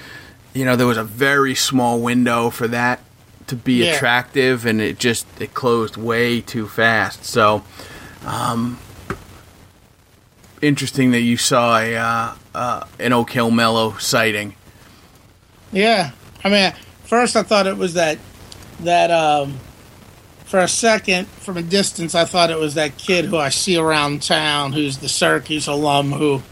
you 0.54 0.64
know 0.64 0.76
there 0.76 0.86
was 0.86 0.98
a 0.98 1.04
very 1.04 1.54
small 1.54 2.00
window 2.00 2.50
for 2.50 2.68
that 2.68 3.00
to 3.46 3.56
be 3.56 3.84
Yeah. 3.84 3.94
attractive, 3.94 4.66
and 4.66 4.80
it 4.80 4.98
just 4.98 5.26
it 5.40 5.54
closed 5.54 5.96
way 5.96 6.40
too 6.40 6.66
fast. 6.68 7.24
So, 7.24 7.62
um, 8.26 8.78
interesting 10.62 11.10
that 11.12 11.20
you 11.20 11.36
saw 11.36 11.78
a 11.78 11.94
uh, 11.96 12.32
uh, 12.54 12.84
an 12.98 13.12
Oak 13.12 13.30
Hill 13.30 13.50
Melo 13.50 13.96
sighting. 13.98 14.54
Yeah, 15.72 16.10
I 16.44 16.48
mean, 16.48 16.72
first 17.04 17.36
I 17.36 17.42
thought 17.42 17.66
it 17.66 17.76
was 17.76 17.94
that 17.94 18.18
that 18.80 19.10
um, 19.10 19.58
for 20.44 20.60
a 20.60 20.68
second 20.68 21.26
from 21.28 21.56
a 21.56 21.62
distance 21.62 22.14
I 22.14 22.24
thought 22.24 22.50
it 22.50 22.58
was 22.58 22.74
that 22.74 22.96
kid 22.98 23.24
who 23.26 23.36
I 23.36 23.48
see 23.48 23.76
around 23.76 24.22
town 24.22 24.72
who's 24.74 24.98
the 24.98 25.08
Syracuse 25.08 25.66
alum 25.66 26.12
who 26.12 26.42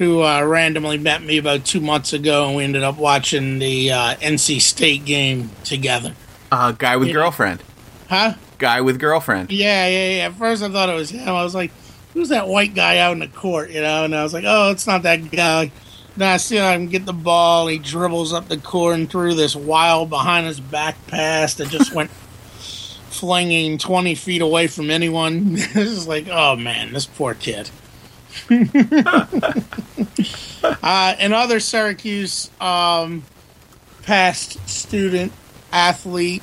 who 0.00 0.22
uh, 0.22 0.42
randomly 0.42 0.96
met 0.96 1.22
me 1.22 1.36
about 1.36 1.62
two 1.66 1.78
months 1.78 2.14
ago 2.14 2.46
and 2.48 2.56
we 2.56 2.64
ended 2.64 2.82
up 2.82 2.96
watching 2.96 3.58
the 3.58 3.92
uh, 3.92 4.14
NC 4.16 4.58
State 4.62 5.04
game 5.04 5.50
together. 5.62 6.14
Uh, 6.50 6.72
guy 6.72 6.96
with 6.96 7.08
Yeah. 7.08 7.14
girlfriend. 7.14 7.62
Huh? 8.08 8.32
Guy 8.56 8.80
with 8.80 8.98
girlfriend. 8.98 9.52
Yeah, 9.52 9.86
yeah, 9.88 10.08
yeah. 10.16 10.26
At 10.28 10.36
first 10.36 10.62
I 10.62 10.70
thought 10.70 10.88
it 10.88 10.94
was 10.94 11.10
him. 11.10 11.28
I 11.28 11.44
was 11.44 11.54
like, 11.54 11.70
who's 12.14 12.30
that 12.30 12.48
white 12.48 12.74
guy 12.74 12.96
out 12.96 13.12
in 13.12 13.18
the 13.18 13.28
court, 13.28 13.68
you 13.70 13.82
know? 13.82 14.04
And 14.04 14.14
I 14.16 14.22
was 14.22 14.32
like, 14.32 14.44
oh, 14.46 14.70
it's 14.70 14.86
not 14.86 15.02
that 15.02 15.30
guy. 15.30 15.70
Then 16.16 16.32
I 16.32 16.38
see 16.38 16.56
him 16.56 16.88
get 16.88 17.04
the 17.04 17.12
ball. 17.12 17.66
He 17.66 17.78
dribbles 17.78 18.32
up 18.32 18.48
the 18.48 18.56
court 18.56 18.94
and 18.94 19.08
threw 19.10 19.34
this 19.34 19.54
wild 19.54 20.08
behind 20.08 20.46
his 20.46 20.60
back 20.60 20.96
pass 21.08 21.52
that 21.56 21.68
just 21.68 21.92
went 21.94 22.10
flinging 22.10 23.76
20 23.76 24.14
feet 24.14 24.40
away 24.40 24.66
from 24.66 24.90
anyone. 24.90 25.48
it's 25.56 26.06
like, 26.06 26.26
oh 26.30 26.56
man, 26.56 26.94
this 26.94 27.04
poor 27.04 27.34
kid. 27.34 27.68
uh, 30.82 31.14
and 31.18 31.34
other 31.34 31.60
Syracuse 31.60 32.50
um, 32.60 33.24
past 34.02 34.68
student 34.68 35.32
athlete 35.72 36.42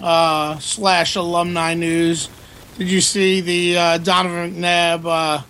uh, 0.00 0.58
slash 0.58 1.16
alumni 1.16 1.74
news. 1.74 2.28
Did 2.78 2.90
you 2.90 3.00
see 3.00 3.40
the 3.40 3.78
uh, 3.78 3.98
Donovan 3.98 4.54
McNabb 4.54 5.04
uh, 5.06 5.42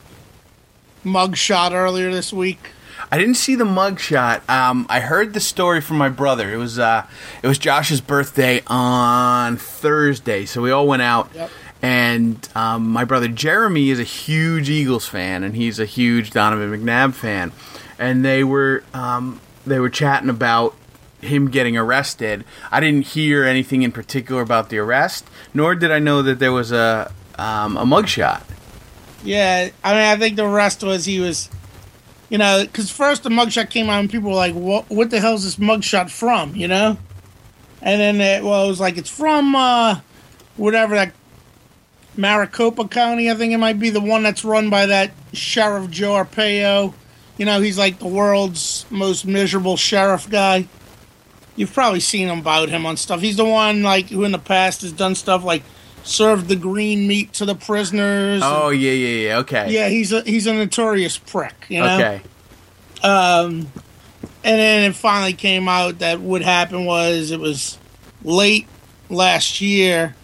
mugshot 1.04 1.72
earlier 1.72 2.12
this 2.12 2.32
week? 2.32 2.70
I 3.10 3.18
didn't 3.18 3.34
see 3.34 3.54
the 3.54 3.64
mugshot. 3.64 4.48
Um, 4.48 4.86
I 4.88 5.00
heard 5.00 5.32
the 5.32 5.40
story 5.40 5.80
from 5.80 5.96
my 5.98 6.08
brother. 6.08 6.52
It 6.52 6.56
was 6.56 6.78
uh, 6.78 7.06
it 7.42 7.46
was 7.46 7.58
Josh's 7.58 8.00
birthday 8.00 8.62
on 8.66 9.56
Thursday, 9.56 10.44
so 10.44 10.60
we 10.62 10.70
all 10.70 10.86
went 10.86 11.02
out. 11.02 11.30
Yep. 11.34 11.50
And 11.82 12.48
um, 12.54 12.88
my 12.88 13.04
brother 13.04 13.28
Jeremy 13.28 13.90
is 13.90 14.00
a 14.00 14.04
huge 14.04 14.70
Eagles 14.70 15.06
fan, 15.06 15.42
and 15.42 15.54
he's 15.54 15.78
a 15.78 15.84
huge 15.84 16.30
Donovan 16.30 16.72
McNabb 16.72 17.14
fan. 17.14 17.52
And 17.98 18.24
they 18.24 18.44
were 18.44 18.82
um, 18.94 19.40
they 19.66 19.78
were 19.78 19.90
chatting 19.90 20.30
about 20.30 20.74
him 21.20 21.50
getting 21.50 21.76
arrested. 21.76 22.44
I 22.70 22.80
didn't 22.80 23.06
hear 23.08 23.44
anything 23.44 23.82
in 23.82 23.92
particular 23.92 24.42
about 24.42 24.70
the 24.70 24.78
arrest, 24.78 25.28
nor 25.52 25.74
did 25.74 25.90
I 25.90 25.98
know 25.98 26.22
that 26.22 26.38
there 26.38 26.52
was 26.52 26.72
a 26.72 27.12
um, 27.38 27.76
a 27.76 27.84
mugshot. 27.84 28.42
Yeah, 29.24 29.70
I 29.82 29.92
mean, 29.92 30.02
I 30.02 30.16
think 30.16 30.36
the 30.36 30.46
rest 30.46 30.82
was 30.82 31.04
he 31.04 31.20
was, 31.20 31.50
you 32.28 32.38
know, 32.38 32.62
because 32.62 32.90
first 32.90 33.22
the 33.22 33.30
mugshot 33.30 33.70
came 33.70 33.88
out 33.88 34.00
and 34.00 34.10
people 34.10 34.30
were 34.30 34.36
like, 34.36 34.54
"What? 34.54 34.88
What 34.88 35.10
the 35.10 35.20
hell 35.20 35.34
is 35.34 35.44
this 35.44 35.56
mugshot 35.56 36.10
from?" 36.10 36.54
You 36.54 36.68
know, 36.68 36.98
and 37.82 38.00
then 38.00 38.20
it, 38.20 38.44
well, 38.44 38.64
it 38.64 38.68
was 38.68 38.80
like 38.80 38.96
it's 38.96 39.10
from 39.10 39.54
uh, 39.54 40.00
whatever 40.56 40.94
that 40.94 41.12
Maricopa 42.16 42.88
County. 42.88 43.30
I 43.30 43.34
think 43.34 43.52
it 43.52 43.58
might 43.58 43.78
be 43.78 43.90
the 43.90 44.00
one 44.00 44.22
that's 44.22 44.44
run 44.44 44.70
by 44.70 44.86
that 44.86 45.12
Sheriff 45.32 45.90
Joe 45.90 46.12
Arpaio. 46.12 46.94
You 47.38 47.44
know, 47.46 47.60
he's 47.60 47.76
like 47.78 47.98
the 47.98 48.08
world's 48.08 48.86
most 48.90 49.26
miserable 49.26 49.76
sheriff 49.76 50.28
guy. 50.30 50.68
You've 51.54 51.72
probably 51.72 52.00
seen 52.00 52.28
him 52.28 52.38
about 52.40 52.68
him 52.68 52.86
on 52.86 52.96
stuff. 52.96 53.20
He's 53.20 53.36
the 53.36 53.44
one 53.44 53.82
like 53.82 54.08
who 54.08 54.24
in 54.24 54.32
the 54.32 54.38
past 54.38 54.82
has 54.82 54.92
done 54.92 55.14
stuff 55.14 55.44
like 55.44 55.62
served 56.04 56.48
the 56.48 56.56
green 56.56 57.06
meat 57.08 57.32
to 57.34 57.44
the 57.44 57.54
prisoners. 57.54 58.42
and- 58.42 58.44
Oh 58.44 58.70
yeah, 58.70 58.92
yeah, 58.92 59.28
yeah. 59.28 59.38
Okay. 59.38 59.70
yeah, 59.72 59.88
he's 59.88 60.12
a 60.12 60.22
he's 60.22 60.46
a 60.46 60.52
notorious 60.54 61.18
prick, 61.18 61.66
you 61.68 61.80
know. 61.80 61.94
Okay. 61.96 62.22
Um, 63.02 63.70
and 64.44 64.58
then 64.60 64.90
it 64.90 64.94
finally 64.96 65.32
came 65.32 65.68
out 65.68 65.98
that 65.98 66.20
what 66.20 66.42
happened 66.42 66.86
was 66.86 67.30
it 67.30 67.40
was 67.40 67.78
late 68.24 68.66
last 69.10 69.60
year. 69.60 70.14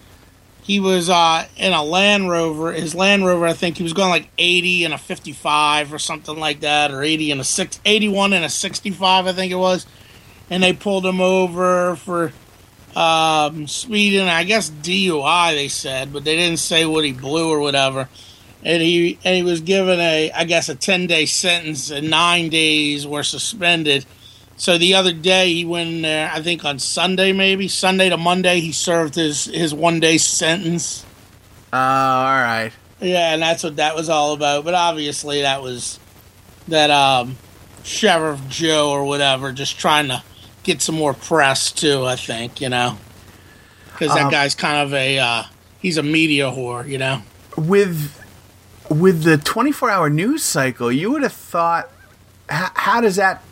He 0.63 0.81
was 0.81 1.11
uh, 1.11 1.47
in 1.57 1.73
a 1.73 1.83
Land 1.83 2.31
Rover. 2.31 2.73
His 2.73 2.95
Land 2.95 3.27
Rover, 3.27 3.47
I 3.47 3.53
think 3.53 3.77
he 3.77 3.83
was 3.83 3.93
going 3.93 4.11
like 4.11 4.29
80 4.39 4.85
and 4.85 4.95
a 4.95 4.99
55 4.99 5.93
or 5.93 5.99
something 5.99 6.39
like 6.39 6.61
that, 6.61 6.91
or 6.91 7.03
80 7.03 7.33
and 7.33 7.41
a 7.41 7.45
six, 7.45 7.81
81 7.85 8.33
and 8.33 8.45
a 8.45 8.49
65, 8.49 9.27
I 9.27 9.33
think 9.33 9.53
it 9.53 9.57
was. 9.57 9.87
And 10.49 10.63
they 10.63 10.73
pulled 10.73 11.05
him 11.05 11.21
over 11.21 11.97
for 11.97 12.33
um, 12.95 13.67
speeding, 13.67 14.29
I 14.29 14.45
guess 14.45 14.71
DUI, 14.71 15.55
they 15.55 15.69
said, 15.69 16.13
but 16.13 16.25
they 16.25 16.37
didn't 16.37 16.59
say 16.59 16.87
what 16.87 17.05
he 17.05 17.13
blew 17.13 17.51
or 17.51 17.59
whatever 17.59 18.09
and 18.65 18.83
he 18.83 19.19
and 19.25 19.37
he 19.37 19.43
was 19.43 19.61
given 19.61 19.99
a 20.01 20.31
I 20.33 20.45
guess 20.45 20.69
a 20.69 20.75
ten 20.75 21.07
day 21.07 21.27
sentence 21.27 21.91
and 21.91 22.11
nine 22.11 22.49
days 22.49 23.07
were 23.07 23.23
suspended. 23.23 24.07
So 24.57 24.79
the 24.79 24.95
other 24.95 25.13
day 25.13 25.53
he 25.53 25.65
went 25.65 25.91
in 25.91 26.03
there, 26.03 26.31
I 26.33 26.41
think 26.41 26.65
on 26.65 26.79
Sunday 26.79 27.33
maybe 27.33 27.69
Sunday 27.69 28.09
to 28.11 28.17
Monday 28.17 28.61
he 28.61 28.73
served 28.73 29.15
his 29.15 29.47
his 29.47 29.75
one 29.75 29.99
day 30.01 30.19
sentence. 30.19 31.05
Uh, 31.73 31.77
all 31.77 32.25
right. 32.41 32.71
Yeah, 33.01 33.33
and 33.33 33.43
that's 33.43 33.65
what 33.65 33.77
that 33.77 33.97
was 33.97 34.09
all 34.09 34.35
about. 34.35 34.65
But 34.65 34.75
obviously 34.75 35.41
that 35.43 35.63
was 35.63 35.99
that 36.69 36.91
um, 36.91 37.37
Sheriff 37.83 38.41
Joe 38.49 38.91
or 38.91 39.05
whatever 39.05 39.51
just 39.53 39.79
trying 39.79 40.09
to 40.09 40.23
get 40.63 40.81
some 40.81 40.95
more 40.95 41.15
press 41.15 41.73
too. 41.73 42.05
I 42.05 42.15
think 42.17 42.61
you 42.61 42.69
know 42.69 42.97
because 43.93 44.15
that 44.15 44.27
Um, 44.27 44.31
guy's 44.31 44.55
kind 44.55 44.87
of 44.87 44.95
a 44.95 45.19
uh, 45.19 45.43
he's 45.81 45.97
a 45.97 46.03
media 46.05 46.51
whore, 46.51 46.87
you 46.89 46.99
know. 46.99 47.23
with 47.57 48.19
with 48.89 49.23
the 49.25 49.39
24 49.39 49.91
hour 49.91 50.11
news 50.11 50.43
cycle 50.43 50.93
you 50.93 51.11
would 51.11 51.23
have 51.23 51.33
thought 51.33 51.89
how, 52.51 52.71
how 52.75 53.01
does 53.01 53.17
that 53.17 53.43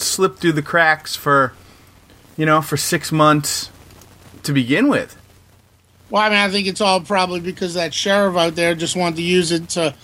slip 0.00 0.38
through 0.38 0.52
the 0.52 0.62
cracks 0.62 1.16
for 1.16 1.52
you 2.36 2.46
know 2.46 2.60
for 2.60 2.76
six 2.76 3.10
months 3.12 3.70
to 4.42 4.52
begin 4.52 4.88
with 4.88 5.16
Well, 6.10 6.22
I 6.22 6.28
mean, 6.28 6.38
I 6.38 6.48
think 6.50 6.66
it's 6.68 6.80
all 6.80 7.00
probably 7.00 7.40
because 7.40 7.74
that 7.74 7.92
sheriff 7.92 8.36
out 8.36 8.54
there 8.54 8.74
just 8.74 8.96
wanted 8.96 9.16
to 9.16 9.22
use 9.22 9.50
it 9.52 9.68
to. 9.70 9.94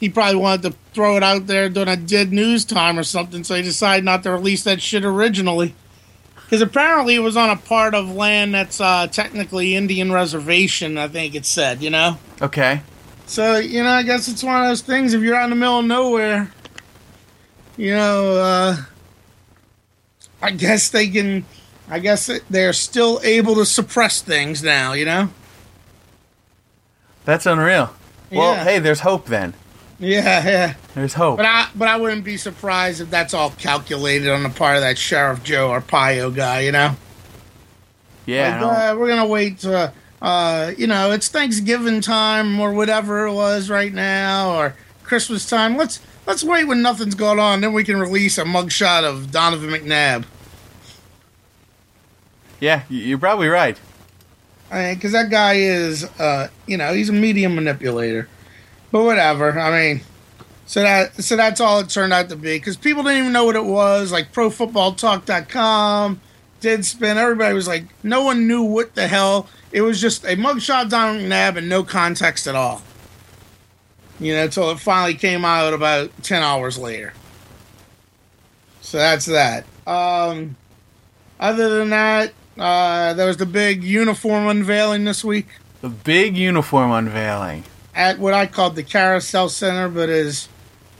He 0.00 0.08
probably 0.08 0.36
wanted 0.40 0.62
to 0.62 0.76
throw 0.94 1.16
it 1.16 1.22
out 1.22 1.46
there 1.46 1.68
during 1.68 1.88
a 1.88 1.96
dead 1.96 2.32
news 2.32 2.64
time 2.64 2.98
or 2.98 3.04
something, 3.04 3.44
so 3.44 3.54
he 3.54 3.62
decided 3.62 4.04
not 4.04 4.24
to 4.24 4.32
release 4.32 4.64
that 4.64 4.82
shit 4.82 5.04
originally. 5.04 5.76
Because 6.52 6.60
apparently 6.60 7.14
it 7.14 7.20
was 7.20 7.36
on 7.36 7.48
a 7.48 7.56
part 7.56 7.94
of 7.94 8.10
land 8.10 8.52
that's 8.52 8.80
uh, 8.80 9.06
technically 9.06 9.74
Indian 9.74 10.12
reservation, 10.12 10.98
I 10.98 11.08
think 11.08 11.34
it 11.34 11.46
said, 11.46 11.82
you 11.82 11.88
know? 11.88 12.18
okay 12.42 12.82
So, 13.26 13.56
you 13.56 13.82
know, 13.82 13.88
I 13.88 14.02
guess 14.02 14.28
it's 14.28 14.42
one 14.42 14.60
of 14.60 14.68
those 14.68 14.82
things 14.82 15.14
if 15.14 15.22
you're 15.22 15.34
out 15.34 15.44
in 15.44 15.50
the 15.50 15.56
middle 15.56 15.78
of 15.78 15.86
nowhere, 15.86 16.52
you 17.78 17.94
know, 17.94 18.36
uh, 18.36 18.76
I 20.42 20.50
guess 20.50 20.88
they 20.90 21.08
can, 21.08 21.44
I 21.88 21.98
guess 22.00 22.28
they're 22.50 22.72
still 22.72 23.20
able 23.22 23.54
to 23.54 23.64
suppress 23.64 24.20
things 24.20 24.62
now, 24.62 24.92
you 24.92 25.04
know? 25.04 25.30
that's 27.24 27.46
unreal 27.46 27.94
well 28.32 28.54
Yeah. 28.54 28.64
hey 28.64 28.78
there's 28.80 29.00
hope 29.00 29.26
then 29.26 29.54
Yeah, 30.00 30.44
yeah. 30.44 30.74
there's 30.94 31.14
hope 31.14 31.36
But 31.36 31.46
I 31.46 31.68
but 31.74 31.86
I 31.86 31.96
wouldn't 31.96 32.24
be 32.24 32.36
surprised 32.36 33.00
if 33.00 33.10
that's 33.10 33.32
all 33.32 33.50
calculated 33.50 34.28
on 34.28 34.42
the 34.42 34.48
part 34.48 34.74
of 34.76 34.82
that 34.82 34.98
Sheriff 34.98 35.44
Joe 35.44 35.68
Arpaio 35.70 36.34
guy, 36.34 36.60
you 36.60 36.72
know? 36.72 36.96
yeah 38.26 38.60
Like, 38.64 38.76
uh, 38.78 38.96
we're 38.98 39.08
gonna 39.08 39.26
wait 39.26 39.58
to 39.60 39.92
uh, 40.20 40.72
you 40.78 40.86
know, 40.86 41.10
it's 41.10 41.28
Thanksgiving 41.28 42.00
time 42.00 42.58
or 42.60 42.72
whatever 42.72 43.26
it 43.26 43.32
was 43.34 43.68
right 43.68 43.92
now, 43.92 44.56
or 44.56 44.74
Christmas 45.02 45.48
time. 45.50 45.76
Let's 45.76 45.98
let's 46.26 46.44
wait 46.44 46.64
when 46.64 46.82
nothing's 46.82 47.14
going 47.14 47.38
on, 47.38 47.60
then 47.60 47.72
we 47.72 47.84
can 47.84 47.98
release 47.98 48.38
a 48.38 48.44
mugshot 48.44 49.04
of 49.04 49.30
Donovan 49.30 49.70
McNabb. 49.70 50.24
yeah 52.60 52.82
you're 52.88 53.18
probably 53.18 53.48
right 53.48 53.78
because 54.72 55.12
that 55.12 55.30
guy 55.30 55.54
is, 55.54 56.04
uh, 56.18 56.48
you 56.66 56.76
know, 56.76 56.94
he's 56.94 57.10
a 57.10 57.12
media 57.12 57.48
manipulator. 57.48 58.28
But 58.90 59.04
whatever. 59.04 59.58
I 59.58 59.70
mean, 59.70 60.00
so 60.66 60.82
that 60.82 61.22
so 61.22 61.36
that's 61.36 61.60
all 61.60 61.80
it 61.80 61.90
turned 61.90 62.12
out 62.12 62.28
to 62.30 62.36
be 62.36 62.56
because 62.56 62.76
people 62.76 63.02
didn't 63.02 63.18
even 63.18 63.32
know 63.32 63.44
what 63.44 63.56
it 63.56 63.64
was. 63.64 64.12
Like 64.12 64.32
ProFootballTalk.com, 64.32 66.20
Deadspin, 66.60 67.16
everybody 67.16 67.54
was 67.54 67.68
like, 67.68 67.84
no 68.02 68.22
one 68.22 68.46
knew 68.46 68.62
what 68.62 68.94
the 68.94 69.08
hell. 69.08 69.48
It 69.72 69.82
was 69.82 70.00
just 70.00 70.24
a 70.24 70.36
mugshot 70.36 70.90
Donovan 70.90 71.28
McNabb 71.28 71.58
and 71.58 71.68
no 71.68 71.82
context 71.82 72.46
at 72.46 72.54
all. 72.54 72.82
You 74.24 74.34
know, 74.34 74.44
until 74.44 74.70
it 74.70 74.78
finally 74.78 75.14
came 75.14 75.44
out 75.44 75.74
about 75.74 76.10
ten 76.22 76.42
hours 76.42 76.78
later. 76.78 77.12
So 78.80 78.98
that's 78.98 79.26
that. 79.26 79.64
Um, 79.86 80.56
other 81.40 81.78
than 81.78 81.90
that, 81.90 82.32
uh, 82.58 83.14
there 83.14 83.26
was 83.26 83.36
the 83.38 83.46
big 83.46 83.82
uniform 83.82 84.46
unveiling 84.46 85.04
this 85.04 85.24
week 85.24 85.46
The 85.80 85.88
big 85.88 86.36
uniform 86.36 86.90
unveiling. 86.92 87.64
at 87.94 88.18
what 88.18 88.34
I 88.34 88.46
called 88.46 88.76
the 88.76 88.82
Carousel 88.82 89.48
Center, 89.48 89.88
but 89.88 90.08
is 90.08 90.48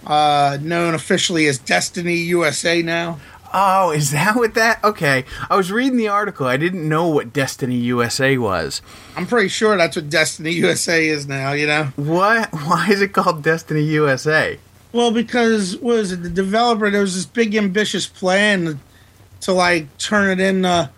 uh, 0.06 0.58
known 0.60 0.94
officially 0.94 1.46
as 1.46 1.58
Destiny 1.58 2.16
USA 2.16 2.82
now. 2.82 3.20
Oh, 3.54 3.90
is 3.90 4.10
that 4.12 4.34
what 4.36 4.54
that? 4.54 4.82
Okay, 4.82 5.24
I 5.50 5.56
was 5.56 5.70
reading 5.70 5.96
the 5.98 6.08
article. 6.08 6.46
I 6.46 6.56
didn't 6.56 6.88
know 6.88 7.08
what 7.08 7.32
Destiny 7.32 7.76
USA 7.76 8.38
was. 8.38 8.80
I'm 9.16 9.26
pretty 9.26 9.48
sure 9.48 9.76
that's 9.76 9.96
what 9.96 10.08
Destiny 10.08 10.52
USA 10.52 11.06
is 11.06 11.26
now. 11.26 11.52
You 11.52 11.66
know, 11.66 11.84
What? 11.96 12.50
Why 12.52 12.88
is 12.90 13.02
it 13.02 13.12
called 13.12 13.42
Destiny 13.42 13.82
USA? 13.82 14.58
well, 14.92 15.10
because 15.10 15.76
what 15.78 15.96
was 15.96 16.12
it 16.12 16.22
the 16.22 16.28
developer? 16.30 16.90
There 16.90 17.00
was 17.00 17.14
this 17.14 17.24
big 17.26 17.54
ambitious 17.54 18.06
plan 18.06 18.78
to 19.40 19.52
like 19.52 19.96
turn 19.98 20.30
it 20.30 20.40
into 20.42 20.90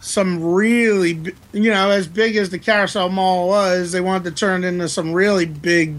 some 0.00 0.42
really, 0.42 1.10
you 1.52 1.70
know, 1.70 1.90
as 1.90 2.06
big 2.08 2.36
as 2.36 2.50
the 2.50 2.58
Carousel 2.58 3.08
Mall 3.10 3.48
was. 3.48 3.92
They 3.92 4.00
wanted 4.00 4.24
to 4.24 4.30
turn 4.32 4.64
it 4.64 4.68
into 4.68 4.88
some 4.88 5.12
really 5.12 5.46
big 5.46 5.96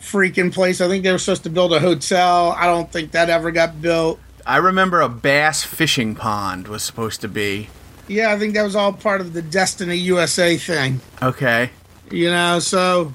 freaking 0.00 0.52
place. 0.52 0.80
I 0.80 0.88
think 0.88 1.04
they 1.04 1.12
were 1.12 1.18
supposed 1.18 1.44
to 1.44 1.50
build 1.50 1.72
a 1.72 1.80
hotel. 1.80 2.52
I 2.52 2.66
don't 2.66 2.90
think 2.90 3.12
that 3.12 3.30
ever 3.30 3.50
got 3.50 3.80
built. 3.80 4.18
I 4.46 4.56
remember 4.56 5.00
a 5.00 5.08
bass 5.08 5.62
fishing 5.64 6.14
pond 6.14 6.68
was 6.68 6.82
supposed 6.82 7.20
to 7.22 7.28
be. 7.28 7.68
Yeah, 8.08 8.32
I 8.32 8.38
think 8.38 8.54
that 8.54 8.62
was 8.62 8.76
all 8.76 8.92
part 8.92 9.20
of 9.20 9.32
the 9.32 9.42
Destiny 9.42 9.96
USA 9.96 10.56
thing. 10.56 11.00
Okay. 11.22 11.70
You 12.10 12.30
know, 12.30 12.58
so 12.58 13.12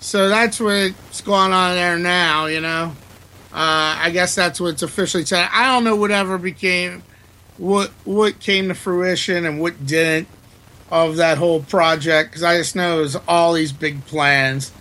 so 0.00 0.28
that's 0.28 0.60
what's 0.60 1.20
going 1.20 1.52
on 1.52 1.74
there 1.74 1.98
now. 1.98 2.46
You 2.46 2.60
know, 2.60 2.92
uh, 3.52 3.96
I 4.00 4.10
guess 4.12 4.34
that's 4.34 4.60
what's 4.60 4.82
officially 4.82 5.24
said. 5.24 5.48
I 5.52 5.66
don't 5.66 5.84
know 5.84 5.96
whatever 5.96 6.38
became 6.38 7.02
what 7.56 7.90
what 8.04 8.40
came 8.40 8.68
to 8.68 8.74
fruition 8.74 9.44
and 9.44 9.60
what 9.60 9.86
didn't 9.86 10.28
of 10.90 11.16
that 11.16 11.38
whole 11.38 11.62
project 11.62 12.30
because 12.30 12.42
I 12.42 12.56
just 12.56 12.74
know 12.74 12.98
it 12.98 13.02
was 13.02 13.16
all 13.26 13.52
these 13.52 13.72
big 13.72 14.04
plans. 14.06 14.72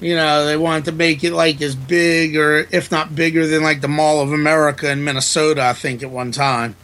You 0.00 0.14
know, 0.14 0.46
they 0.46 0.56
wanted 0.56 0.84
to 0.86 0.92
make 0.92 1.24
it 1.24 1.32
like 1.32 1.60
as 1.60 1.74
big 1.74 2.36
or 2.36 2.66
if 2.70 2.90
not 2.90 3.16
bigger 3.16 3.46
than 3.46 3.62
like 3.62 3.80
the 3.80 3.88
Mall 3.88 4.20
of 4.20 4.32
America 4.32 4.90
in 4.90 5.02
Minnesota, 5.02 5.62
I 5.62 5.72
think 5.72 6.02
at 6.02 6.10
one 6.10 6.30
time. 6.30 6.76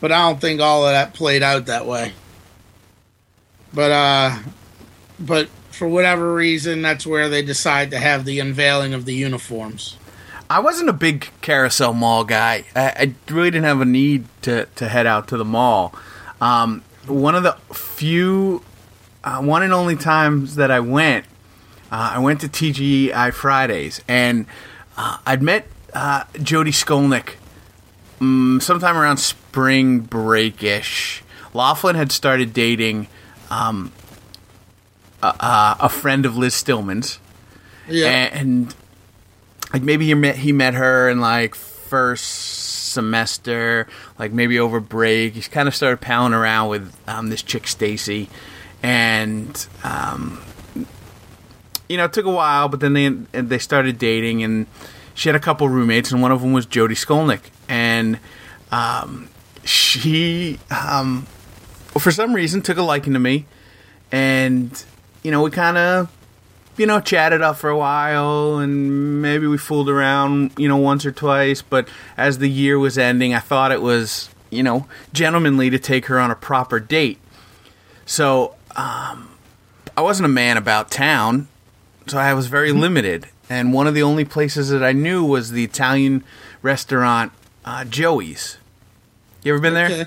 But 0.00 0.12
I 0.12 0.28
don't 0.28 0.40
think 0.40 0.60
all 0.60 0.86
of 0.86 0.92
that 0.92 1.14
played 1.14 1.42
out 1.42 1.66
that 1.66 1.86
way. 1.86 2.12
But 3.72 3.90
uh 3.90 4.38
but 5.18 5.48
for 5.70 5.88
whatever 5.88 6.34
reason 6.34 6.82
that's 6.82 7.06
where 7.06 7.28
they 7.28 7.42
decide 7.42 7.90
to 7.92 7.98
have 7.98 8.24
the 8.24 8.38
unveiling 8.38 8.92
of 8.92 9.06
the 9.06 9.14
uniforms. 9.14 9.96
I 10.50 10.60
wasn't 10.60 10.88
a 10.88 10.94
big 10.94 11.30
carousel 11.40 11.92
mall 11.92 12.24
guy. 12.24 12.64
I, 12.74 12.88
I 12.88 13.14
really 13.32 13.50
didn't 13.50 13.64
have 13.66 13.80
a 13.80 13.84
need 13.84 14.24
to, 14.42 14.66
to 14.76 14.88
head 14.88 15.06
out 15.06 15.28
to 15.28 15.36
the 15.36 15.44
mall. 15.44 15.94
Um, 16.40 16.82
one 17.06 17.34
of 17.34 17.42
the 17.42 17.52
few, 17.74 18.62
uh, 19.24 19.42
one 19.42 19.62
and 19.62 19.74
only 19.74 19.96
times 19.96 20.54
that 20.56 20.70
I 20.70 20.80
went, 20.80 21.26
uh, 21.90 22.12
I 22.14 22.18
went 22.18 22.40
to 22.42 22.48
TGI 22.48 23.32
Fridays, 23.32 24.00
and 24.08 24.46
uh, 24.96 25.18
I'd 25.26 25.42
met 25.42 25.66
uh, 25.94 26.24
Jody 26.42 26.70
Skolnick 26.70 27.34
um, 28.20 28.58
sometime 28.62 28.96
around 28.96 29.18
spring 29.18 30.00
break 30.00 30.62
ish. 30.62 31.22
Laughlin 31.54 31.96
had 31.96 32.12
started 32.12 32.52
dating 32.52 33.08
um, 33.50 33.90
a, 35.22 35.76
a- 35.80 35.88
friend 35.88 36.26
of 36.26 36.36
Liz 36.36 36.54
Stillman's 36.54 37.18
Yeah. 37.88 38.08
and 38.32 38.74
like 39.72 39.82
maybe 39.82 40.06
he 40.06 40.14
met 40.14 40.36
he 40.36 40.52
met 40.52 40.74
her 40.74 41.08
in 41.08 41.20
like 41.20 41.54
first 41.54 42.24
semester, 42.92 43.86
like 44.18 44.32
maybe 44.32 44.58
over 44.58 44.80
break. 44.80 45.34
He 45.34 45.40
kind 45.42 45.68
of 45.68 45.74
started 45.74 46.00
palling 46.00 46.34
around 46.34 46.68
with 46.68 46.94
um, 47.08 47.28
this 47.30 47.42
chick 47.42 47.66
Stacy, 47.66 48.28
and 48.82 49.66
um, 49.84 50.40
you 51.88 51.96
know 51.96 52.04
it 52.04 52.12
took 52.12 52.26
a 52.26 52.30
while, 52.30 52.68
but 52.68 52.80
then 52.80 52.92
they 52.92 53.08
they 53.40 53.58
started 53.58 53.98
dating, 53.98 54.42
and 54.42 54.66
she 55.14 55.28
had 55.28 55.36
a 55.36 55.40
couple 55.40 55.68
roommates, 55.68 56.12
and 56.12 56.22
one 56.22 56.32
of 56.32 56.40
them 56.40 56.52
was 56.52 56.66
Jody 56.66 56.94
Skolnick, 56.94 57.50
and 57.68 58.18
um, 58.70 59.28
she 59.64 60.58
um, 60.70 61.26
for 61.98 62.10
some 62.10 62.34
reason 62.34 62.62
took 62.62 62.78
a 62.78 62.82
liking 62.82 63.12
to 63.12 63.18
me, 63.18 63.46
and 64.12 64.84
you 65.22 65.30
know 65.30 65.42
we 65.42 65.50
kind 65.50 65.76
of 65.76 66.10
you 66.78 66.86
know, 66.86 67.00
chatted 67.00 67.42
up 67.42 67.56
for 67.56 67.68
a 67.68 67.76
while 67.76 68.58
and 68.58 69.20
maybe 69.20 69.46
we 69.46 69.58
fooled 69.58 69.90
around, 69.90 70.52
you 70.56 70.68
know, 70.68 70.76
once 70.76 71.04
or 71.04 71.10
twice. 71.10 71.60
But 71.60 71.88
as 72.16 72.38
the 72.38 72.48
year 72.48 72.78
was 72.78 72.96
ending, 72.96 73.34
I 73.34 73.40
thought 73.40 73.72
it 73.72 73.82
was, 73.82 74.30
you 74.50 74.62
know, 74.62 74.86
gentlemanly 75.12 75.70
to 75.70 75.78
take 75.78 76.06
her 76.06 76.20
on 76.20 76.30
a 76.30 76.36
proper 76.36 76.78
date. 76.78 77.18
So, 78.06 78.54
um, 78.76 79.28
I 79.96 80.02
wasn't 80.02 80.26
a 80.26 80.30
man 80.30 80.56
about 80.56 80.92
town, 80.92 81.48
so 82.08 82.18
I 82.18 82.34
was 82.34 82.46
very 82.48 82.72
limited. 82.72 83.28
And 83.50 83.72
one 83.72 83.86
of 83.86 83.94
the 83.94 84.02
only 84.02 84.24
places 84.24 84.68
that 84.70 84.82
I 84.82 84.92
knew 84.92 85.24
was 85.24 85.50
the 85.52 85.64
Italian 85.64 86.24
restaurant 86.62 87.32
uh, 87.64 87.84
Joey's. 87.84 88.58
You 89.42 89.52
ever 89.54 89.60
been 89.62 89.74
there? 89.74 89.86
Okay. 89.86 90.06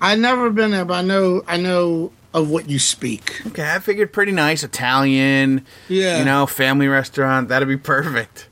I've 0.00 0.18
never 0.18 0.50
been 0.50 0.70
there, 0.72 0.84
but 0.84 0.94
I 0.94 1.02
know 1.02 1.42
I 1.46 1.56
know 1.56 2.12
of 2.34 2.50
what 2.50 2.68
you 2.68 2.78
speak. 2.78 3.40
Okay, 3.48 3.68
I 3.70 3.78
figured 3.78 4.12
pretty 4.12 4.32
nice 4.32 4.62
Italian, 4.64 5.64
Yeah. 5.88 6.18
you 6.18 6.24
know, 6.24 6.46
family 6.46 6.88
restaurant. 6.88 7.48
That'd 7.48 7.68
be 7.68 7.76
perfect. 7.76 8.48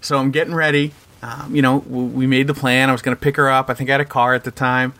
So 0.00 0.18
I'm 0.18 0.30
getting 0.30 0.54
ready. 0.54 0.92
Um, 1.22 1.54
you 1.54 1.62
know, 1.62 1.78
we 1.78 2.26
made 2.26 2.46
the 2.46 2.54
plan. 2.54 2.88
I 2.88 2.92
was 2.92 3.02
going 3.02 3.16
to 3.16 3.20
pick 3.20 3.36
her 3.36 3.48
up. 3.48 3.70
I 3.70 3.74
think 3.74 3.88
I 3.90 3.94
had 3.94 4.00
a 4.00 4.04
car 4.04 4.34
at 4.34 4.44
the 4.44 4.50
time, 4.50 4.92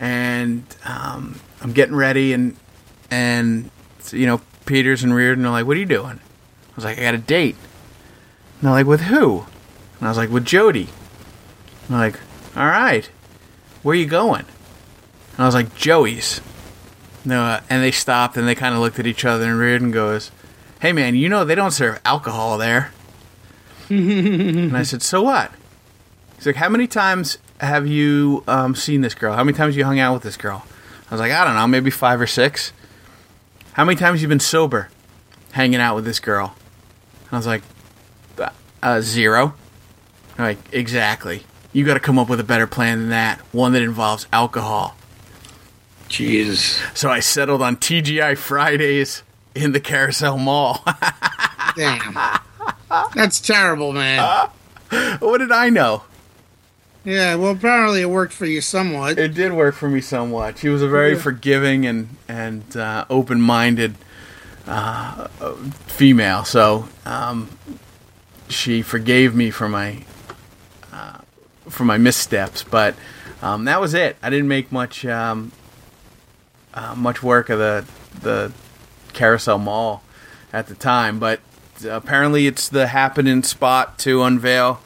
and 0.00 0.64
um, 0.84 1.40
I'm 1.60 1.72
getting 1.72 1.94
ready, 1.94 2.32
and 2.32 2.56
and 3.10 3.70
you 4.10 4.26
know, 4.26 4.40
Peters 4.66 5.02
and 5.02 5.14
Reardon 5.14 5.44
are 5.44 5.50
like, 5.50 5.66
"What 5.66 5.76
are 5.76 5.80
you 5.80 5.86
doing?" 5.86 6.20
I 6.78 6.80
was 6.80 6.84
like, 6.84 6.98
"I 6.98 7.02
got 7.02 7.14
a 7.14 7.18
date." 7.18 7.56
And 7.56 8.68
they're 8.68 8.70
like, 8.70 8.86
"With 8.86 9.00
who?" 9.00 9.46
And 9.98 10.06
I 10.06 10.10
was 10.10 10.16
like, 10.16 10.30
"With 10.30 10.44
Jody." 10.44 10.82
And 10.82 11.88
they're 11.88 11.98
like, 11.98 12.20
"All 12.54 12.66
right, 12.66 13.10
where 13.82 13.94
are 13.94 13.98
you 13.98 14.06
going?" 14.06 14.44
And 15.32 15.40
I 15.40 15.46
was 15.46 15.56
like, 15.56 15.74
"Joey's." 15.74 16.40
No, 17.24 17.42
uh, 17.42 17.60
and 17.68 17.82
they 17.82 17.90
stopped 17.90 18.36
and 18.36 18.46
they 18.46 18.54
kind 18.54 18.76
of 18.76 18.80
looked 18.80 19.00
at 19.00 19.08
each 19.08 19.24
other, 19.24 19.46
and 19.50 19.58
Reardon 19.58 19.90
goes, 19.90 20.30
"Hey, 20.78 20.92
man, 20.92 21.16
you 21.16 21.28
know 21.28 21.44
they 21.44 21.56
don't 21.56 21.72
serve 21.72 22.00
alcohol 22.04 22.56
there." 22.58 22.92
and 23.88 24.76
I 24.76 24.84
said, 24.84 25.02
"So 25.02 25.22
what?" 25.22 25.50
He's 26.36 26.46
like, 26.46 26.54
"How 26.54 26.68
many 26.68 26.86
times 26.86 27.38
have 27.60 27.88
you 27.88 28.44
um, 28.46 28.76
seen 28.76 29.00
this 29.00 29.14
girl? 29.14 29.34
How 29.34 29.42
many 29.42 29.58
times 29.58 29.76
you 29.76 29.84
hung 29.84 29.98
out 29.98 30.14
with 30.14 30.22
this 30.22 30.36
girl?" 30.36 30.64
I 31.10 31.14
was 31.14 31.20
like, 31.20 31.32
"I 31.32 31.44
don't 31.44 31.56
know, 31.56 31.66
maybe 31.66 31.90
five 31.90 32.20
or 32.20 32.28
six. 32.28 32.72
How 33.72 33.84
many 33.84 33.96
times 33.96 34.22
you 34.22 34.28
been 34.28 34.38
sober, 34.38 34.90
hanging 35.50 35.80
out 35.80 35.96
with 35.96 36.04
this 36.04 36.20
girl?" 36.20 36.54
And 37.30 37.32
I 37.32 37.36
was 37.36 37.46
like, 37.46 37.62
"Uh, 38.38 38.50
uh, 38.82 39.00
zero. 39.00 39.54
Like, 40.38 40.58
exactly. 40.72 41.42
You 41.72 41.84
got 41.84 41.94
to 41.94 42.00
come 42.00 42.18
up 42.18 42.28
with 42.28 42.40
a 42.40 42.44
better 42.44 42.66
plan 42.66 43.00
than 43.00 43.08
that. 43.10 43.40
One 43.52 43.72
that 43.72 43.82
involves 43.82 44.26
alcohol. 44.32 44.96
Jesus. 46.08 46.80
So 46.94 47.10
I 47.10 47.20
settled 47.20 47.60
on 47.60 47.76
TGI 47.76 48.36
Fridays 48.38 49.22
in 49.54 49.72
the 49.72 49.80
Carousel 49.80 50.38
Mall. 50.38 50.82
Damn. 51.76 52.16
That's 53.14 53.40
terrible, 53.40 53.92
man. 53.92 54.48
what 55.18 55.38
did 55.38 55.52
I 55.52 55.68
know? 55.68 56.04
Yeah, 57.04 57.36
well 57.36 57.52
apparently 57.52 58.00
it 58.02 58.10
worked 58.10 58.32
for 58.32 58.46
you 58.46 58.60
somewhat. 58.60 59.18
It 59.18 59.34
did 59.34 59.52
work 59.52 59.74
for 59.74 59.88
me 59.88 60.00
somewhat. 60.00 60.58
She 60.58 60.68
was 60.68 60.82
a 60.82 60.88
very 60.88 61.12
Yeah. 61.12 61.18
forgiving 61.18 61.86
and 61.86 62.16
and 62.26 62.76
uh, 62.76 63.04
open 63.08 63.40
minded 63.40 63.94
uh, 64.68 65.28
female, 65.86 66.44
so 66.44 66.88
um, 67.04 67.48
she 68.48 68.82
forgave 68.82 69.34
me 69.34 69.50
for 69.50 69.68
my 69.68 70.04
uh, 70.92 71.18
for 71.68 71.84
my 71.84 71.98
missteps. 71.98 72.62
But 72.62 72.94
um, 73.42 73.64
that 73.64 73.80
was 73.80 73.94
it. 73.94 74.16
I 74.22 74.30
didn't 74.30 74.48
make 74.48 74.70
much 74.70 75.04
um, 75.06 75.52
uh, 76.74 76.94
much 76.94 77.22
work 77.22 77.48
of 77.48 77.58
the 77.58 77.84
the 78.20 78.52
Carousel 79.12 79.58
Mall 79.58 80.02
at 80.52 80.66
the 80.66 80.74
time, 80.74 81.18
but 81.18 81.40
apparently 81.88 82.46
it's 82.46 82.68
the 82.68 82.88
happening 82.88 83.42
spot 83.42 83.98
to 84.00 84.22
unveil 84.22 84.80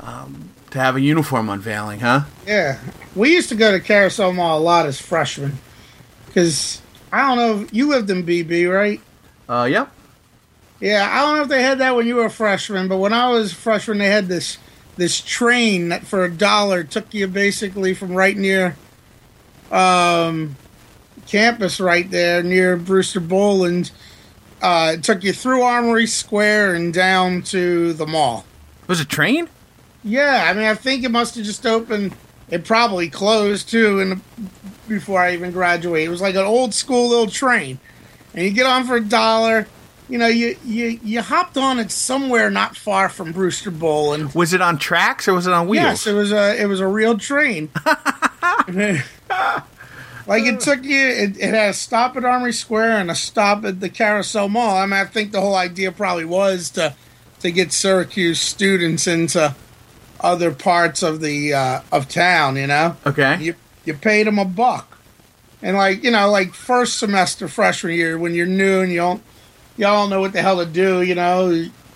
um, 0.00 0.50
to 0.70 0.78
have 0.78 0.96
a 0.96 1.00
uniform 1.00 1.48
unveiling, 1.48 2.00
huh? 2.00 2.22
Yeah. 2.46 2.78
We 3.14 3.32
used 3.32 3.48
to 3.48 3.54
go 3.54 3.72
to 3.72 3.80
Carousel 3.80 4.32
Mall 4.32 4.58
a 4.58 4.60
lot 4.60 4.86
as 4.86 5.00
freshmen. 5.00 5.58
Cause 6.34 6.82
I 7.12 7.22
don't 7.22 7.36
know, 7.38 7.68
you 7.72 7.88
lived 7.88 8.10
in 8.10 8.24
BB, 8.24 8.72
right? 8.72 9.00
Uh, 9.48 9.68
yep. 9.70 9.90
Yeah, 10.80 11.08
I 11.10 11.22
don't 11.22 11.36
know 11.36 11.42
if 11.42 11.48
they 11.48 11.62
had 11.62 11.78
that 11.78 11.96
when 11.96 12.06
you 12.06 12.16
were 12.16 12.26
a 12.26 12.30
freshman, 12.30 12.88
but 12.88 12.98
when 12.98 13.12
I 13.12 13.30
was 13.30 13.52
a 13.52 13.54
freshman, 13.54 13.98
they 13.98 14.08
had 14.08 14.28
this 14.28 14.58
this 14.96 15.20
train 15.20 15.90
that 15.90 16.06
for 16.06 16.24
a 16.24 16.30
dollar 16.30 16.82
took 16.82 17.12
you 17.12 17.26
basically 17.26 17.92
from 17.94 18.12
right 18.14 18.36
near 18.36 18.76
um, 19.70 20.56
campus, 21.26 21.80
right 21.80 22.10
there 22.10 22.42
near 22.42 22.76
Brewster 22.76 23.20
Boland. 23.20 23.90
Uh, 24.62 24.92
it 24.94 25.04
took 25.04 25.22
you 25.22 25.32
through 25.32 25.62
Armory 25.62 26.06
Square 26.06 26.74
and 26.74 26.92
down 26.92 27.42
to 27.42 27.92
the 27.92 28.06
mall. 28.06 28.44
Was 28.86 29.00
a 29.00 29.04
train? 29.04 29.48
Yeah, 30.02 30.46
I 30.48 30.52
mean, 30.54 30.64
I 30.64 30.74
think 30.74 31.04
it 31.04 31.10
must 31.10 31.34
have 31.36 31.44
just 31.44 31.66
opened. 31.66 32.14
It 32.48 32.64
probably 32.64 33.10
closed 33.10 33.68
too, 33.68 34.00
and 34.00 34.20
before 34.88 35.20
I 35.20 35.34
even 35.34 35.50
graduated, 35.50 36.06
it 36.06 36.10
was 36.10 36.20
like 36.20 36.36
an 36.36 36.44
old 36.44 36.72
school 36.72 37.08
little 37.08 37.26
train, 37.26 37.80
and 38.36 38.44
you 38.44 38.50
get 38.52 38.66
on 38.66 38.86
for 38.86 38.96
a 38.96 39.00
dollar. 39.00 39.66
You 40.08 40.18
know, 40.18 40.28
you 40.28 40.56
you 40.64 41.00
you 41.02 41.20
hopped 41.22 41.56
on 41.56 41.80
it 41.80 41.90
somewhere 41.90 42.48
not 42.48 42.76
far 42.76 43.08
from 43.08 43.32
Brewster 43.32 43.72
Bowl, 43.72 44.12
and 44.12 44.32
Was 44.34 44.52
it 44.52 44.60
on 44.60 44.78
tracks 44.78 45.26
or 45.26 45.34
was 45.34 45.48
it 45.48 45.52
on 45.52 45.66
wheels? 45.66 45.82
yes, 45.82 46.06
it 46.06 46.12
was 46.12 46.30
a 46.30 46.60
it 46.60 46.66
was 46.66 46.78
a 46.78 46.86
real 46.86 47.18
train. 47.18 47.70
like 50.26 50.44
it 50.44 50.60
took 50.60 50.84
you, 50.84 51.06
it, 51.06 51.36
it 51.38 51.54
had 51.54 51.70
a 51.70 51.74
stop 51.74 52.16
at 52.16 52.24
Armory 52.24 52.52
Square 52.52 52.98
and 52.98 53.10
a 53.10 53.16
stop 53.16 53.64
at 53.64 53.80
the 53.80 53.88
Carousel 53.88 54.48
Mall. 54.48 54.76
I 54.76 54.86
mean, 54.86 54.92
I 54.92 55.06
think 55.06 55.32
the 55.32 55.40
whole 55.40 55.56
idea 55.56 55.90
probably 55.90 56.24
was 56.24 56.70
to 56.70 56.94
to 57.40 57.50
get 57.50 57.72
Syracuse 57.72 58.40
students 58.40 59.06
into 59.08 59.56
other 60.20 60.52
parts 60.52 61.02
of 61.02 61.20
the 61.20 61.52
uh, 61.52 61.80
of 61.90 62.08
town. 62.08 62.56
You 62.56 62.68
know, 62.68 62.96
okay. 63.06 63.38
you 63.40 63.54
you 63.84 63.94
paid 63.94 64.26
them 64.28 64.38
a 64.38 64.44
buck, 64.44 64.95
and 65.62 65.76
like 65.76 66.02
you 66.02 66.10
know, 66.10 66.30
like 66.30 66.54
first 66.54 66.98
semester 66.98 67.48
freshman 67.48 67.94
year 67.94 68.18
when 68.18 68.34
you're 68.34 68.46
new 68.46 68.80
and 68.80 68.92
you 68.92 68.98
don't 68.98 69.22
you 69.76 69.84
don't 69.84 70.10
know 70.10 70.20
what 70.20 70.32
the 70.32 70.42
hell 70.42 70.58
to 70.58 70.66
do. 70.66 71.02
You 71.02 71.14
know, 71.14 71.50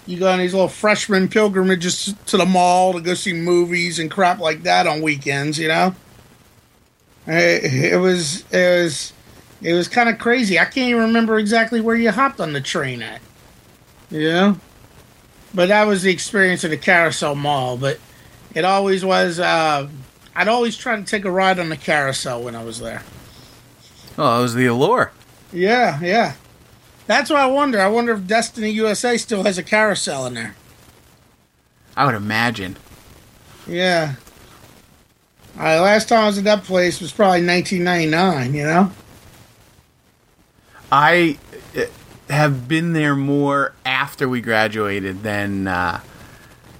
you 0.06 0.18
go 0.18 0.30
on 0.30 0.38
these 0.38 0.54
little 0.54 0.68
freshman 0.68 1.28
pilgrimages 1.28 2.14
to 2.26 2.36
the 2.36 2.46
mall 2.46 2.92
to 2.94 3.00
go 3.00 3.14
see 3.14 3.32
movies 3.32 3.98
and 3.98 4.10
crap 4.10 4.38
like 4.38 4.62
that 4.62 4.86
on 4.86 5.02
weekends. 5.02 5.58
You 5.58 5.68
know, 5.68 5.94
it, 7.26 7.92
it 7.92 7.96
was 7.98 8.44
it 8.50 8.82
was 8.82 9.12
it 9.62 9.74
was 9.74 9.88
kind 9.88 10.08
of 10.08 10.18
crazy. 10.18 10.58
I 10.58 10.64
can't 10.64 10.90
even 10.90 11.02
remember 11.02 11.38
exactly 11.38 11.80
where 11.80 11.96
you 11.96 12.10
hopped 12.10 12.40
on 12.40 12.52
the 12.52 12.60
train 12.60 13.02
at. 13.02 13.20
You 14.10 14.22
know. 14.24 14.60
But 15.52 15.68
that 15.68 15.84
was 15.84 16.02
the 16.02 16.12
experience 16.12 16.62
of 16.62 16.70
the 16.70 16.76
Carousel 16.76 17.34
Mall. 17.34 17.76
But 17.76 17.98
it 18.54 18.64
always 18.64 19.04
was. 19.04 19.38
Uh, 19.38 19.88
I'd 20.34 20.48
always 20.48 20.76
try 20.76 20.96
to 20.96 21.02
take 21.02 21.24
a 21.24 21.30
ride 21.30 21.58
on 21.58 21.68
the 21.68 21.76
carousel 21.76 22.42
when 22.42 22.54
I 22.54 22.64
was 22.64 22.78
there. 22.80 23.02
Oh, 24.22 24.38
it 24.40 24.42
was 24.42 24.54
the 24.54 24.66
allure. 24.66 25.12
Yeah, 25.50 25.98
yeah. 26.02 26.34
That's 27.06 27.30
what 27.30 27.38
I 27.38 27.46
wonder. 27.46 27.80
I 27.80 27.88
wonder 27.88 28.12
if 28.12 28.26
Destiny 28.26 28.68
USA 28.70 29.16
still 29.16 29.44
has 29.44 29.56
a 29.56 29.62
carousel 29.62 30.26
in 30.26 30.34
there. 30.34 30.56
I 31.96 32.04
would 32.04 32.14
imagine. 32.14 32.76
Yeah. 33.66 34.16
All 35.56 35.62
right, 35.64 35.80
last 35.80 36.10
time 36.10 36.20
I 36.24 36.26
was 36.26 36.36
at 36.36 36.44
that 36.44 36.64
place 36.64 37.00
was 37.00 37.12
probably 37.12 37.44
1999, 37.46 38.52
you 38.54 38.64
know? 38.64 38.92
I 40.92 41.38
uh, 41.74 41.84
have 42.28 42.68
been 42.68 42.92
there 42.92 43.16
more 43.16 43.72
after 43.86 44.28
we 44.28 44.42
graduated 44.42 45.22
than 45.22 45.66
uh, 45.66 46.00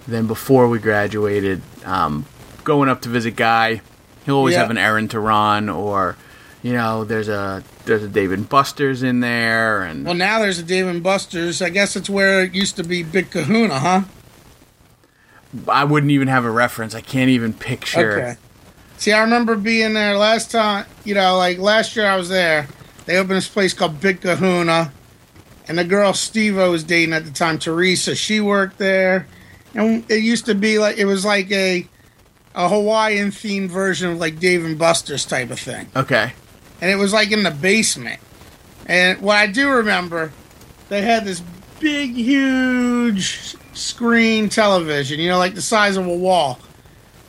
than 0.07 0.27
before 0.27 0.69
we 0.69 0.79
graduated. 0.79 1.63
Um, 1.87 2.27
going 2.65 2.89
up 2.91 3.01
to 3.03 3.09
visit 3.09 3.35
Guy, 3.37 3.81
he'll 4.27 4.37
always 4.37 4.55
Yeah. 4.55 4.61
have 4.61 4.71
an 4.71 4.79
errand 4.79 5.11
to 5.13 5.21
run, 5.21 5.69
or 5.71 6.17
you 6.63 6.73
know, 6.73 7.05
there's 7.05 7.29
a 7.29 7.63
there's 7.85 8.03
a 8.03 8.09
Dave 8.09 8.33
and 8.33 8.49
Buster's 8.49 9.03
in 9.03 9.21
there, 9.21 9.83
and 9.83 10.05
Well, 10.05 10.15
now 10.15 10.39
there's 10.39 10.59
a 10.59 10.63
Dave 10.63 10.87
and 10.87 11.03
Buster's. 11.03 11.63
I 11.63 11.71
guess 11.71 11.97
it's 11.97 12.11
where 12.11 12.43
it 12.43 12.55
used 12.55 12.77
to 12.77 12.85
be 12.85 13.03
Big 13.03 13.31
Kahuna, 13.31 13.79
huh? 13.79 14.03
I 15.69 15.85
wouldn't 15.85 16.13
even 16.13 16.29
have 16.29 16.45
a 16.45 16.51
reference. 16.51 16.95
I 16.95 17.01
can't 17.01 17.31
even 17.31 17.53
picture. 17.53 18.13
Okay. 18.21 18.37
See, 18.99 19.13
I 19.13 19.23
remember 19.23 19.57
being 19.57 19.95
there 19.95 20.17
last 20.17 20.51
time. 20.51 20.87
You 21.05 21.15
know, 21.15 21.37
like 21.37 21.59
last 21.59 21.97
year 21.97 22.07
I 22.07 22.17
was 22.17 22.29
there. 22.29 22.69
They 23.07 23.17
opened 23.17 23.37
this 23.37 23.49
place 23.49 23.73
called 23.75 24.01
Big 24.01 24.21
Kahuna, 24.21 24.93
and 25.67 25.79
the 25.79 25.85
girl 25.85 26.13
Steve 26.13 26.59
I 26.59 26.69
was 26.69 26.85
dating 26.85 27.15
at 27.15 27.25
the 27.25 27.31
time, 27.31 27.59
Teresa, 27.59 28.15
she 28.15 28.41
worked 28.41 28.79
there, 28.79 29.27
and 29.75 30.09
it 30.11 30.23
used 30.23 30.47
to 30.47 30.55
be 30.55 30.79
like 30.79 30.99
it 30.99 31.07
was 31.07 31.25
like 31.25 31.51
a 31.51 31.89
a 32.55 32.69
Hawaiian 32.69 33.31
themed 33.31 33.69
version 33.69 34.11
of 34.11 34.19
like 34.19 34.39
Dave 34.39 34.65
and 34.65 34.79
Buster's 34.79 35.25
type 35.25 35.51
of 35.51 35.59
thing, 35.59 35.87
Okay. 35.97 36.33
And 36.81 36.91
it 36.91 36.97
was 36.97 37.13
like 37.13 37.31
in 37.31 37.43
the 37.43 37.51
basement. 37.51 38.21
And 38.87 39.21
what 39.21 39.37
I 39.37 39.47
do 39.47 39.71
remember, 39.71 40.33
they 40.89 41.03
had 41.03 41.25
this 41.25 41.43
big, 41.79 42.15
huge 42.15 43.57
screen 43.73 44.49
television, 44.49 45.21
you 45.21 45.29
know, 45.29 45.39
like 45.39 45.55
the 45.55 45.63
size 45.63 45.97
of 45.97 46.07
a 46.07 46.17
wall. 46.17 46.59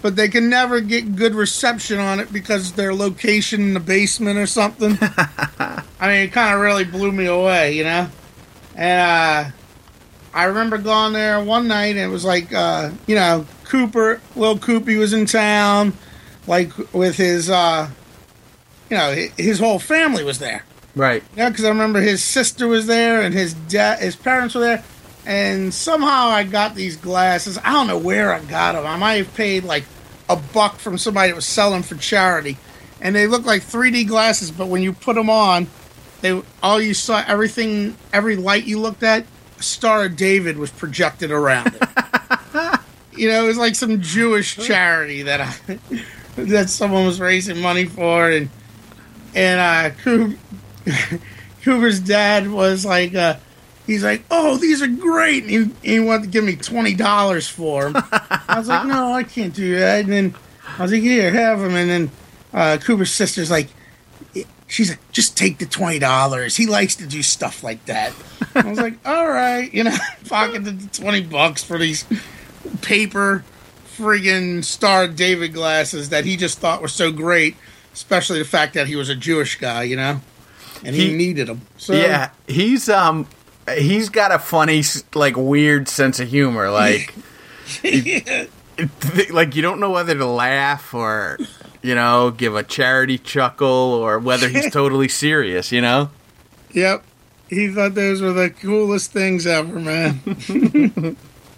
But 0.02 0.16
they 0.16 0.30
can 0.30 0.49
never 0.49 0.82
get 0.82 1.16
good 1.16 1.36
reception 1.36 1.99
on 1.99 2.20
it 2.20 2.34
because 2.34 2.74
their 2.74 2.93
location 2.93 3.62
in 3.62 3.74
the 3.76 3.80
basement 3.80 4.39
or 4.39 4.47
something. 4.47 4.97
I 5.02 5.84
mean, 6.02 6.22
it 6.22 6.32
kind 6.32 6.56
of 6.56 6.62
really 6.62 6.86
blew 6.86 7.12
me 7.12 7.28
away, 7.28 7.74
you 7.74 7.84
know? 7.84 8.10
And 8.76 9.47
uh, 9.47 9.52
I 10.34 10.43
remember 10.45 10.80
going 10.80 11.14
there 11.14 11.43
one 11.43 11.68
night 11.68 11.97
and 11.97 11.99
it 11.99 12.08
was 12.08 12.26
like, 12.26 12.52
uh, 12.52 12.89
you 13.06 13.14
know, 13.14 13.45
Cooper, 13.66 14.20
little 14.36 14.58
Coopy 14.58 14.95
was 14.95 15.14
in 15.14 15.28
town, 15.28 15.93
like 16.47 16.72
with 16.93 17.16
his, 17.18 17.52
uh, 17.52 17.88
you 18.92 18.98
know, 18.98 19.16
his 19.38 19.58
whole 19.58 19.80
family 19.80 20.24
was 20.24 20.38
there. 20.39 20.66
Right. 20.96 21.24
Yeah, 21.38 21.50
because 21.50 21.64
I 21.64 21.70
remember 21.70 22.02
his 22.02 22.22
sister 22.22 22.68
was 22.68 22.86
there 22.88 23.22
and 23.22 23.34
his 23.34 23.54
dad, 23.54 24.00
his 24.00 24.18
parents 24.18 24.54
were 24.54 24.62
there, 24.62 24.84
and 25.26 25.74
somehow 25.74 26.28
I 26.28 26.44
got 26.44 26.76
these 26.76 26.98
glasses. 26.98 27.58
I 27.64 27.72
don't 27.72 27.88
know 27.88 27.98
where 27.98 28.34
I 28.34 28.42
got 28.42 28.74
them. 28.74 28.86
I 28.86 28.98
might 28.98 29.14
have 29.14 29.34
paid 29.34 29.64
like 29.64 29.86
a 30.28 30.36
buck 30.36 30.78
from 30.78 30.98
somebody 30.98 31.30
that 31.30 31.36
was 31.36 31.46
selling 31.46 31.84
for 31.84 31.96
charity, 31.96 32.58
and 33.00 33.16
they 33.16 33.28
look 33.28 33.46
like 33.46 33.62
3D 33.62 34.08
glasses. 34.08 34.52
But 34.52 34.68
when 34.68 34.84
you 34.84 34.92
put 34.92 35.16
them 35.16 35.30
on, 35.30 35.68
they 36.20 36.42
all 36.62 36.82
you 36.82 36.94
saw, 36.94 37.24
everything, 37.26 37.96
every 38.12 38.36
light 38.36 38.66
you 38.66 38.78
looked 38.78 39.04
at, 39.04 39.26
Star 39.62 40.04
of 40.04 40.18
David 40.18 40.58
was 40.58 40.70
projected 40.70 41.32
around 41.32 41.68
it. 41.68 41.82
you 43.14 43.30
know, 43.30 43.46
it 43.46 43.48
was 43.48 43.58
like 43.58 43.76
some 43.76 44.02
Jewish 44.02 44.58
charity 44.58 45.22
that 45.22 45.39
I 45.39 45.80
that 46.36 46.70
someone 46.70 47.06
was 47.06 47.22
raising 47.22 47.62
money 47.62 47.86
for, 47.86 48.30
and 48.30 48.50
and 49.36 49.96
uh, 50.06 50.34
Cooper's 51.64 52.00
dad 52.02 52.50
was 52.50 52.86
like, 52.86 53.16
uh, 53.16 53.38
he's 53.86 54.04
like, 54.04 54.24
oh, 54.32 54.58
these 54.58 54.82
are 54.82 54.88
great. 54.88 55.44
And 55.44 55.52
he, 55.84 55.94
he 55.94 56.00
wanted 56.00 56.24
to 56.24 56.30
give 56.30 56.44
me 56.44 56.56
twenty 56.56 56.94
dollars 56.94 57.48
for 57.48 57.90
them. 57.92 58.04
I 58.12 58.56
was 58.58 58.68
like, 58.68 58.86
no, 58.88 59.14
I 59.14 59.24
can't 59.24 59.54
do 59.54 59.78
that. 59.80 60.06
And 60.06 60.14
then 60.14 60.36
I 60.78 60.84
was 60.84 60.92
like, 60.92 61.02
here, 61.02 61.32
have 61.32 61.60
them. 61.60 61.76
And 61.76 61.90
then 61.90 62.12
uh, 62.54 62.78
Cooper's 62.82 63.12
sister's 63.12 63.52
like, 63.52 63.70
she's 64.68 64.90
like, 64.90 65.00
just 65.12 65.38
take 65.38 65.60
the 65.60 65.66
twenty 65.66 66.00
dollars. 66.00 66.56
He 66.56 66.66
likes 66.66 66.96
to 66.98 67.08
do 67.08 67.22
stuff 67.22 67.64
like 67.64 67.86
that. 67.86 68.14
I 68.56 68.68
was 68.68 68.80
like, 68.80 68.96
all 69.06 69.28
right, 69.28 69.72
you 69.74 69.84
know, 69.84 69.96
pocketed 70.30 70.80
the 70.80 71.02
twenty 71.02 71.22
bucks 71.22 71.64
for 71.64 71.78
these 71.78 72.06
paper 72.82 73.44
friggin' 73.98 74.64
Star 74.64 75.08
David 75.08 75.54
glasses 75.54 76.10
that 76.10 76.26
he 76.26 76.38
just 76.38 76.60
thought 76.60 76.82
were 76.82 76.88
so 76.88 77.12
great, 77.12 77.56
especially 77.94 78.39
the 78.39 78.46
fact 78.46 78.74
that 78.74 78.88
he 78.88 78.96
was 78.96 79.10
a 79.10 79.16
Jewish 79.16 79.58
guy, 79.60 79.84
you 79.84 79.96
know, 79.96 80.22
and 80.84 80.96
he, 80.96 81.10
He- 81.10 81.16
needed 81.16 81.48
them. 81.48 81.62
So 81.78 81.94
Yeah, 81.94 82.30
he's 82.48 82.89
um 82.89 83.28
he's 83.78 84.10
got 84.10 84.32
a 84.32 84.39
funny 84.39 84.84
like 85.14 85.36
weird 85.38 85.88
sense 85.88 86.20
of 86.20 86.28
humor 86.30 86.70
like 86.70 87.14
like 89.32 89.56
you 89.56 89.62
don't 89.62 89.80
know 89.80 89.92
whether 89.92 90.16
to 90.16 90.26
laugh 90.26 90.94
or 90.94 91.38
you 91.82 91.94
know 91.96 92.32
give 92.32 92.56
a 92.56 92.64
charity 92.64 93.18
chuckle 93.18 93.68
or 93.68 94.20
whether 94.20 94.48
he's 94.50 94.72
totally 94.74 95.08
serious, 95.08 95.72
you 95.72 95.82
know? 95.82 96.10
Yep. 96.74 97.04
He 97.50 97.68
thought 97.68 97.96
those 97.96 98.22
were 98.22 98.32
the 98.32 98.50
coolest 98.50 99.12
things 99.12 99.46
ever, 99.46 99.78
man. 99.80 100.22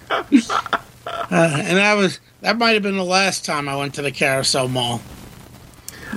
uh, 0.09 0.27
and 0.27 1.77
that 1.77 1.93
was 1.95 2.19
that 2.41 2.57
might 2.57 2.71
have 2.71 2.83
been 2.83 2.97
the 2.97 3.03
last 3.03 3.45
time 3.45 3.69
I 3.69 3.75
went 3.75 3.93
to 3.95 4.01
the 4.01 4.11
Carousel 4.11 4.67
Mall. 4.67 5.01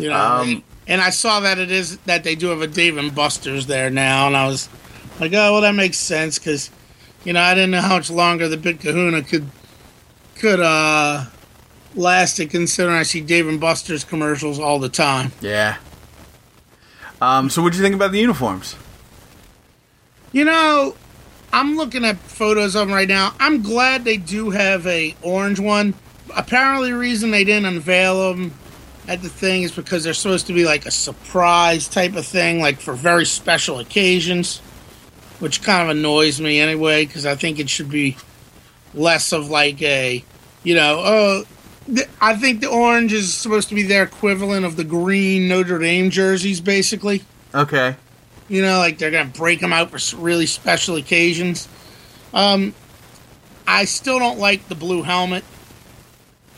You 0.00 0.10
know, 0.10 0.16
Um, 0.16 0.62
and 0.86 1.00
I 1.00 1.10
saw 1.10 1.40
that 1.40 1.58
it 1.58 1.70
is 1.70 1.98
that 2.06 2.24
they 2.24 2.34
do 2.34 2.48
have 2.48 2.60
a 2.60 2.66
Dave 2.66 2.96
and 2.96 3.14
Buster's 3.14 3.66
there 3.66 3.90
now, 3.90 4.26
and 4.26 4.36
I 4.36 4.46
was 4.46 4.68
like, 5.20 5.32
oh 5.32 5.52
well, 5.52 5.60
that 5.62 5.74
makes 5.74 5.98
sense 5.98 6.38
because 6.38 6.70
you 7.24 7.32
know 7.32 7.40
I 7.40 7.54
didn't 7.54 7.70
know 7.72 7.80
how 7.80 7.96
much 7.96 8.10
longer 8.10 8.48
the 8.48 8.56
Big 8.56 8.80
Kahuna 8.80 9.22
could 9.22 9.46
could 10.36 10.60
uh 10.60 11.24
last 11.94 12.38
it 12.40 12.50
considering 12.50 12.96
I 12.96 13.02
see 13.04 13.20
Dave 13.20 13.48
and 13.48 13.58
Buster's 13.60 14.04
commercials 14.04 14.58
all 14.58 14.78
the 14.78 14.88
time. 14.90 15.32
Yeah. 15.40 15.76
Um 17.20 17.48
so 17.50 17.62
what 17.62 17.72
do 17.72 17.78
you 17.78 17.82
think 17.82 17.94
about 17.94 18.12
the 18.12 18.20
uniforms? 18.20 18.76
You 20.32 20.44
know, 20.44 20.94
I'm 21.52 21.76
looking 21.76 22.04
at 22.04 22.18
photos 22.18 22.74
of 22.74 22.86
them 22.88 22.94
right 22.94 23.08
now. 23.08 23.34
I'm 23.40 23.62
glad 23.62 24.04
they 24.04 24.18
do 24.18 24.50
have 24.50 24.86
a 24.86 25.14
orange 25.22 25.58
one. 25.58 25.94
Apparently, 26.36 26.90
the 26.90 26.98
reason 26.98 27.30
they 27.30 27.44
didn't 27.44 27.64
unveil 27.66 28.28
them 28.34 28.52
at 29.08 29.22
the 29.22 29.28
thing 29.28 29.62
is 29.62 29.72
because 29.72 30.04
they're 30.04 30.14
supposed 30.14 30.46
to 30.48 30.52
be 30.52 30.64
like 30.64 30.86
a 30.86 30.90
surprise 30.90 31.88
type 31.88 32.16
of 32.16 32.26
thing, 32.26 32.60
like 32.60 32.80
for 32.80 32.94
very 32.94 33.24
special 33.26 33.78
occasions. 33.78 34.60
which 35.38 35.62
kind 35.62 35.82
of 35.82 35.96
annoys 35.96 36.40
me 36.40 36.58
anyway 36.60 37.04
because 37.04 37.26
I 37.26 37.34
think 37.36 37.58
it 37.58 37.68
should 37.68 37.90
be 37.90 38.16
less 38.94 39.32
of 39.32 39.50
like 39.50 39.82
a, 39.82 40.24
you 40.62 40.74
know, 40.74 41.02
oh, 41.04 41.44
th- 41.86 42.08
I 42.20 42.34
think 42.36 42.60
the 42.62 42.68
orange 42.70 43.12
is 43.12 43.34
supposed 43.34 43.68
to 43.68 43.74
be 43.74 43.82
their 43.82 44.04
equivalent 44.04 44.64
of 44.64 44.76
the 44.76 44.84
green 44.84 45.46
Notre 45.48 45.78
Dame 45.78 46.08
jerseys, 46.10 46.60
basically. 46.62 47.22
Okay. 47.54 47.96
You 48.48 48.62
know, 48.62 48.78
like 48.78 48.96
they're 48.98 49.10
gonna 49.10 49.28
break 49.28 49.60
them 49.60 49.72
out 49.74 49.90
for 49.90 50.16
really 50.16 50.46
special 50.46 50.96
occasions. 50.96 51.68
Um, 52.32 52.74
I 53.66 53.84
still 53.84 54.18
don't 54.18 54.38
like 54.38 54.68
the 54.68 54.74
blue 54.74 55.02
helmet. 55.02 55.44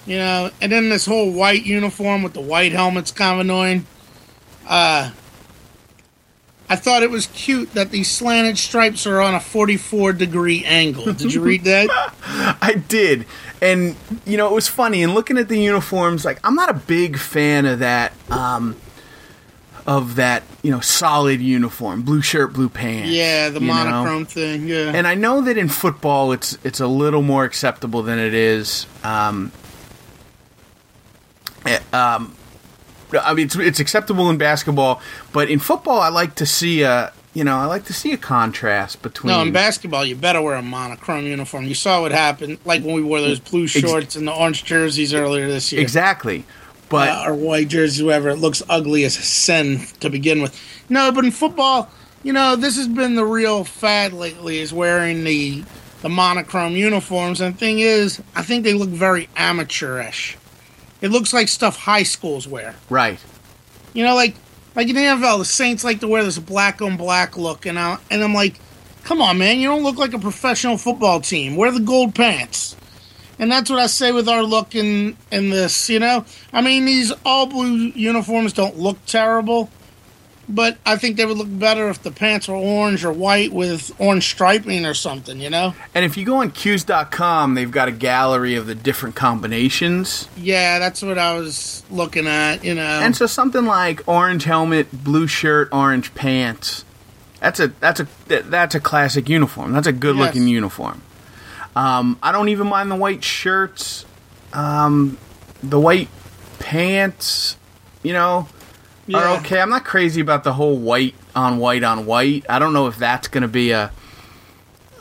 You 0.09 0.17
know, 0.17 0.51
and 0.63 0.73
then 0.73 0.89
this 0.89 1.05
whole 1.05 1.31
white 1.31 1.67
uniform 1.67 2.23
with 2.23 2.33
the 2.33 2.41
white 2.41 2.73
helmet's 2.73 3.11
kind 3.11 3.35
of 3.35 3.41
annoying. 3.41 3.87
Uh, 4.67 5.11
I 6.71 6.77
thought 6.77 7.03
it 7.03 7.11
was 7.11 7.27
cute 7.29 7.75
that 7.75 7.91
these 7.91 8.11
slanted 8.11 8.57
stripes 8.57 9.07
are 9.07 9.21
on 9.21 9.35
a 9.35 9.41
44 9.41 10.15
degree 10.15 10.65
angle. 10.65 11.13
Did 11.13 11.35
you 11.35 11.43
read 11.43 11.65
that? 11.65 11.89
I 12.63 12.83
did. 12.89 13.27
And 13.61 13.97
you 14.25 14.39
know, 14.39 14.49
it 14.49 14.55
was 14.55 14.67
funny 14.67 15.03
and 15.03 15.15
looking 15.15 15.37
at 15.37 15.49
the 15.49 15.59
uniforms, 15.59 16.25
like 16.25 16.39
I'm 16.43 16.55
not 16.55 16.71
a 16.71 16.75
big 16.75 17.19
fan 17.19 17.67
of 17.67 17.81
that 17.81 18.15
um 18.31 18.77
of 19.87 20.17
that, 20.17 20.43
you 20.63 20.71
know, 20.71 20.81
solid 20.81 21.41
uniform, 21.41 22.03
blue 22.03 22.23
shirt, 22.23 22.55
blue 22.55 22.71
pants. 22.71 23.11
Yeah, 23.11 23.51
the 23.51 23.61
you 23.61 23.67
know? 23.67 23.75
monochrome 23.75 24.25
thing. 24.27 24.69
Yeah. 24.69 24.93
And 24.95 25.07
I 25.07 25.15
know 25.15 25.43
that 25.43 25.59
in 25.59 25.69
football 25.69 26.33
it's 26.33 26.59
it's 26.65 26.81
a 26.81 26.87
little 26.87 27.23
more 27.23 27.45
acceptable 27.45 28.03
than 28.03 28.19
it 28.19 28.33
is 28.33 28.87
um 29.05 29.53
um 31.93 32.35
I 33.13 33.33
mean, 33.35 33.47
it's, 33.47 33.57
it's 33.57 33.81
acceptable 33.81 34.29
in 34.29 34.37
basketball, 34.37 35.01
but 35.33 35.49
in 35.49 35.59
football, 35.59 36.01
I 36.01 36.09
like 36.09 36.35
to 36.37 36.47
see 36.47 36.83
a, 36.83 37.13
you 37.33 37.45
know, 37.45 37.57
I 37.57 37.65
like 37.67 37.85
to 37.85 37.93
see 37.93 38.13
a 38.13 38.17
contrast 38.19 39.01
between. 39.03 39.33
no, 39.33 39.41
in 39.41 39.53
basketball, 39.53 40.05
you 40.05 40.17
better 40.17 40.43
wear 40.43 40.57
a 40.57 40.63
monochrome 40.63 41.25
uniform. 41.25 41.65
You 41.65 41.75
saw 41.75 42.03
what 42.03 42.13
happened, 42.13 42.59
like 42.65 42.83
when 42.83 42.95
we 42.95 43.03
wore 43.03 43.21
those 43.21 43.41
blue 43.41 43.67
shorts 43.67 44.17
and 44.17 44.27
the 44.27 44.33
orange 44.35 44.65
jerseys 44.65 45.15
earlier 45.15 45.49
this 45.49 45.73
year. 45.73 45.81
exactly, 45.81 46.45
but 46.89 47.09
uh, 47.09 47.25
or 47.29 47.35
white 47.35 47.69
jerseys, 47.69 47.99
whoever. 47.99 48.31
It 48.31 48.37
looks 48.37 48.63
ugly 48.69 49.05
as 49.05 49.15
sin 49.15 49.87
to 50.01 50.11
begin 50.11 50.43
with. 50.43 50.59
No, 50.89 51.13
but 51.13 51.25
in 51.25 51.31
football, 51.31 51.91
you 52.23 52.33
know, 52.33 52.57
this 52.57 52.77
has 52.77 52.89
been 52.89 53.15
the 53.15 53.25
real 53.25 53.65
fad 53.65 54.13
lately 54.13 54.59
is 54.59 54.73
wearing 54.73 55.25
the 55.25 55.65
the 56.03 56.09
monochrome 56.09 56.77
uniforms. 56.77 57.41
And 57.41 57.55
the 57.55 57.59
thing 57.59 57.81
is, 57.81 58.23
I 58.35 58.43
think 58.43 58.65
they 58.65 58.75
look 58.75 58.89
very 58.89 59.29
amateurish. 59.37 60.37
It 61.01 61.11
looks 61.11 61.33
like 61.33 61.49
stuff 61.49 61.77
high 61.77 62.03
schools 62.03 62.49
wear. 62.49 62.75
right, 62.91 63.19
You 63.95 64.05
know, 64.05 64.15
like 64.15 64.35
like 64.75 64.89
in 64.89 64.95
the 64.95 65.03
NFL, 65.03 65.39
the 65.39 65.45
Saints 65.45 65.83
like 65.83 66.01
to 66.01 66.09
wear 66.09 66.23
this 66.23 66.39
black 66.39 66.81
on 66.83 66.97
black 66.97 67.37
look, 67.37 67.67
and 67.67 67.79
I, 67.79 67.99
and 68.11 68.23
I'm 68.23 68.35
like, 68.35 68.61
come 69.03 69.21
on, 69.21 69.39
man, 69.39 69.59
you 69.59 69.69
don't 69.69 69.83
look 69.83 69.97
like 69.97 70.13
a 70.13 70.19
professional 70.19 70.77
football 70.77 71.21
team. 71.21 71.57
Wear 71.57 71.73
the 71.73 71.81
gold 71.81 72.15
pants. 72.15 72.77
And 73.41 73.51
that's 73.51 73.71
what 73.71 73.79
I 73.79 73.87
say 73.87 74.13
with 74.13 74.29
our 74.29 74.43
look 74.43 74.75
in 74.75 75.17
in 75.31 75.51
this. 75.51 75.89
You 75.89 76.01
know, 76.01 76.25
I 76.53 76.61
mean, 76.61 76.85
these 76.85 77.13
all 77.25 77.47
blue 77.47 77.93
uniforms 77.95 78.53
don't 78.53 78.79
look 78.79 79.05
terrible, 79.07 79.71
but 80.49 80.79
I 80.87 80.97
think 80.97 81.17
they 81.17 81.27
would 81.27 81.37
look 81.37 81.49
better 81.59 81.89
if 81.89 82.03
the 82.03 82.11
pants 82.11 82.49
were 82.49 82.55
orange 82.55 83.05
or 83.05 83.13
white 83.13 83.53
with 83.53 83.93
orange 83.99 84.25
striping 84.31 84.87
or 84.87 84.95
something. 84.95 85.41
You 85.41 85.51
know? 85.51 85.75
and 85.95 86.05
if 86.05 86.17
you 86.17 86.25
go 86.25 86.37
on 86.37 86.51
Cuse.com, 86.51 87.55
they've 87.55 87.71
got 87.71 87.89
a 87.89 87.93
gallery 87.93 88.55
of 88.55 88.67
the 88.67 88.75
different 88.75 89.15
combinations, 89.15 90.29
Yeah, 90.37 90.79
that's 90.79 91.03
what 91.03 91.19
I 91.19 91.35
was 91.39 91.83
looking 91.91 92.27
at. 92.27 92.65
You 92.65 92.75
know, 92.75 92.83
and 92.83 93.15
so 93.17 93.27
something 93.27 93.65
like 93.67 94.07
orange 94.09 94.45
helmet, 94.45 95.05
blue 95.05 95.27
shirt, 95.27 95.69
orange 95.73 96.15
pants. 96.15 96.85
That's 97.41 97.61
a 97.61 97.69
that's 97.69 98.01
a 98.01 98.09
that's 98.27 98.75
a 98.75 98.81
classic 98.81 99.29
uniform. 99.29 99.73
That's 99.73 99.87
a 99.87 99.93
good 99.93 100.17
looking 100.17 100.43
Yes. 100.43 100.51
uniform. 100.53 101.03
Um, 101.77 102.19
I 102.23 102.33
don't 102.33 102.49
even 102.49 102.67
mind 102.67 102.91
the 102.91 102.97
white 102.97 103.23
shirts, 103.23 104.05
um, 104.53 105.17
the 105.63 105.79
white 105.79 106.09
pants. 106.59 107.57
You 108.03 108.13
know, 108.13 108.49
Yeah. 109.09 109.19
are 109.19 109.39
okay. 109.39 109.61
I'm 109.61 109.71
not 109.71 109.85
crazy 109.85 110.21
about 110.21 110.45
the 110.45 110.53
whole 110.53 110.79
white 110.79 111.15
on 111.35 111.59
white 111.59 111.83
on 111.83 112.07
white. 112.07 112.45
I 112.49 112.59
don't 112.59 112.73
know 112.73 112.87
if 112.87 112.97
that's 112.97 113.27
going 113.27 113.43
to 113.43 113.49
be 113.49 113.71
a, 113.73 113.91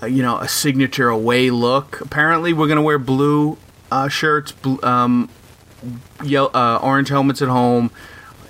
a, 0.01 0.07
you 0.07 0.23
know, 0.23 0.37
a 0.37 0.47
signature 0.47 1.09
away 1.09 1.49
look. 1.49 2.01
Apparently, 2.01 2.53
we're 2.53 2.67
going 2.67 2.77
to 2.77 2.81
wear 2.83 2.97
blue 2.97 3.57
uh, 3.91 4.07
shirts, 4.07 4.51
bl- 4.53 4.83
um, 4.83 5.29
yellow, 6.23 6.49
uh, 6.53 6.79
orange 6.81 7.09
helmets 7.09 7.41
at 7.41 7.49
home, 7.49 7.91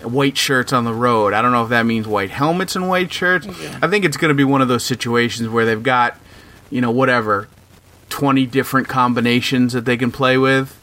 white 0.04 0.38
shirts 0.38 0.72
on 0.72 0.86
the 0.86 0.94
road. 0.94 1.34
I 1.34 1.42
don't 1.42 1.52
know 1.52 1.64
if 1.64 1.70
that 1.70 1.86
means 1.86 2.08
white 2.08 2.30
helmets 2.30 2.76
and 2.76 2.88
white 2.88 3.12
shirts. 3.12 3.48
I 3.82 3.88
think 3.88 4.06
it's 4.06 4.18
going 4.18 4.30
to 4.30 4.36
be 4.36 4.44
one 4.44 4.62
of 4.62 4.68
those 4.68 4.86
situations 4.86 5.50
where 5.50 5.66
they've 5.66 5.82
got, 5.82 6.18
you 6.70 6.82
know, 6.82 6.92
whatever, 6.92 7.48
20 8.10 8.46
different 8.46 8.88
combinations 8.88 9.74
that 9.74 9.86
they 9.86 9.98
can 9.98 10.12
play 10.12 10.38
with. 10.38 10.74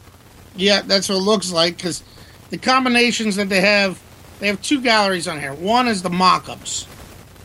Yeah, 0.57 0.83
that's 0.83 1.09
what 1.09 1.17
it 1.17 1.23
looks 1.23 1.53
like 1.53 1.77
because 1.77 2.03
the 2.51 2.59
combinations 2.59 3.37
that 3.37 3.49
they 3.49 3.61
have, 3.61 4.01
they 4.45 4.49
have 4.49 4.61
two 4.61 4.83
galleries 4.83 5.27
on 5.27 5.41
here. 5.41 5.55
One 5.55 5.89
is 5.89 6.03
the 6.03 6.11
mock-ups, 6.11 6.85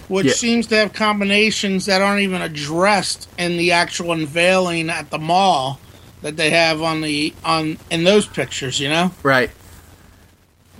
which 0.09 0.25
Yeah. 0.27 0.33
seems 0.33 0.67
to 0.67 0.75
have 0.75 0.91
combinations 0.91 1.85
that 1.85 2.01
aren't 2.01 2.21
even 2.23 2.41
addressed 2.41 3.29
in 3.37 3.55
the 3.55 3.71
actual 3.71 4.11
unveiling 4.11 4.89
at 4.89 5.09
the 5.09 5.17
mall 5.17 5.79
that 6.21 6.35
they 6.35 6.49
have 6.49 6.81
on 6.81 6.99
the 6.99 7.33
on 7.45 7.77
in 7.89 8.03
those 8.03 8.25
pictures. 8.25 8.81
You 8.81 8.89
know, 8.89 9.11
Right. 9.23 9.49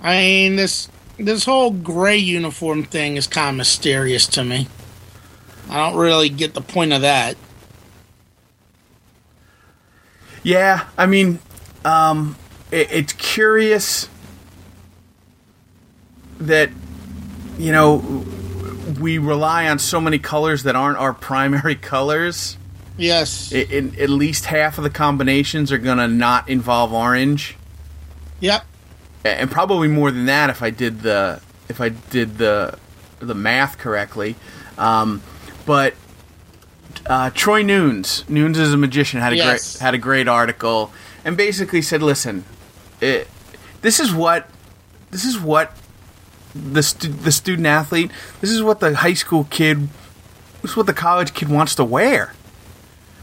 I 0.02 0.18
mean 0.18 0.56
this 0.56 0.88
this 1.18 1.46
whole 1.46 1.70
gray 1.70 2.18
uniform 2.18 2.84
thing 2.84 3.16
is 3.16 3.26
kind 3.26 3.48
of 3.48 3.56
mysterious 3.56 4.26
to 4.26 4.44
me. 4.44 4.68
I 5.70 5.76
don't 5.78 5.96
really 5.96 6.28
get 6.28 6.52
the 6.52 6.60
point 6.60 6.92
of 6.92 7.00
that. 7.00 7.36
Yeah, 10.42 10.84
I 10.98 11.06
mean, 11.06 11.38
um, 11.84 12.36
it, 12.70 12.88
it's 12.90 13.12
curious 13.14 14.08
that 16.40 16.70
you 17.58 17.72
know 17.72 18.24
we 19.00 19.18
rely 19.18 19.68
on 19.68 19.78
so 19.78 20.00
many 20.00 20.18
colors 20.18 20.62
that 20.64 20.74
aren't 20.76 20.98
our 20.98 21.12
primary 21.28 21.74
colors. 21.76 22.56
Yes. 22.96 23.52
I 23.52 23.58
in, 23.58 23.98
at 23.98 24.10
least 24.10 24.46
half 24.46 24.76
of 24.78 24.84
the 24.84 24.90
combinations 24.90 25.72
are 25.72 25.78
gonna 25.78 26.08
not 26.08 26.48
involve 26.48 26.92
orange, 26.92 27.56
yep. 28.40 28.64
And 29.24 29.50
probably 29.50 29.88
more 29.88 30.10
than 30.10 30.26
that 30.26 30.48
if 30.50 30.62
I 30.62 30.70
did 30.70 31.00
the 31.00 31.40
if 31.68 31.80
I 31.80 31.90
did 31.90 32.38
the 32.38 32.78
the 33.20 33.34
math 33.34 33.78
correctly. 33.78 34.34
Um, 34.78 35.22
but 35.66 35.94
uh, 37.06 37.30
Troy 37.30 37.62
Nunes, 37.62 38.24
Nunes 38.28 38.58
is 38.58 38.72
a 38.72 38.76
magician, 38.76 39.20
had 39.20 39.32
a 39.32 39.36
Yes. 39.36 39.76
great 39.76 39.82
had 39.84 39.94
a 39.94 39.98
great 39.98 40.26
article, 40.28 40.90
and 41.24 41.36
basically 41.36 41.82
said, 41.82 42.02
"Listen, 42.02 42.44
it, 43.00 43.28
this 43.82 44.00
is 44.00 44.12
what 44.14 44.48
this 45.10 45.24
is 45.24 45.38
what 45.38 45.72
the 46.54 46.82
stu- 46.82 47.08
the 47.08 47.32
student 47.32 47.66
athlete, 47.66 48.10
this 48.40 48.50
is 48.50 48.62
what 48.62 48.80
the 48.80 48.96
high 48.96 49.14
school 49.14 49.44
kid, 49.50 49.88
this 50.62 50.72
is 50.72 50.76
what 50.76 50.86
the 50.86 50.94
college 50.94 51.34
kid 51.34 51.48
wants 51.48 51.74
to 51.76 51.84
wear." 51.84 52.34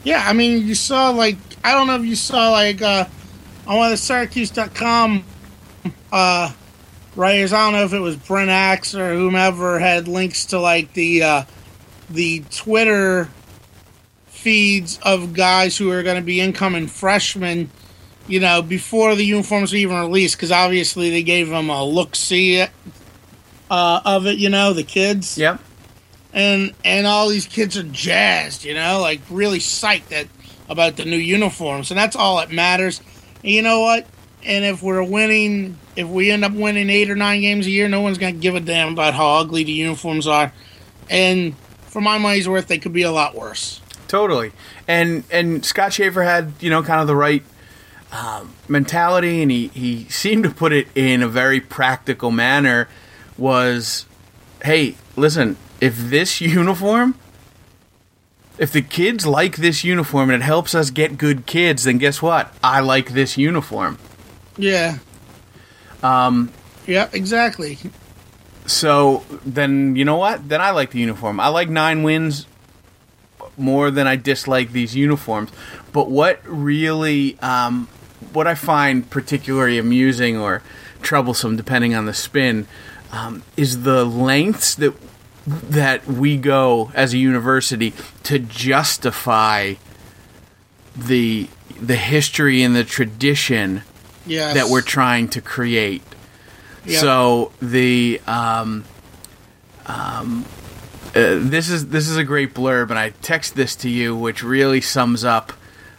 Yeah, 0.03 0.23
I 0.25 0.33
mean, 0.33 0.65
you 0.65 0.75
saw 0.75 1.09
like 1.09 1.37
I 1.63 1.73
don't 1.73 1.87
know 1.87 1.95
if 1.95 2.05
you 2.05 2.15
saw 2.15 2.51
like 2.51 2.81
uh, 2.81 3.05
on 3.67 3.77
one 3.77 3.85
of 3.87 3.91
the 3.91 3.97
Syracuse.com 3.97 5.23
uh, 6.11 6.53
writers. 7.15 7.53
I 7.53 7.65
don't 7.65 7.73
know 7.73 7.83
if 7.83 7.93
it 7.93 7.99
was 7.99 8.15
Brent 8.15 8.49
Axe 8.49 8.95
or 8.95 9.13
whomever 9.13 9.79
had 9.79 10.07
links 10.07 10.45
to 10.47 10.59
like 10.59 10.93
the 10.93 11.23
uh, 11.23 11.43
the 12.09 12.43
Twitter 12.51 13.29
feeds 14.27 14.99
of 15.03 15.33
guys 15.33 15.77
who 15.77 15.91
are 15.91 16.03
going 16.03 16.15
to 16.15 16.25
be 16.25 16.39
incoming 16.39 16.87
freshmen. 16.87 17.69
You 18.27 18.41
know, 18.41 18.61
before 18.61 19.15
the 19.15 19.23
uniforms 19.23 19.71
were 19.71 19.77
even 19.77 19.97
released, 19.97 20.35
because 20.35 20.51
obviously 20.51 21.09
they 21.09 21.23
gave 21.23 21.49
them 21.49 21.69
a 21.69 21.83
look 21.83 22.15
see 22.15 22.65
uh, 23.69 24.01
of 24.05 24.25
it. 24.27 24.37
You 24.37 24.49
know, 24.49 24.73
the 24.73 24.83
kids 24.83 25.37
Yep. 25.37 25.59
and 26.33 26.73
and 26.85 27.07
all 27.07 27.29
these 27.29 27.45
kids 27.47 27.77
are 27.77 27.83
jazzed, 27.83 28.63
you 28.63 28.73
know, 28.73 28.99
like 29.01 29.21
really 29.29 29.59
psyched 29.59 30.07
that 30.09 30.27
about 30.69 30.97
the 30.97 31.05
new 31.05 31.17
uniforms, 31.17 31.91
and 31.91 31.97
that's 31.97 32.15
all 32.15 32.37
that 32.37 32.51
matters. 32.51 33.01
And 33.43 33.51
you 33.51 33.61
know 33.61 33.81
what? 33.81 34.05
And 34.43 34.63
if 34.65 34.81
we're 34.83 35.03
winning, 35.03 35.77
if 35.95 36.07
we 36.07 36.29
end 36.31 36.45
up 36.45 36.51
winning 36.53 36.89
eight 36.89 37.09
or 37.09 37.15
nine 37.15 37.41
games 37.41 37.65
a 37.65 37.69
year, 37.71 37.87
no 37.89 38.01
one's 38.01 38.17
gonna 38.17 38.33
give 38.33 38.55
a 38.55 38.59
damn 38.59 38.93
about 38.93 39.13
how 39.13 39.37
ugly 39.37 39.63
the 39.63 39.71
uniforms 39.71 40.27
are. 40.27 40.53
And 41.09 41.55
for 41.87 42.01
my 42.01 42.17
money's 42.17 42.47
worth, 42.47 42.67
they 42.67 42.77
could 42.77 42.93
be 42.93 43.01
a 43.03 43.11
lot 43.11 43.33
worse. 43.35 43.81
Totally. 44.07 44.51
And 44.87 45.23
and 45.31 45.65
Scott 45.65 45.93
Shafer 45.93 46.23
had, 46.23 46.53
you 46.59 46.69
know, 46.69 46.83
kind 46.83 47.01
of 47.01 47.07
the 47.07 47.15
right 47.15 47.43
um, 48.11 48.53
mentality 48.69 49.41
and 49.41 49.51
he, 49.51 49.67
he 49.69 50.05
seemed 50.09 50.43
to 50.45 50.49
put 50.49 50.71
it 50.71 50.87
in 50.95 51.21
a 51.21 51.27
very 51.27 51.59
practical 51.59 52.31
manner 52.31 52.87
was 53.37 54.05
hey, 54.63 54.95
listen, 55.15 55.57
if 55.79 55.97
this 55.97 56.41
uniform 56.41 57.15
if 58.57 58.71
the 58.71 58.81
kids 58.81 59.25
like 59.25 59.57
this 59.57 59.83
uniform 59.83 60.29
and 60.29 60.41
it 60.41 60.45
helps 60.45 60.73
us 60.73 60.89
get 60.89 61.17
good 61.17 61.45
kids, 61.45 61.83
then 61.83 61.97
guess 61.97 62.21
what? 62.21 62.53
I 62.63 62.79
like 62.79 63.11
this 63.11 63.37
uniform. 63.37 63.97
Yeah. 64.57 64.97
Um. 66.01 66.51
Yeah. 66.85 67.09
Exactly. 67.13 67.77
So 68.65 69.23
then 69.45 69.95
you 69.95 70.05
know 70.05 70.17
what? 70.17 70.49
Then 70.49 70.61
I 70.61 70.71
like 70.71 70.91
the 70.91 70.99
uniform. 70.99 71.39
I 71.39 71.47
like 71.49 71.69
nine 71.69 72.03
wins 72.03 72.47
more 73.57 73.91
than 73.91 74.07
I 74.07 74.15
dislike 74.15 74.71
these 74.71 74.95
uniforms. 74.95 75.51
But 75.91 76.09
what 76.09 76.41
really, 76.45 77.39
um, 77.39 77.87
what 78.33 78.47
I 78.47 78.55
find 78.55 79.09
particularly 79.09 79.77
amusing 79.77 80.37
or 80.37 80.61
troublesome, 81.01 81.55
depending 81.55 81.95
on 81.95 82.05
the 82.05 82.13
spin, 82.13 82.67
um, 83.11 83.43
is 83.55 83.83
the 83.83 84.05
lengths 84.05 84.75
that 84.75 84.93
that 85.45 86.05
we 86.07 86.35
go 86.37 86.91
as 86.93 87.13
a 87.13 87.17
university 87.17 87.93
to 88.23 88.37
justify 88.39 89.75
the 90.95 91.47
the 91.79 91.95
history 91.95 92.63
and 92.63 92.75
the 92.75 92.83
tradition 92.83 93.83
Yes. 94.25 94.55
that 94.55 94.67
we're 94.67 94.81
trying 94.81 95.29
to 95.29 95.41
create. 95.41 96.03
Yep. 96.85 96.99
So 96.99 97.51
the 97.61 98.21
um, 98.27 98.83
um, 99.85 100.45
uh, 101.15 101.39
this 101.39 101.69
is 101.69 101.87
this 101.89 102.09
is 102.09 102.17
a 102.17 102.23
great 102.23 102.53
blurb, 102.53 102.89
and 102.89 102.99
I 102.99 103.11
text 103.21 103.55
this 103.55 103.75
to 103.77 103.89
you, 103.89 104.15
which 104.15 104.43
really 104.43 104.81
sums 104.81 105.23
up 105.23 105.53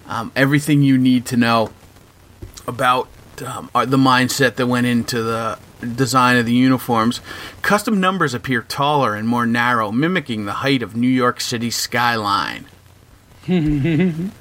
um, 0.06 0.30
everything 0.36 0.82
you 0.82 0.98
need 0.98 1.24
to 1.26 1.36
know 1.36 1.70
about 2.66 3.08
um, 3.46 3.70
uh, 3.74 3.84
the 3.86 3.96
mindset 3.96 4.56
that 4.56 4.66
went 4.66 4.86
into 4.86 5.22
the 5.22 5.58
design 5.80 6.36
of 6.36 6.46
the 6.46 6.52
uniforms. 6.52 7.20
Custom 7.62 8.00
numbers 8.00 8.34
appear 8.34 8.62
taller 8.62 9.14
and 9.14 9.28
more 9.28 9.46
narrow, 9.46 9.90
mimicking 9.92 10.44
the 10.44 10.54
height 10.54 10.82
of 10.82 10.96
New 10.96 11.08
York 11.08 11.40
City's 11.40 11.76
skyline. 11.76 12.66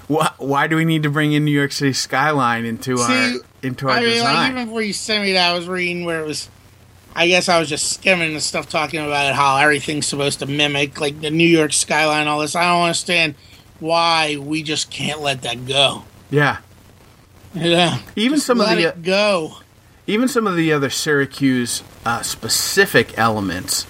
why, 0.07 0.31
why 0.37 0.67
do 0.67 0.75
we 0.75 0.83
need 0.83 1.03
to 1.03 1.09
bring 1.09 1.31
in 1.31 1.45
New 1.45 1.51
York 1.51 1.71
City 1.71 1.93
skyline 1.93 2.65
into 2.65 2.99
our 2.99 3.35
into 3.63 3.87
our 3.87 3.95
I 3.97 4.01
mean, 4.01 4.09
design? 4.09 4.35
like 4.35 4.51
even 4.51 4.65
before 4.65 4.81
you 4.81 4.91
sent 4.91 5.23
me 5.23 5.31
that, 5.33 5.51
I 5.51 5.57
was 5.57 5.67
reading 5.67 6.03
where 6.05 6.21
it 6.21 6.27
was. 6.27 6.49
I 7.15 7.27
guess 7.27 7.49
I 7.49 7.57
was 7.57 7.69
just 7.69 7.93
skimming 7.93 8.33
the 8.33 8.41
stuff 8.41 8.69
talking 8.69 8.99
about 8.99 9.27
it, 9.27 9.33
how 9.33 9.57
everything's 9.57 10.05
supposed 10.05 10.39
to 10.39 10.45
mimic 10.45 10.99
like 10.99 11.19
the 11.21 11.31
New 11.31 11.47
York 11.47 11.73
skyline, 11.73 12.27
all 12.27 12.39
this. 12.41 12.55
I 12.55 12.65
don't 12.65 12.83
understand 12.83 13.35
why 13.79 14.37
we 14.37 14.61
just 14.61 14.91
can't 14.91 15.21
let 15.21 15.41
that 15.43 15.65
go. 15.65 16.03
yeah, 16.29 16.57
Yeah, 17.55 17.99
even 18.15 18.39
some 18.39 18.59
of 18.59 18.67
the 18.69 18.79
it 18.79 18.85
uh, 18.85 18.91
go. 19.01 19.57
Even 20.07 20.27
some 20.27 20.47
of 20.47 20.55
the 20.55 20.71
other 20.71 20.89
Syracuse 20.89 21.83
uh, 22.05 22.21
specific 22.21 23.17
elements. 23.17 23.85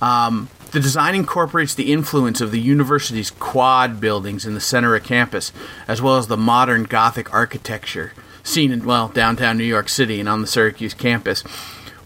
Um, 0.00 0.48
the 0.72 0.80
design 0.80 1.14
incorporates 1.14 1.74
the 1.74 1.92
influence 1.92 2.40
of 2.40 2.50
the 2.50 2.60
university's 2.60 3.30
quad 3.30 4.00
buildings 4.00 4.46
in 4.46 4.54
the 4.54 4.60
center 4.60 4.94
of 4.94 5.04
campus, 5.04 5.52
as 5.86 6.00
well 6.00 6.16
as 6.16 6.28
the 6.28 6.36
modern 6.36 6.84
Gothic 6.84 7.32
architecture 7.32 8.12
seen 8.42 8.72
in 8.72 8.84
well 8.84 9.08
downtown 9.08 9.58
New 9.58 9.64
York 9.64 9.88
City 9.88 10.20
and 10.20 10.28
on 10.28 10.40
the 10.40 10.46
Syracuse 10.46 10.94
campus. 10.94 11.42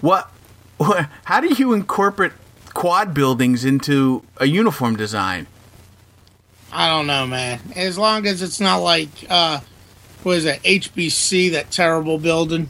What? 0.01 0.31
what 0.77 1.09
how 1.25 1.41
do 1.41 1.55
you 1.55 1.73
incorporate 1.73 2.33
quad 2.75 3.15
buildings 3.15 3.65
into 3.65 4.23
a 4.37 4.47
uniform 4.47 4.97
design? 4.97 5.47
I 6.73 6.89
don't 6.89 7.07
know, 7.07 7.27
man. 7.27 7.61
As 7.75 7.97
long 7.97 8.27
as 8.27 8.43
it's 8.43 8.61
not 8.61 8.79
like 8.79 9.09
uh, 9.31 9.61
what 10.23 10.39
is 10.39 10.45
it, 10.45 10.63
HBC, 10.63 11.53
that 11.53 11.71
terrible 11.71 12.19
building. 12.19 12.69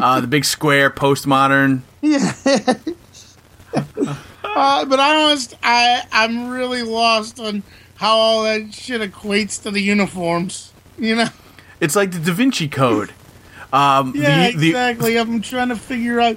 Uh, 0.00 0.20
the 0.20 0.26
big 0.26 0.44
square 0.44 0.90
postmodern. 0.90 1.82
Yeah. 2.02 2.32
Uh, 4.54 4.84
but 4.84 5.00
I 5.00 5.12
don't. 5.12 5.54
I 5.64 6.02
I'm 6.12 6.48
really 6.48 6.82
lost 6.82 7.40
on 7.40 7.64
how 7.96 8.16
all 8.16 8.42
that 8.44 8.72
shit 8.72 9.00
equates 9.00 9.60
to 9.64 9.70
the 9.70 9.80
uniforms. 9.80 10.72
You 10.98 11.16
know. 11.16 11.28
It's 11.80 11.96
like 11.96 12.12
the 12.12 12.20
Da 12.20 12.32
Vinci 12.32 12.68
Code. 12.68 13.12
Um, 13.72 14.12
Yeah, 14.14 14.52
the, 14.52 14.56
the, 14.56 14.68
exactly. 14.68 15.18
I'm 15.18 15.40
trying 15.42 15.70
to 15.70 15.76
figure 15.76 16.20
out. 16.20 16.36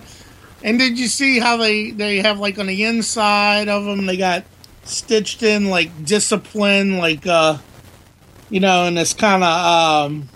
And 0.63 0.79
did 0.79 0.97
you 0.97 1.07
see 1.07 1.37
how 1.39 1.57
they 1.57 1.91
they 1.91 2.17
have 2.17 2.39
like 2.39 2.57
on 2.57 2.65
the 2.65 2.83
inside 2.83 3.69
of 3.69 3.85
them 3.85 4.07
they 4.07 4.17
got 4.17 4.43
stitched 4.83 5.43
in 5.43 5.69
like 5.69 6.03
discipline, 6.03 6.97
like 6.97 7.27
uh, 7.27 7.59
you 8.49 8.59
know, 8.59 8.85
in 8.85 8.95
this 8.95 9.13
kind 9.13 9.43
of 9.43 10.09
um, 10.09 10.29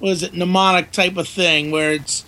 what 0.00 0.10
is 0.10 0.22
it, 0.24 0.34
mnemonic 0.34 0.90
type 0.90 1.16
of 1.16 1.28
thing 1.28 1.70
where 1.70 1.92
it's 1.92 2.24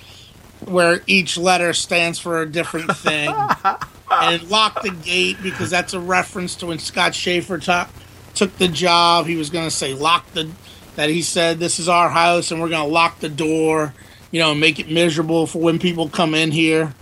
where 0.67 1.01
each 1.07 1.39
letter 1.39 1.73
stands 1.73 2.19
for 2.19 2.43
a 2.43 2.47
different 2.47 2.95
thing, 2.97 3.35
and 4.11 4.51
lock 4.51 4.83
the 4.83 4.91
gate 4.91 5.37
because 5.43 5.71
that's 5.71 5.95
a 5.95 6.01
reference 6.01 6.55
to 6.57 6.67
when 6.67 6.79
Scott 6.79 7.15
Shafer 7.15 7.59
ta- 7.59 7.89
took 8.35 8.57
the 8.59 8.69
job. 8.69 9.27
He 9.27 9.37
was 9.37 9.51
going 9.51 9.65
to 9.65 9.71
say 9.75 9.95
lock 9.95 10.31
the 10.33 10.51
that 10.97 11.11
he 11.11 11.23
said 11.23 11.59
this 11.59 11.79
is 11.79 11.89
our 11.89 12.09
house 12.09 12.51
and 12.51 12.61
we're 12.61 12.69
going 12.69 12.87
to 12.87 12.93
lock 12.93 13.21
the 13.21 13.29
door, 13.29 13.95
you 14.31 14.41
know, 14.41 14.55
make 14.55 14.79
it 14.79 14.91
miserable 14.91 15.47
for 15.47 15.59
when 15.61 15.79
people 15.79 16.09
come 16.09 16.35
in 16.35 16.51
here. 16.51 16.95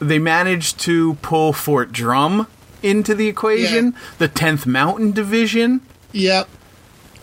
they 0.00 0.18
managed 0.18 0.80
to 0.80 1.14
pull 1.22 1.52
Fort 1.52 1.92
Drum 1.92 2.46
into 2.82 3.14
the 3.14 3.28
equation, 3.28 3.94
the 4.18 4.28
10th 4.28 4.66
Mountain 4.66 5.12
Division. 5.12 5.80
Yep. 6.12 6.48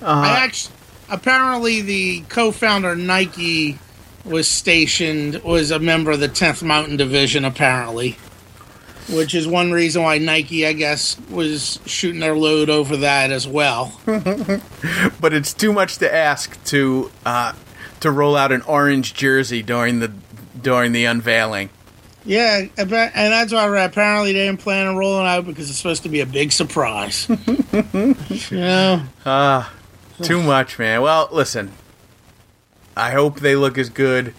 Uh-huh. 0.01 0.21
I 0.21 0.39
actually 0.45 0.75
apparently 1.09 1.81
the 1.81 2.21
co-founder 2.29 2.95
Nike 2.95 3.79
was 4.27 4.47
stationed 4.47 5.41
was 5.43 5.71
a 5.71 5.79
member 5.79 6.11
of 6.11 6.19
the 6.19 6.29
10th 6.29 6.63
Mountain 6.63 6.97
Division 6.97 7.45
apparently. 7.45 8.17
Which 9.09 9.33
is 9.33 9.47
one 9.47 9.71
reason 9.71 10.03
why 10.03 10.17
Nike, 10.17 10.67
I 10.67 10.73
guess, 10.73 11.17
was 11.29 11.79
shooting 11.85 12.19
their 12.19 12.35
load 12.35 12.69
over 12.69 12.97
that 12.97 13.31
as 13.31 13.47
well. 13.47 13.99
But 15.19 15.33
it's 15.33 15.53
too 15.53 15.71
much 15.73 15.97
to 15.99 16.13
ask 16.13 16.61
to 16.65 17.09
uh, 17.25 17.53
to 18.01 18.11
roll 18.11 18.35
out 18.35 18.51
an 18.51 18.61
orange 18.63 19.13
jersey 19.13 19.63
during 19.63 19.99
the 19.99 20.11
during 20.61 20.91
the 20.91 21.05
unveiling. 21.05 21.69
Yeah, 22.25 22.65
and 22.77 22.89
that's 22.89 23.53
why 23.53 23.65
apparently 23.85 24.33
they 24.33 24.45
didn't 24.45 24.59
plan 24.59 24.87
on 24.87 24.97
rolling 24.97 25.25
out 25.25 25.45
because 25.45 25.69
it's 25.69 25.77
supposed 25.77 26.03
to 26.03 26.09
be 26.09 26.19
a 26.19 26.25
big 26.25 26.51
surprise. 26.51 27.27
you 27.71 28.57
know, 28.57 29.01
Too 30.21 30.43
much, 30.43 30.77
man. 30.77 31.01
Well, 31.01 31.29
listen. 31.31 31.71
I 32.97 33.11
hope 33.11 33.39
they 33.39 33.55
look 33.55 33.77
as 33.77 33.89
good 33.89 34.33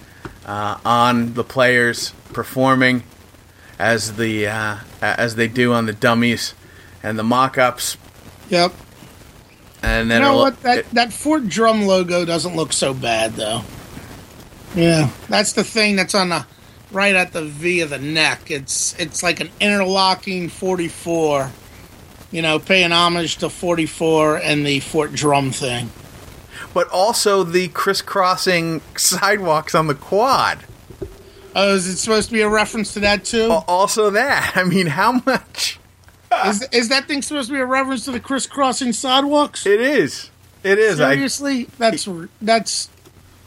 uh, 0.46 0.78
on 0.84 1.34
the 1.34 1.44
players 1.44 2.12
performing 2.32 3.02
as 3.78 4.16
the 4.16 4.46
uh, 4.48 4.76
as 5.00 5.36
they 5.36 5.48
do 5.48 5.72
on 5.72 5.86
the 5.86 5.92
dummies 5.92 6.54
and 7.02 7.18
the 7.18 7.22
mock-ups. 7.24 7.96
yep. 8.50 8.72
And 9.82 10.10
then 10.10 10.20
You 10.22 10.28
know 10.28 10.36
what? 10.38 10.60
That 10.62 10.78
it- 10.78 10.90
that 10.94 11.12
Fort 11.12 11.48
Drum 11.48 11.82
logo 11.86 12.24
doesn't 12.24 12.56
look 12.56 12.72
so 12.72 12.92
bad 12.92 13.34
though. 13.34 13.62
Yeah, 14.74 15.10
that's 15.28 15.52
the 15.52 15.64
thing 15.64 15.96
that's 15.96 16.14
on 16.14 16.28
the 16.30 16.44
right 16.90 17.14
at 17.14 17.32
the 17.32 17.44
V 17.44 17.80
of 17.80 17.90
the 17.90 17.98
neck. 17.98 18.50
It's 18.50 18.94
it's 18.98 19.22
like 19.22 19.38
an 19.40 19.50
interlocking 19.60 20.48
44. 20.48 21.52
You 22.30 22.42
know, 22.42 22.58
paying 22.58 22.92
homage 22.92 23.36
to 23.36 23.48
44 23.48 24.36
and 24.38 24.66
the 24.66 24.80
Fort 24.80 25.12
Drum 25.14 25.50
thing. 25.52 25.90
But 26.78 26.88
also 26.90 27.42
the 27.42 27.66
crisscrossing 27.66 28.80
sidewalks 28.96 29.74
on 29.74 29.88
the 29.88 29.96
quad. 29.96 30.60
Oh, 31.56 31.74
is 31.74 31.88
it 31.88 31.96
supposed 31.96 32.28
to 32.28 32.32
be 32.34 32.40
a 32.40 32.48
reference 32.48 32.94
to 32.94 33.00
that 33.00 33.24
too? 33.24 33.50
Al- 33.50 33.64
Also, 33.66 34.10
that. 34.10 34.52
I 34.56 34.62
mean, 34.62 34.86
how 34.86 35.20
much? 35.26 35.80
Is 36.46 36.62
is 36.70 36.88
that 36.90 37.08
thing 37.08 37.20
supposed 37.20 37.48
to 37.48 37.54
be 37.54 37.58
a 37.60 37.66
reference 37.66 38.04
to 38.04 38.12
the 38.12 38.20
crisscrossing 38.20 38.92
sidewalks? 38.92 39.66
It 39.66 39.80
is. 39.80 40.30
It 40.62 40.78
is. 40.78 41.00
I, 41.00 41.14
Seriously, 41.14 41.64
that's 41.78 42.08
that's 42.40 42.88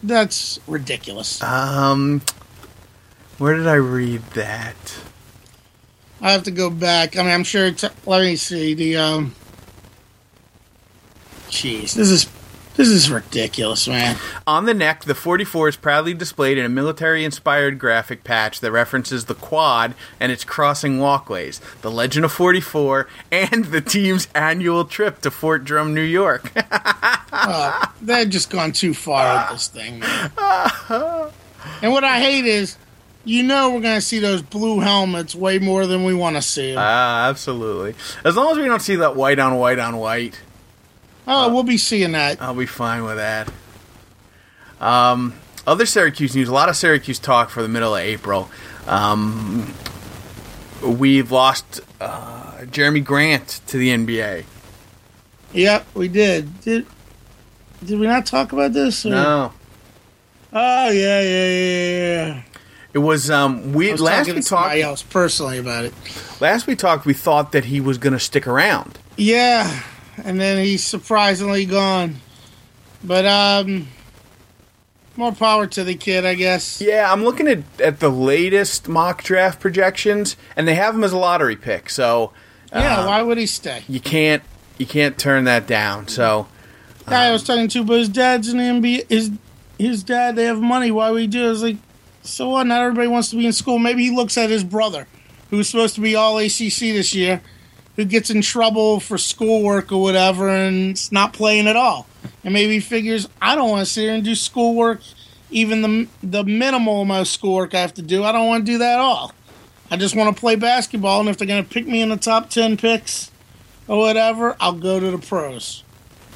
that's 0.04 0.60
ridiculous. 0.68 1.42
um, 1.42 2.22
where 3.38 3.56
did 3.56 3.68
I 3.68 3.76
read 3.76 4.24
that? 4.34 4.76
I 6.20 6.34
have 6.34 6.44
to 6.44 6.52
go 6.52 6.70
back. 6.70 7.18
I 7.18 7.22
mean, 7.24 7.32
I'm 7.32 7.46
sure. 7.46 7.68
It's, 7.68 7.86
let 8.06 8.22
me 8.24 8.36
see 8.36 8.74
the. 8.74 8.98
um 8.98 9.36
Jeez, 11.50 11.94
this 11.94 12.10
is 12.10 12.26
this 12.76 12.88
is 12.88 13.12
ridiculous, 13.12 13.88
man. 13.88 14.18
On 14.48 14.66
the 14.66 14.74
neck, 14.74 15.04
the 15.04 15.16
44 15.16 15.70
is 15.70 15.76
proudly 15.76 16.14
displayed 16.14 16.58
in 16.58 16.66
a 16.66 16.70
military 16.70 17.24
inspired 17.26 17.78
graphic 17.80 18.24
patch 18.24 18.60
that 18.62 18.72
references 18.72 19.26
the 19.26 19.36
quad 19.36 19.94
and 20.20 20.32
its 20.32 20.44
crossing 20.44 21.00
walkways, 21.00 21.60
the 21.82 21.92
Legend 21.92 22.26
of 22.26 22.32
44, 22.32 23.08
and 23.32 23.66
the 23.66 23.82
team's 23.82 24.28
annual 24.34 24.86
trip 24.86 25.22
to 25.22 25.32
Fort 25.32 25.64
Drum, 25.64 25.94
New 25.94 26.02
York. 26.02 26.52
They've 28.02 28.30
just 28.30 28.50
gone 28.50 28.72
too 28.72 28.94
far 28.94 29.42
with 29.44 29.52
this 29.52 29.68
thing, 29.68 30.00
man. 30.00 30.32
and 31.82 31.92
what 31.92 32.04
I 32.04 32.20
hate 32.20 32.46
is, 32.46 32.78
you 33.24 33.44
know, 33.44 33.72
we're 33.72 33.82
gonna 33.82 34.02
see 34.02 34.20
those 34.20 34.42
blue 34.42 34.80
helmets 34.80 35.36
way 35.36 35.60
more 35.60 35.86
than 35.86 36.04
we 36.04 36.14
want 36.14 36.36
to 36.36 36.42
see 36.42 36.72
'em. 36.72 36.78
Ah, 36.80 37.28
absolutely. 37.30 37.96
As 38.24 38.36
long 38.36 38.52
as 38.52 38.58
we 38.58 38.66
don't 38.66 38.82
see 38.82 38.96
that 38.98 39.16
white 39.16 39.38
on 39.40 39.56
white 39.58 39.78
on 39.80 39.98
white. 39.98 40.40
Oh, 41.28 41.54
we'll 41.54 41.64
be 41.64 41.78
seeing 41.78 42.12
that. 42.14 42.42
I'll 42.42 42.56
be 42.56 42.66
fine 42.66 43.04
with 43.04 43.18
that. 43.18 43.50
Um, 44.80 45.34
other 45.68 45.86
Syracuse 45.86 46.36
news. 46.36 46.48
A 46.50 46.54
lot 46.54 46.70
of 46.70 46.76
Syracuse 46.76 47.20
talk 47.20 47.50
for 47.50 47.62
the 47.62 47.68
middle 47.70 47.96
of 47.96 48.02
April. 48.02 48.50
Um, 48.88 49.74
we've 50.84 51.32
lost 51.32 51.82
uh, 52.00 52.62
Jerami 52.64 53.04
Grant 53.04 53.62
to 53.68 53.78
the 53.78 53.90
NBA. 53.90 54.46
Yep, 55.54 55.86
we 55.94 56.08
did. 56.08 56.62
Did 56.62 56.86
did 57.86 58.00
we 58.00 58.08
not 58.08 58.26
talk 58.26 58.52
about 58.54 58.74
this? 58.74 59.06
or- 59.06 59.10
No, 59.10 59.54
Oh 60.54 60.90
yeah, 60.90 61.22
yeah, 61.22 61.48
yeah, 61.48 62.26
yeah. 62.28 62.42
it 62.94 63.00
was 63.00 63.30
um, 63.30 63.74
we 63.74 63.92
was 63.92 64.02
last 64.02 64.34
we 64.34 64.42
talked. 64.42 64.76
else 64.78 65.04
personally 65.04 65.58
about 65.60 65.86
it. 65.86 65.94
Last 66.42 66.68
we 66.68 66.76
talked, 66.76 67.06
we 67.06 67.14
thought 67.14 67.52
that 67.52 67.66
he 67.66 67.80
was 67.80 67.98
going 67.98 68.14
to 68.14 68.20
stick 68.20 68.48
around. 68.48 68.98
Yeah, 69.18 69.84
and 70.24 70.40
then 70.40 70.64
he's 70.64 70.86
surprisingly 70.86 71.66
gone. 71.66 72.18
But 73.04 73.26
um, 73.26 73.88
more 75.18 75.32
power 75.34 75.68
to 75.68 75.84
the 75.84 75.96
kid, 75.96 76.26
I 76.26 76.36
guess. 76.36 76.82
Yeah, 76.82 77.12
I'm 77.12 77.24
looking 77.24 77.48
at, 77.48 77.60
at 77.80 78.00
the 78.00 78.10
latest 78.10 78.88
mock 78.88 79.24
draft 79.24 79.60
projections, 79.60 80.36
and 80.56 80.68
they 80.68 80.76
have 80.76 80.96
him 80.96 81.04
as 81.04 81.12
a 81.12 81.18
lottery 81.18 81.56
pick. 81.56 81.90
So 81.90 82.32
Yeah, 82.72 83.02
uh, 83.02 83.08
why 83.08 83.22
would 83.22 83.38
he 83.38 83.46
stay? 83.46 83.84
you 83.88 84.00
can't 84.00 84.44
you 84.78 84.86
can't 84.86 85.18
turn 85.18 85.44
that 85.46 85.68
down. 85.68 86.08
So 86.08 86.48
guy 87.06 87.28
I 87.28 87.32
was 87.32 87.44
talking 87.44 87.68
to, 87.70 87.84
but 87.84 88.00
his 88.00 88.10
dad's 88.10 88.50
in 88.50 88.58
the 88.58 88.64
NBA. 88.64 89.10
His 89.10 89.32
his 89.78 90.04
dad, 90.04 90.36
they 90.36 90.46
have 90.46 90.62
money. 90.62 90.92
Why 90.92 91.10
would 91.10 91.22
he 91.22 91.28
do? 91.28 91.44
it? 91.44 91.48
I 91.48 91.50
was 91.50 91.64
like, 91.64 91.78
so 92.22 92.50
what? 92.50 92.68
Not 92.68 92.82
everybody 92.82 93.08
wants 93.08 93.32
to 93.32 93.36
be 93.36 93.46
in 93.48 93.54
school. 93.54 93.80
Maybe 93.80 94.04
he 94.06 94.16
looks 94.16 94.38
at 94.38 94.50
his 94.52 94.64
brother, 94.64 95.08
who's 95.50 95.68
supposed 95.70 95.96
to 95.96 96.02
be 96.02 96.16
all 96.16 96.38
ACC 96.38 96.80
this 96.94 97.16
year, 97.16 97.42
who 97.96 98.06
gets 98.06 98.30
in 98.30 98.42
trouble 98.42 99.00
for 99.00 99.18
schoolwork 99.18 99.92
or 99.92 100.02
whatever, 100.02 100.50
and 100.50 100.92
it's 100.92 101.12
not 101.12 101.34
playing 101.34 101.68
at 101.68 101.76
all. 101.76 102.08
And 102.44 102.54
maybe 102.54 102.80
figures, 102.80 103.28
I 103.42 103.56
don't 103.56 103.70
want 103.70 103.86
to 103.86 103.92
sit 103.92 104.02
here 104.02 104.14
and 104.14 104.24
do 104.24 104.36
schoolwork, 104.36 105.02
even 105.50 105.82
the 105.82 106.08
the 106.24 106.44
minimal 106.44 107.02
amount 107.02 107.22
of 107.22 107.28
schoolwork 107.28 107.74
I 107.74 107.82
have 107.82 107.94
to 107.96 108.02
do. 108.02 108.24
I 108.24 108.32
don't 108.32 108.48
want 108.48 108.66
to 108.66 108.72
do 108.72 108.78
that 108.80 108.94
at 108.94 109.00
all. 109.00 109.34
I 109.90 109.98
just 109.98 110.16
want 110.16 110.36
to 110.36 110.40
play 110.40 110.56
basketball, 110.56 111.20
and 111.20 111.30
if 111.30 111.38
they're 111.38 111.48
going 111.48 111.64
to 111.64 111.70
pick 111.70 111.86
me 111.86 112.02
in 112.02 112.10
the 112.10 112.18
top 112.18 112.50
ten 112.50 112.78
picks 112.78 113.30
or 113.88 113.98
whatever, 113.98 114.56
I'll 114.60 114.74
go 114.74 115.00
to 115.00 115.12
the 115.12 115.18
pros 115.18 115.84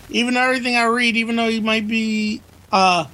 even 0.10 0.38
everything 0.38 0.76
I 0.76 0.86
read, 0.86 1.18
even 1.18 1.36
though 1.36 1.50
he 1.50 1.60
might 1.60 1.88
be, 1.88 2.42
uh, 2.72 3.06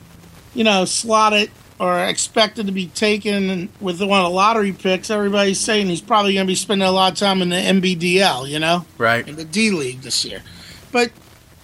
you 0.54 0.64
know, 0.64 0.86
slotted 0.86 1.52
or 1.82 2.00
expected 2.06 2.68
to 2.68 2.72
be 2.72 2.86
taken 2.86 3.68
with 3.82 4.00
one 4.02 4.20
of 4.20 4.26
the 4.26 4.36
lottery 4.36 4.72
picks, 4.72 5.10
everybody's 5.10 5.60
saying 5.60 5.88
he's 5.88 6.00
probably 6.00 6.36
going 6.36 6.46
to 6.46 6.52
be 6.52 6.54
spending 6.54 6.88
a 6.88 6.92
lot 6.92 7.14
of 7.14 7.18
time 7.18 7.42
in 7.42 7.50
the 7.50 7.56
NBDL, 7.56 8.48
you 8.48 8.60
know, 8.60 8.86
right, 9.00 9.28
in 9.28 9.36
the 9.36 9.44
D 9.44 9.72
League 9.72 10.02
this 10.02 10.24
year. 10.24 10.44
But 10.92 11.12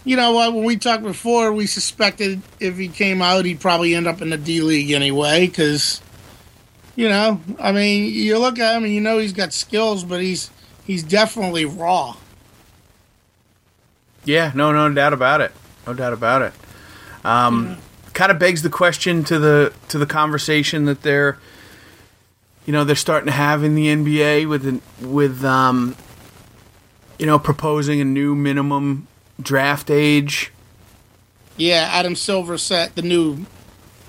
you 0.06 0.18
know 0.18 0.32
what? 0.32 0.56
When 0.56 0.64
we 0.64 0.76
talked 0.76 1.04
before, 1.04 1.54
we 1.54 1.68
suspected 1.68 2.42
if 2.60 2.78
he 2.78 2.88
came 2.88 3.22
out, 3.22 3.46
he'd 3.46 3.60
probably 3.60 3.94
end 3.94 4.08
up 4.08 4.20
in 4.24 4.32
the 4.32 4.38
D 4.38 4.62
League 4.62 4.92
anyway, 4.92 5.46
because. 5.48 6.02
You 6.96 7.10
know, 7.10 7.40
I 7.60 7.74
mean, 7.74 8.12
you 8.12 8.40
look 8.40 8.58
at 8.58 8.76
him 8.76 8.84
and 8.84 8.92
you 8.92 9.02
know 9.02 9.20
he's 9.20 9.32
got 9.32 9.54
skills, 9.54 10.04
but 10.04 10.20
he's 10.20 10.50
he's 10.84 11.04
definitely 11.04 11.64
raw. 11.64 12.16
yeah, 14.26 14.52
no, 14.56 14.72
no 14.72 14.92
doubt 14.92 15.14
about 15.14 15.42
it, 15.42 15.52
no 15.86 15.94
doubt 15.94 16.14
about 16.14 16.42
it. 16.42 16.54
Um, 17.24 17.78
Kind 18.18 18.32
of 18.32 18.40
begs 18.40 18.64
the 18.64 18.70
question 18.72 19.24
to 19.26 19.38
the 19.38 19.74
to 19.90 20.00
the 20.00 20.08
conversation 20.08 20.86
that 20.86 21.04
they're, 21.04 21.38
you 22.66 22.74
know, 22.74 22.84
they're 22.84 22.96
starting 22.96 23.28
to 23.28 23.32
have 23.32 23.64
in 23.64 23.76
the 23.76 23.86
NBA 23.90 24.50
with 24.50 24.66
an- 24.66 24.82
with 25.00 25.46
um, 25.46 25.96
you 27.20 27.28
know, 27.28 27.38
proposing 27.38 28.02
a 28.02 28.06
new 28.06 28.34
minimum 28.34 29.08
draft 29.40 29.92
age. 29.92 30.52
Yeah, 31.58 31.90
Adam 31.92 32.16
Silver 32.16 32.58
said 32.58 32.96
the 32.96 33.04
new 33.04 33.46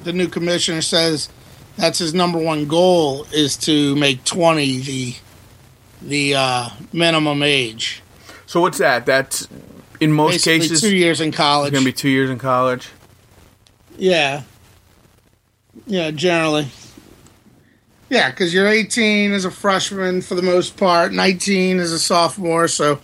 the 0.03 0.15
new 0.15 0.29
commissioner 0.29 0.81
says 0.81 1.29
that's 1.77 1.99
his 1.99 2.15
number 2.15 2.39
one 2.39 2.67
goal 2.67 3.27
is 3.31 3.59
to 3.59 3.95
make 3.97 4.25
twenty 4.25 4.79
the 4.79 5.17
the 6.01 6.35
uh, 6.35 6.69
minimum 6.95 7.43
age. 7.43 8.03
So 8.47 8.63
what's 8.63 8.79
that? 8.79 9.05
That's 9.05 9.47
in 10.01 10.13
most 10.13 10.33
Basically, 10.47 10.61
cases 10.61 10.81
two 10.81 10.97
years 10.97 11.21
in 11.21 11.31
college. 11.31 11.73
It's 11.73 11.79
gonna 11.79 11.85
be 11.85 11.93
two 11.93 12.09
years 12.09 12.31
in 12.31 12.39
college. 12.39 12.89
Yeah, 13.99 14.43
yeah, 15.87 16.11
generally. 16.11 16.69
Yeah, 18.09 18.31
because 18.31 18.55
you're 18.55 18.67
18 18.67 19.33
as 19.33 19.45
a 19.45 19.51
freshman 19.51 20.23
for 20.23 20.35
the 20.35 20.43
most 20.43 20.77
part, 20.79 21.13
19 21.13 21.79
as 21.79 21.93
a 21.93 21.99
sophomore. 21.99 22.67
So 22.67 23.01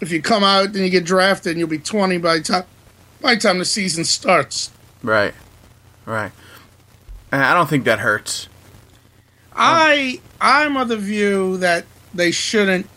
if 0.00 0.12
you 0.12 0.20
come 0.20 0.44
out 0.44 0.66
and 0.66 0.76
you 0.76 0.90
get 0.90 1.04
drafted, 1.04 1.52
and 1.52 1.58
you'll 1.58 1.68
be 1.68 1.78
20 1.78 2.18
by 2.18 2.38
the 2.38 2.42
time 2.42 2.64
by 3.22 3.36
the 3.36 3.40
time 3.40 3.58
the 3.58 3.64
season 3.64 4.04
starts. 4.04 4.70
Right, 5.02 5.32
right. 6.04 6.32
And 7.30 7.42
I 7.42 7.54
don't 7.54 7.68
think 7.68 7.84
that 7.84 8.00
hurts. 8.00 8.48
I 9.54 10.20
um, 10.20 10.28
I'm 10.40 10.76
of 10.76 10.88
the 10.88 10.96
view 10.96 11.56
that 11.58 11.86
they 12.12 12.30
shouldn't 12.30 12.88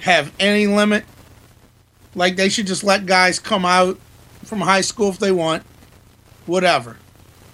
have 0.00 0.32
any 0.40 0.66
limit. 0.66 1.04
Like 2.14 2.36
they 2.36 2.48
should 2.48 2.66
just 2.66 2.82
let 2.82 3.06
guys 3.06 3.38
come 3.38 3.64
out 3.64 3.98
from 4.44 4.60
high 4.60 4.80
school 4.80 5.10
if 5.10 5.18
they 5.18 5.30
want, 5.30 5.62
whatever. 6.50 6.96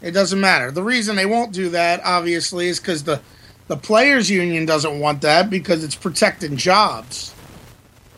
It 0.03 0.11
doesn't 0.11 0.41
matter. 0.41 0.71
The 0.71 0.83
reason 0.83 1.17
they 1.17 1.27
won't 1.27 1.53
do 1.53 1.71
that, 1.71 2.01
obviously, 2.05 2.69
is 2.69 2.81
because 2.81 3.05
the 3.05 3.21
the 3.69 3.77
players' 3.77 4.31
union 4.31 4.65
doesn't 4.65 5.01
want 5.01 5.23
that 5.23 5.51
because 5.51 5.83
it's 5.83 5.97
protecting 5.97 6.57
jobs. 6.57 7.35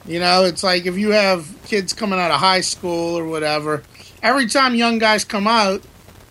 You 0.07 0.21
know, 0.21 0.45
it's 0.45 0.63
like 0.63 0.87
if 0.87 0.97
you 0.97 1.11
have 1.11 1.47
kids 1.65 1.93
coming 1.93 2.19
out 2.19 2.31
of 2.31 2.39
high 2.39 2.61
school 2.61 3.19
or 3.19 3.25
whatever, 3.25 3.83
every 4.23 4.47
time 4.47 4.75
young 4.75 4.99
guys 4.99 5.25
come 5.25 5.47
out, 5.47 5.83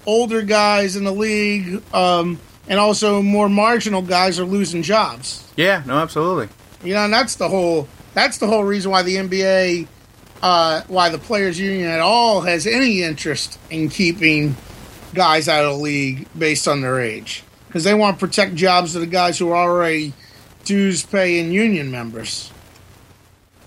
older 0.05 0.41
guys 0.41 0.95
in 0.95 1.03
the 1.03 1.11
league, 1.11 1.81
um, 1.93 2.39
and 2.67 2.79
also 2.79 3.21
more 3.21 3.49
marginal 3.49 4.01
guys 4.01 4.39
are 4.39 4.45
losing 4.45 4.83
jobs. 4.83 5.43
Yeah, 5.55 5.83
no, 5.85 5.97
absolutely. 5.97 6.49
You 6.83 6.93
know, 6.93 7.05
and 7.05 7.13
that's 7.13 7.35
the 7.35 7.49
whole 7.49 7.87
that's 8.13 8.37
the 8.37 8.47
whole 8.47 8.63
reason 8.63 8.91
why 8.91 9.03
the 9.03 9.15
NBA, 9.15 9.87
uh, 10.41 10.81
why 10.87 11.09
the 11.09 11.17
players' 11.17 11.59
union 11.59 11.89
at 11.89 11.99
all 11.99 12.41
has 12.41 12.67
any 12.67 13.01
interest 13.03 13.59
in 13.69 13.89
keeping 13.89 14.55
guys 15.13 15.47
out 15.47 15.65
of 15.65 15.77
the 15.77 15.83
league 15.83 16.27
based 16.37 16.67
on 16.67 16.81
their 16.81 16.99
age, 16.99 17.43
because 17.67 17.83
they 17.83 17.93
want 17.93 18.19
to 18.19 18.25
protect 18.25 18.55
jobs 18.55 18.95
of 18.95 19.01
the 19.01 19.07
guys 19.07 19.39
who 19.39 19.49
are 19.49 19.55
already 19.69 20.13
dues 20.65 21.03
paying 21.05 21.51
union 21.51 21.89
members. 21.89 22.51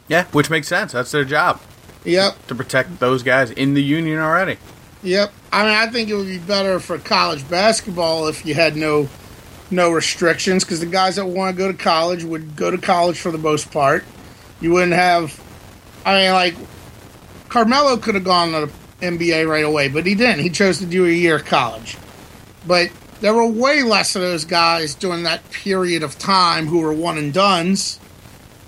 Yeah, 0.09 0.25
which 0.33 0.51
makes 0.51 0.69
sense. 0.69 0.93
That's 0.93 1.11
their 1.13 1.25
job 1.25 1.61
Yep, 2.05 2.47
to 2.49 2.55
protect 2.55 2.99
those 3.01 3.23
guys 3.23 3.51
in 3.51 3.75
the 3.75 3.83
union 3.83 4.19
already. 4.19 4.57
yep. 5.03 5.33
I 5.53 5.65
mean, 5.65 5.75
I 5.75 5.87
think 5.89 6.09
it 6.09 6.15
would 6.15 6.27
be 6.27 6.39
better 6.39 6.79
for 6.81 6.99
college 6.99 7.49
basketball 7.49 8.29
if 8.29 8.45
you 8.47 8.55
had 8.55 8.77
no 8.77 9.09
no 9.73 9.91
restrictions, 9.91 10.65
because 10.65 10.81
the 10.81 10.87
guys 10.87 11.17
that 11.17 11.27
want 11.27 11.55
to 11.55 11.59
go 11.59 11.71
to 11.71 11.77
college 11.79 12.25
would 12.25 12.57
go 12.57 12.71
to 12.73 12.79
college 12.79 13.21
for 13.21 13.31
the 13.31 13.39
most 13.39 13.71
part. 13.71 14.05
You 14.61 14.73
wouldn't 14.73 14.93
have. 14.93 15.41
I 16.05 16.23
mean, 16.23 16.33
like 16.33 16.55
Carmelo 17.49 17.97
could 17.97 18.15
have 18.15 18.25
gone 18.25 18.53
to 18.53 18.67
the 18.67 19.07
NBA 19.07 19.49
right 19.49 19.65
away, 19.65 19.89
but 19.89 20.07
he 20.07 20.15
didn't. 20.15 20.41
He 20.41 20.51
chose 20.51 20.79
to 20.79 20.87
do 20.87 21.07
a 21.07 21.11
year 21.11 21.37
of 21.37 21.45
college. 21.45 21.97
But 22.67 22.91
there 23.21 23.35
were 23.35 23.47
way 23.47 23.83
less 23.83 24.17
of 24.17 24.23
those 24.23 24.45
guys 24.45 24.95
during 24.95 25.25
that 25.25 25.49
period 25.51 26.03
of 26.03 26.19
time 26.19 26.67
who 26.67 26.81
were 26.81 26.93
one 26.93 27.19
and 27.19 27.33
duns 27.33 27.99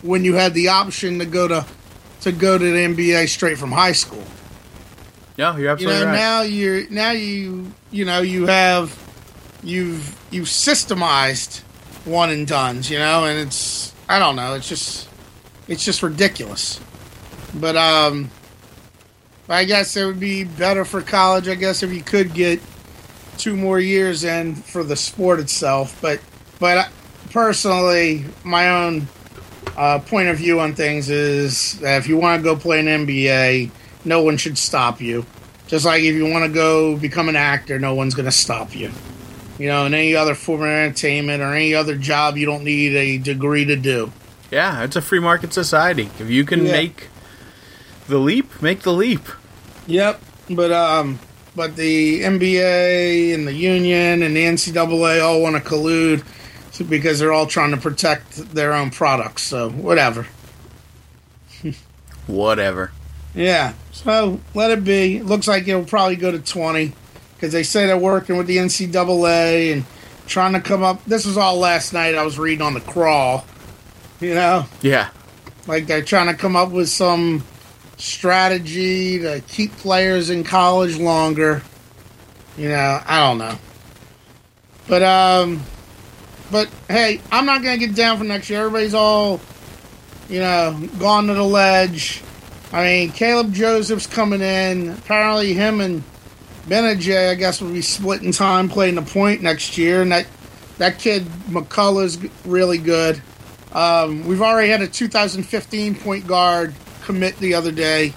when 0.02 0.24
you 0.24 0.34
had 0.34 0.54
the 0.54 0.68
option 0.68 1.18
to 1.20 1.24
go 1.24 1.48
to 1.48 1.66
to 2.22 2.32
go 2.32 2.56
to 2.56 2.64
the 2.64 2.78
NBA 2.78 3.28
straight 3.28 3.58
from 3.58 3.72
high 3.72 3.92
school. 3.92 4.22
Yeah, 5.36 5.56
you're 5.56 5.70
absolutely 5.70 5.98
You 6.00 6.04
know, 6.04 6.10
right. 6.10 6.16
now 6.16 6.42
you're 6.42 6.90
now 6.90 7.10
you 7.12 7.72
you 7.90 8.04
know 8.04 8.20
you 8.20 8.46
have 8.46 8.98
you've 9.62 10.16
you've 10.30 10.48
systemized 10.48 11.60
one 12.04 12.30
and 12.30 12.46
duns, 12.46 12.90
you 12.90 12.98
know, 12.98 13.24
and 13.24 13.38
it's 13.38 13.92
I 14.08 14.18
don't 14.18 14.36
know, 14.36 14.54
it's 14.54 14.68
just 14.68 15.08
it's 15.68 15.84
just 15.84 16.02
ridiculous. 16.02 16.80
But 17.54 17.76
um 17.76 18.30
I 19.48 19.64
guess 19.64 19.96
it 19.96 20.06
would 20.06 20.20
be 20.20 20.44
better 20.44 20.84
for 20.84 21.02
college, 21.02 21.48
I 21.48 21.56
guess, 21.56 21.82
if 21.82 21.92
you 21.92 22.02
could 22.02 22.32
get 22.32 22.60
two 23.38 23.56
more 23.56 23.80
years 23.80 24.24
in 24.24 24.54
for 24.54 24.84
the 24.84 24.96
sport 24.96 25.40
itself. 25.40 25.98
But 26.00 26.20
but 26.58 26.88
personally, 27.32 28.24
my 28.44 28.68
own 28.70 29.08
uh, 29.76 29.98
point 29.98 30.28
of 30.28 30.38
view 30.38 30.60
on 30.60 30.74
things 30.74 31.10
is 31.10 31.78
that 31.80 31.98
if 31.98 32.08
you 32.08 32.16
want 32.16 32.40
to 32.40 32.44
go 32.44 32.56
play 32.56 32.78
an 32.80 32.86
NBA, 33.06 33.70
no 34.04 34.22
one 34.22 34.36
should 34.36 34.56
stop 34.58 35.00
you. 35.00 35.26
Just 35.66 35.84
like 35.84 36.02
if 36.02 36.14
you 36.14 36.26
want 36.26 36.44
to 36.44 36.50
go 36.52 36.96
become 36.96 37.28
an 37.28 37.36
actor, 37.36 37.78
no 37.78 37.94
one's 37.94 38.14
going 38.14 38.26
to 38.26 38.32
stop 38.32 38.76
you. 38.76 38.90
You 39.58 39.68
know, 39.68 39.86
in 39.86 39.94
any 39.94 40.14
other 40.14 40.34
form 40.34 40.62
of 40.62 40.68
entertainment 40.68 41.42
or 41.42 41.52
any 41.54 41.74
other 41.74 41.96
job, 41.96 42.36
you 42.36 42.46
don't 42.46 42.64
need 42.64 42.94
a 42.94 43.18
degree 43.18 43.64
to 43.64 43.76
do. 43.76 44.12
Yeah, 44.50 44.84
it's 44.84 44.96
a 44.96 45.02
free 45.02 45.20
market 45.20 45.52
society. 45.52 46.10
If 46.18 46.28
you 46.30 46.44
can 46.44 46.66
Yeah. 46.66 46.72
make 46.72 47.08
the 48.08 48.18
leap, 48.18 48.60
make 48.62 48.80
the 48.80 48.92
leap. 48.92 49.22
Yep. 49.86 50.20
But 50.50 50.72
um, 50.72 51.18
but 51.56 51.76
the 51.76 52.22
NBA 52.22 53.34
and 53.34 53.46
the 53.46 53.52
union 53.52 54.22
and 54.22 54.34
the 54.36 54.44
NCAA 54.44 55.22
all 55.22 55.40
want 55.42 55.56
to 55.56 55.62
collude 55.62 56.24
because 56.88 57.18
they're 57.18 57.32
all 57.32 57.46
trying 57.46 57.70
to 57.70 57.76
protect 57.76 58.54
their 58.54 58.72
own 58.72 58.90
products. 58.90 59.42
So 59.42 59.70
whatever. 59.70 60.26
Whatever. 62.26 62.92
Yeah. 63.34 63.74
So 63.92 64.40
let 64.54 64.70
it 64.70 64.84
be. 64.84 65.16
It 65.18 65.26
looks 65.26 65.48
like 65.48 65.66
it'll 65.68 65.84
probably 65.84 66.16
go 66.16 66.30
to 66.30 66.38
20 66.38 66.92
because 67.34 67.52
they 67.52 67.62
say 67.62 67.86
they're 67.86 67.98
working 67.98 68.36
with 68.36 68.46
the 68.46 68.56
NCAA 68.58 69.72
and 69.72 69.84
trying 70.26 70.52
to 70.52 70.60
come 70.60 70.82
up. 70.82 71.04
This 71.04 71.26
was 71.26 71.36
all 71.36 71.58
last 71.58 71.92
night. 71.92 72.14
I 72.14 72.22
was 72.24 72.38
reading 72.38 72.62
on 72.62 72.74
the 72.74 72.80
crawl. 72.80 73.44
You 74.20 74.34
know, 74.34 74.66
Yeah. 74.82 75.08
like 75.66 75.86
they're 75.86 76.02
trying 76.02 76.28
to 76.28 76.34
come 76.34 76.54
up 76.54 76.70
with 76.70 76.88
some 76.88 77.42
strategy 78.02 79.18
to 79.20 79.40
keep 79.48 79.72
players 79.76 80.30
in 80.30 80.44
college 80.44 80.98
longer. 80.98 81.62
You 82.56 82.68
know, 82.68 83.00
I 83.06 83.20
don't 83.20 83.38
know. 83.38 83.56
But 84.88 85.02
um 85.02 85.62
but 86.50 86.68
hey, 86.88 87.20
I'm 87.30 87.46
not 87.46 87.62
to 87.62 87.78
get 87.78 87.94
down 87.94 88.18
for 88.18 88.24
next 88.24 88.50
year. 88.50 88.60
Everybody's 88.60 88.94
all 88.94 89.40
you 90.28 90.38
know, 90.38 90.88
gone 90.98 91.26
to 91.26 91.34
the 91.34 91.42
ledge. 91.42 92.22
I 92.72 92.84
mean, 92.84 93.12
Kaleb 93.12 93.52
Joseph's 93.52 94.06
coming 94.06 94.40
in. 94.40 94.88
Apparently, 94.88 95.52
him 95.52 95.80
and 95.80 96.02
Gbinije, 96.66 97.30
I 97.30 97.34
guess, 97.34 97.60
will 97.60 97.72
be 97.72 97.82
splitting 97.82 98.32
time 98.32 98.68
playing 98.68 98.94
the 98.94 99.02
point 99.02 99.42
next 99.42 99.76
year. 99.76 100.00
And 100.00 100.10
that 100.10 100.26
that 100.78 100.98
kid 100.98 101.24
McCullough's 101.48 102.18
really 102.46 102.78
good. 102.78 103.20
Um, 103.72 104.26
we've 104.26 104.42
already 104.42 104.70
had 104.70 104.80
a 104.80 104.88
2015 104.88 105.96
point 105.96 106.26
guard 106.26 106.74
commit 107.04 107.36
the 107.38 107.54
other 107.54 107.72
day. 107.72 108.14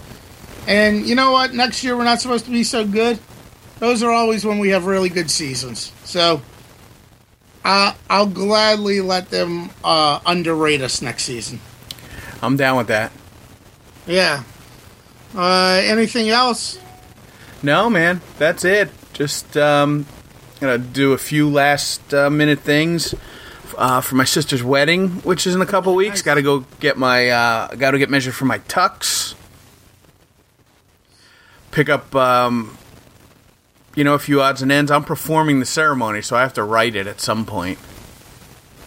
And 0.67 1.05
you 1.05 1.15
know 1.15 1.31
what? 1.31 1.53
Next 1.53 1.83
year 1.83 1.95
we're 1.95 2.03
not 2.03 2.21
supposed 2.21 2.45
to 2.45 2.51
be 2.51 2.63
so 2.63 2.85
good. 2.85 3.19
Those 3.79 4.01
are 4.03 4.11
always 4.11 4.45
when 4.45 4.59
we 4.59 4.69
have 4.69 4.85
really 4.85 5.09
good 5.09 5.29
seasons. 5.29 5.91
So 6.05 6.41
uh, 7.63 7.93
I'll 8.09 8.27
gladly 8.27 9.01
let 9.01 9.29
them 9.29 9.69
uh, 9.83 10.19
underrate 10.25 10.81
us 10.81 11.01
next 11.01 11.23
season. 11.23 11.59
I'm 12.41 12.57
down 12.57 12.77
with 12.77 12.87
that. 12.87 13.11
Yeah. 14.07 14.43
Uh, 15.35 15.81
anything 15.83 16.29
else? 16.29 16.79
No, 17.61 17.89
man, 17.89 18.21
that's 18.37 18.63
it. 18.63 18.89
Just 19.13 19.57
um, 19.57 20.05
gonna 20.59 20.77
do 20.77 21.13
a 21.13 21.17
few 21.17 21.49
last 21.49 22.13
uh, 22.13 22.29
minute 22.29 22.59
things 22.59 23.15
uh, 23.77 24.01
for 24.01 24.15
my 24.15 24.23
sister's 24.23 24.63
wedding, 24.63 25.09
which 25.21 25.45
is 25.47 25.55
in 25.55 25.61
a 25.61 25.65
couple 25.65 25.93
weeks. 25.95 26.15
Nice. 26.17 26.21
Got 26.23 26.35
to 26.35 26.41
go 26.41 26.65
get 26.79 26.97
my 26.97 27.29
uh, 27.29 27.67
got 27.75 27.91
to 27.91 27.97
get 27.99 28.09
measured 28.09 28.33
for 28.35 28.45
my 28.45 28.59
tux. 28.59 29.35
Pick 31.71 31.89
up, 31.89 32.15
um, 32.15 32.77
you 33.95 34.03
know, 34.03 34.13
a 34.13 34.19
few 34.19 34.41
odds 34.41 34.61
and 34.61 34.71
ends. 34.71 34.89
I'm 34.91 35.03
performing 35.03 35.59
the 35.59 35.65
ceremony, 35.65 36.21
so 36.21 36.35
I 36.37 36.41
have 36.41 36.53
to 36.53 36.63
write 36.63 36.95
it 36.95 37.05
at 37.07 37.19
some 37.19 37.45
point. 37.45 37.77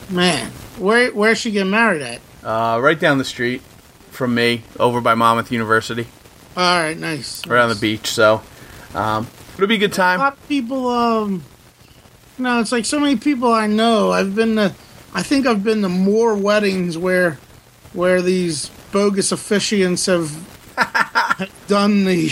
Man, 0.08 0.50
where 0.78 1.10
where's 1.12 1.38
she 1.38 1.50
getting 1.50 1.70
married 1.70 2.00
at? 2.02 2.20
Uh, 2.42 2.78
right 2.80 2.98
down 2.98 3.18
the 3.18 3.24
street 3.24 3.60
from 4.10 4.34
me, 4.34 4.62
over 4.80 5.00
by 5.02 5.14
Monmouth 5.14 5.52
University, 5.52 6.06
All 6.56 6.80
right, 6.80 6.96
nice. 6.96 7.46
right 7.46 7.60
on 7.60 7.68
the 7.68 7.74
beach. 7.74 8.06
So 8.08 8.42
um, 8.94 9.26
it'll 9.54 9.66
be 9.66 9.74
a 9.74 9.78
good 9.78 9.92
time. 9.92 10.18
A 10.20 10.22
lot 10.22 10.32
of 10.32 10.48
people, 10.48 10.88
um, 10.88 11.44
no, 12.38 12.60
it's 12.60 12.72
like 12.72 12.84
so 12.84 13.00
many 13.00 13.16
people 13.16 13.52
I 13.52 13.66
know. 13.66 14.12
I've 14.12 14.34
been 14.34 14.56
to, 14.56 14.74
I 15.14 15.22
think 15.22 15.46
I've 15.46 15.64
been 15.64 15.82
to 15.82 15.88
more 15.88 16.34
weddings 16.34 16.96
where, 16.96 17.38
where 17.92 18.22
these 18.22 18.70
bogus 18.92 19.32
officiants 19.32 20.06
have 20.06 21.58
done 21.66 22.04
the, 22.04 22.28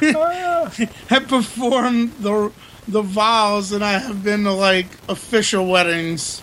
have 1.08 1.28
performed 1.28 2.12
the 2.20 2.52
the 2.90 3.02
vows 3.02 3.70
than 3.70 3.82
I 3.82 3.92
have 3.92 4.24
been 4.24 4.44
to 4.44 4.52
like 4.52 4.86
official 5.08 5.66
weddings 5.66 6.42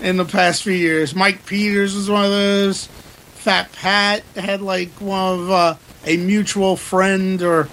in 0.00 0.16
the 0.16 0.24
past 0.24 0.62
few 0.62 0.72
years. 0.72 1.14
Mike 1.14 1.44
Peters 1.46 1.94
was 1.94 2.08
one 2.08 2.24
of 2.24 2.30
those. 2.30 2.86
Fat 3.34 3.72
Pat 3.72 4.22
had 4.36 4.62
like 4.62 4.90
one 5.00 5.40
of 5.40 5.50
uh, 5.50 5.74
a 6.06 6.16
mutual 6.16 6.76
friend 6.76 7.42
or 7.42 7.68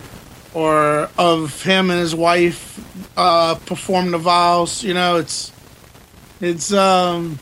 or 0.53 1.09
of 1.17 1.61
him 1.63 1.89
and 1.91 1.99
his 1.99 2.15
wife 2.15 2.79
uh, 3.17 3.55
perform 3.65 4.11
the 4.11 4.17
vows. 4.17 4.83
You 4.83 4.93
know, 4.93 5.17
it's 5.17 5.51
it's 6.41 6.71
um, 6.73 7.39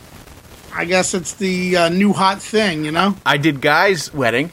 I 0.73 0.85
guess 0.85 1.13
it's 1.13 1.33
the 1.33 1.77
uh, 1.77 1.89
new 1.89 2.13
hot 2.13 2.41
thing. 2.41 2.85
You 2.85 2.91
know, 2.91 3.15
I 3.25 3.37
did 3.37 3.61
Guy's 3.61 4.13
wedding. 4.13 4.51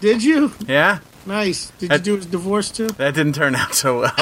did 0.00 0.22
you? 0.22 0.52
Yeah, 0.66 1.00
Nice. 1.26 1.70
Did 1.78 1.92
you 1.92 1.98
do 1.98 2.16
his 2.16 2.26
divorce 2.26 2.70
too? 2.70 2.88
that 2.88 3.14
didn't 3.14 3.34
turn 3.34 3.54
out 3.54 3.74
so 3.74 4.00
well. 4.00 4.12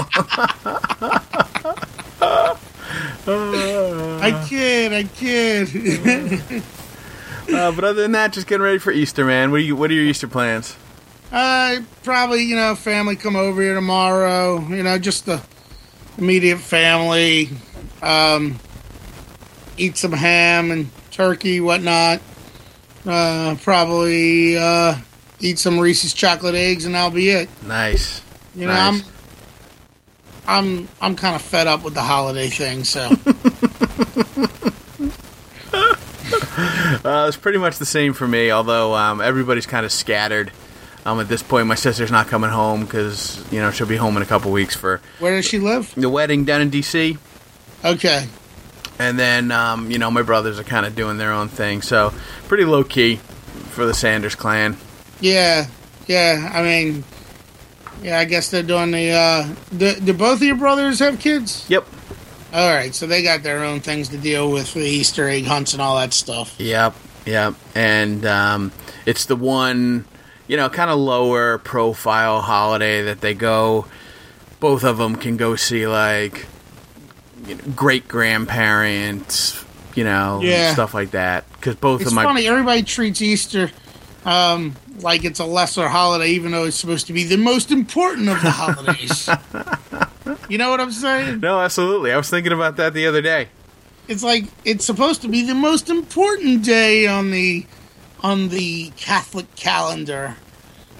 I 4.20 4.46
kid. 4.48 4.92
I 4.92 5.04
kid. 5.04 6.62
Uh, 7.50 7.72
but 7.72 7.82
other 7.82 8.02
than 8.02 8.12
that, 8.12 8.30
just 8.34 8.46
getting 8.46 8.62
ready 8.62 8.76
for 8.76 8.92
Easter, 8.92 9.24
man. 9.24 9.50
What 9.50 9.56
are 9.56 9.60
you? 9.60 9.74
What 9.74 9.90
are 9.90 9.94
your 9.94 10.04
Easter 10.04 10.28
plans? 10.28 10.76
Uh, 11.32 11.80
probably 12.04 12.42
you 12.44 12.56
know 12.56 12.74
family 12.74 13.16
come 13.16 13.36
over 13.36 13.60
here 13.60 13.74
tomorrow. 13.74 14.60
You 14.68 14.82
know, 14.82 14.98
just 14.98 15.26
the 15.26 15.42
immediate 16.16 16.58
family. 16.58 17.50
Um, 18.02 18.58
eat 19.76 19.96
some 19.96 20.12
ham 20.12 20.70
and 20.70 20.90
turkey, 21.10 21.60
whatnot. 21.60 22.20
Uh, 23.06 23.56
probably 23.62 24.56
uh, 24.58 24.96
eat 25.40 25.58
some 25.58 25.78
Reese's 25.78 26.12
chocolate 26.12 26.54
eggs, 26.54 26.84
and 26.84 26.94
that'll 26.94 27.10
be 27.10 27.30
it. 27.30 27.48
Nice. 27.62 28.22
You 28.54 28.66
know, 28.66 28.72
Nice. 28.72 29.02
I'm 30.46 30.68
I'm 30.80 30.88
I'm 31.00 31.16
kind 31.16 31.36
of 31.36 31.42
fed 31.42 31.66
up 31.66 31.84
with 31.84 31.94
the 31.94 32.02
holiday 32.02 32.48
thing, 32.48 32.84
so 32.84 33.08
Uh, 37.04 37.26
it's 37.28 37.36
pretty 37.36 37.58
much 37.58 37.78
the 37.78 37.86
same 37.86 38.12
for 38.12 38.26
me. 38.26 38.50
Although 38.50 38.94
um, 38.94 39.20
everybody's 39.20 39.66
kind 39.66 39.86
of 39.86 39.92
scattered. 39.92 40.50
Um, 41.08 41.20
at 41.20 41.28
this 41.28 41.42
point, 41.42 41.66
my 41.66 41.74
sister's 41.74 42.10
not 42.10 42.26
coming 42.28 42.50
home 42.50 42.84
because 42.84 43.42
you 43.50 43.60
know 43.60 43.70
she'll 43.70 43.86
be 43.86 43.96
home 43.96 44.16
in 44.16 44.22
a 44.22 44.26
couple 44.26 44.52
weeks 44.52 44.76
for 44.76 45.00
where 45.20 45.34
does 45.36 45.46
she 45.46 45.58
live? 45.58 45.94
the 45.94 46.10
wedding 46.10 46.44
down 46.44 46.60
in 46.60 46.68
D.C. 46.70 47.16
Okay, 47.84 48.26
And 48.98 49.18
then 49.18 49.50
um, 49.52 49.90
you 49.90 49.98
know 49.98 50.10
my 50.10 50.22
brothers 50.22 50.58
are 50.58 50.64
kind 50.64 50.84
of 50.84 50.94
doing 50.94 51.16
their 51.16 51.32
own 51.32 51.48
thing. 51.48 51.80
So 51.82 52.12
pretty 52.48 52.64
low 52.64 52.84
key 52.84 53.16
for 53.70 53.86
the 53.86 53.94
Sanders 53.94 54.34
clan. 54.34 54.76
yeah, 55.20 55.66
yeah. 56.06 56.50
I 56.52 56.62
mean, 56.62 57.04
yeah. 58.02 58.18
I 58.18 58.24
guess 58.24 58.50
they're 58.50 58.62
doing 58.62 58.90
the. 58.90 59.10
Uh, 59.12 59.54
do, 59.76 59.94
do 59.94 60.12
both 60.12 60.38
of 60.38 60.42
your 60.42 60.56
brothers 60.56 60.98
have 60.98 61.20
kids? 61.20 61.64
Yep. 61.70 61.86
All 62.52 62.70
right, 62.74 62.94
so 62.94 63.06
they 63.06 63.22
got 63.22 63.42
their 63.42 63.62
own 63.62 63.80
things 63.80 64.08
to 64.08 64.16
deal 64.18 64.50
with, 64.50 64.72
the 64.72 64.80
Easter 64.80 65.28
egg 65.28 65.44
hunts 65.44 65.74
and 65.74 65.82
all 65.82 65.96
that 65.96 66.12
stuff. 66.14 66.54
Yep, 66.58 66.94
yep. 67.26 67.54
And 67.74 68.24
um, 68.24 68.72
it's 69.04 69.26
the 69.26 69.36
one, 69.36 70.06
you 70.48 70.56
know, 70.56 70.68
kind 70.68 70.90
of 70.90 70.98
lower 70.98 71.58
profile 71.58 72.40
holiday 72.40 73.02
that 73.02 73.20
they 73.20 73.34
go. 73.34 73.86
Both 74.60 74.82
of 74.82 74.98
them 74.98 75.14
can 75.16 75.36
go 75.36 75.54
see 75.56 75.86
like 75.86 76.46
you 77.46 77.54
know, 77.54 77.62
great 77.76 78.08
grandparents, 78.08 79.64
you 79.94 80.04
know, 80.04 80.40
Yeah. 80.42 80.72
stuff 80.72 80.94
like 80.94 81.12
that. 81.12 81.44
Because 81.52 81.76
both 81.76 82.00
It's 82.02 82.10
of 82.10 82.14
my 82.14 82.24
funny. 82.24 82.46
Everybody 82.46 82.82
treats 82.82 83.22
Easter 83.22 83.70
um, 84.24 84.74
like 85.00 85.24
it's 85.24 85.38
a 85.38 85.44
lesser 85.44 85.88
holiday, 85.88 86.30
even 86.30 86.50
though 86.52 86.64
it's 86.64 86.76
supposed 86.76 87.06
to 87.06 87.12
be 87.12 87.24
the 87.24 87.38
most 87.38 87.70
important 87.70 88.28
of 88.28 88.42
the 88.42 88.50
holidays. 88.50 89.28
you 90.48 90.58
know 90.58 90.70
what 90.70 90.80
I'm 90.80 90.90
saying? 90.92 91.40
no, 91.40 91.60
absolutely. 91.60 92.12
I 92.12 92.16
was 92.16 92.28
thinking 92.28 92.52
about 92.52 92.76
that 92.76 92.94
the 92.94 93.06
other 93.06 93.22
day. 93.22 93.48
It's 94.08 94.22
like 94.24 94.44
it's 94.64 94.84
supposed 94.84 95.22
to 95.22 95.28
be 95.28 95.42
the 95.46 95.54
most 95.54 95.88
important 95.88 96.64
day 96.64 97.06
on 97.06 97.30
the 97.30 97.64
on 98.22 98.48
the 98.48 98.90
Catholic 98.96 99.54
calendar. 99.56 100.36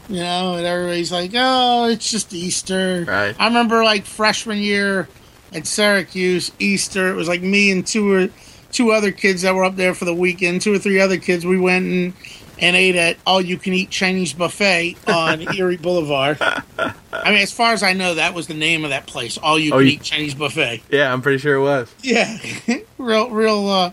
You 0.08 0.20
know, 0.20 0.54
and 0.54 0.64
everybody's 0.66 1.12
like, 1.12 1.32
"Oh, 1.34 1.88
it's 1.88 2.10
just 2.10 2.32
Easter." 2.32 3.04
Right. 3.06 3.36
I 3.38 3.46
remember 3.46 3.84
like 3.84 4.04
freshman 4.06 4.58
year 4.58 5.06
at 5.52 5.66
Syracuse, 5.66 6.50
Easter. 6.58 7.10
It 7.10 7.14
was 7.14 7.28
like 7.28 7.42
me 7.42 7.70
and 7.70 7.86
two 7.86 8.10
or 8.12 8.28
two 8.72 8.90
other 8.92 9.12
kids 9.12 9.42
that 9.42 9.54
were 9.54 9.64
up 9.64 9.76
there 9.76 9.92
for 9.94 10.06
the 10.06 10.14
weekend. 10.14 10.62
Two 10.62 10.72
or 10.72 10.78
three 10.78 10.98
other 11.00 11.18
kids. 11.18 11.44
We 11.44 11.58
went 11.58 11.84
and 11.84 12.12
and 12.60 12.74
ate 12.74 12.96
at 12.96 13.18
all 13.26 13.40
you 13.40 13.56
can 13.58 13.72
eat 13.74 13.90
Chinese 13.90 14.32
buffet 14.32 14.96
on 15.06 15.42
Erie 15.56 15.76
Boulevard. 15.76 16.38
I 16.40 16.92
mean, 17.26 17.36
as 17.42 17.52
far 17.52 17.72
as 17.74 17.82
I 17.82 17.92
know, 17.92 18.14
that 18.14 18.32
was 18.34 18.46
the 18.46 18.54
name 18.54 18.84
of 18.84 18.90
that 18.90 19.06
place. 19.06 19.36
All 19.38 19.58
you 19.58 19.72
Oh, 19.74 19.76
can 19.78 19.86
you- 19.86 19.92
eat 19.92 20.02
Chinese 20.02 20.34
buffet. 20.34 20.82
Yeah, 20.90 21.12
I'm 21.12 21.20
pretty 21.22 21.38
sure 21.38 21.54
it 21.56 21.62
was. 21.62 21.94
Yeah, 22.02 22.36
real, 22.98 23.28
real, 23.30 23.68
uh, 23.68 23.90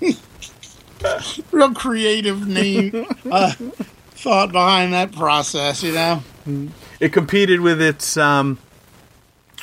real 1.52 1.72
creative 1.74 2.46
name 2.46 3.06
uh, 3.30 3.52
thought 4.12 4.52
behind 4.52 4.92
that 4.92 5.12
process. 5.12 5.82
You 5.82 5.92
know, 5.92 6.22
It 7.00 7.12
competed 7.12 7.60
with 7.60 7.80
its 7.80 8.16
um, 8.16 8.58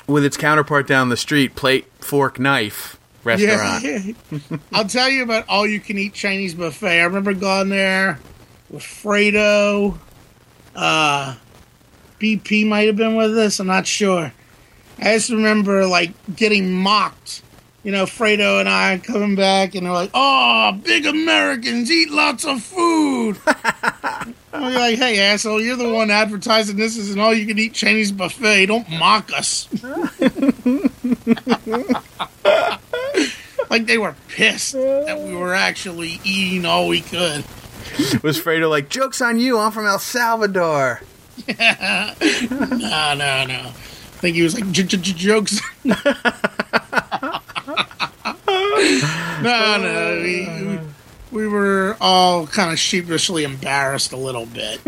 with 0.07 0.23
its 0.25 0.37
counterpart 0.37 0.87
down 0.87 1.09
the 1.09 1.17
street, 1.17 1.55
plate, 1.55 1.85
fork, 1.99 2.39
knife 2.39 2.97
restaurant. 3.23 3.83
yeah. 3.83 4.57
I'll 4.71 4.87
tell 4.87 5.09
you 5.09 5.23
about 5.23 5.45
all 5.49 5.65
you 5.65 5.79
can 5.79 5.97
eat 5.97 6.13
Chinese 6.13 6.53
buffet. 6.53 6.99
I 7.01 7.03
remember 7.05 7.33
going 7.33 7.69
there 7.69 8.19
with 8.69 8.83
Fredo. 8.83 9.97
Uh, 10.75 11.35
BP 12.19 12.67
might 12.67 12.87
have 12.87 12.95
been 12.95 13.15
with 13.15 13.37
us. 13.37 13.59
I'm 13.59 13.67
not 13.67 13.87
sure. 13.87 14.31
I 14.99 15.03
just 15.15 15.29
remember 15.29 15.85
like 15.87 16.11
getting 16.35 16.71
mocked. 16.71 17.41
You 17.85 17.91
know, 17.91 18.05
Fredo 18.05 18.59
and 18.59 18.67
I 18.67 18.97
coming 18.97 19.35
back, 19.35 19.75
and 19.75 19.85
they're 19.85 19.93
like, 19.93 20.09
"Oh, 20.15 20.71
big 20.83 21.05
Americans 21.05 21.91
eat 21.91 22.09
lots 22.09 22.43
of 22.43 22.63
food." 22.63 23.37
I'm 23.45 24.73
like, 24.73 24.97
"Hey, 24.97 25.19
asshole, 25.19 25.61
you're 25.61 25.75
the 25.75 25.93
one 25.93 26.09
advertising 26.09 26.77
this 26.77 26.97
as 26.97 27.11
an 27.11 27.19
all-you-can-eat 27.19 27.73
Chinese 27.73 28.11
buffet. 28.11 28.65
Don't 28.65 28.89
mock 28.89 29.31
us." 29.31 29.69
like 33.69 33.85
they 33.85 33.99
were 33.99 34.15
pissed 34.29 34.73
that 34.73 35.21
we 35.21 35.35
were 35.35 35.53
actually 35.53 36.19
eating 36.23 36.65
all 36.65 36.87
we 36.87 37.01
could. 37.01 37.45
Was 38.23 38.41
Fredo 38.41 38.67
like, 38.67 38.89
joke's 38.89 39.21
on 39.21 39.39
you, 39.39 39.59
I'm 39.59 39.71
from 39.71 39.85
El 39.85 39.99
Salvador. 39.99 41.01
Yeah. 41.47 42.15
No, 42.49 43.13
no, 43.13 43.45
no. 43.45 43.59
I 43.59 44.21
think 44.21 44.35
he 44.35 44.41
was 44.41 44.59
like 44.59 44.71
jokes. 44.71 45.61
No, 49.41 49.77
no. 49.81 50.19
We, 50.21 50.79
we 51.31 51.47
were 51.47 51.97
all 51.99 52.47
kind 52.47 52.71
of 52.71 52.79
sheepishly 52.79 53.43
embarrassed 53.43 54.13
a 54.13 54.17
little 54.17 54.45
bit. 54.45 54.79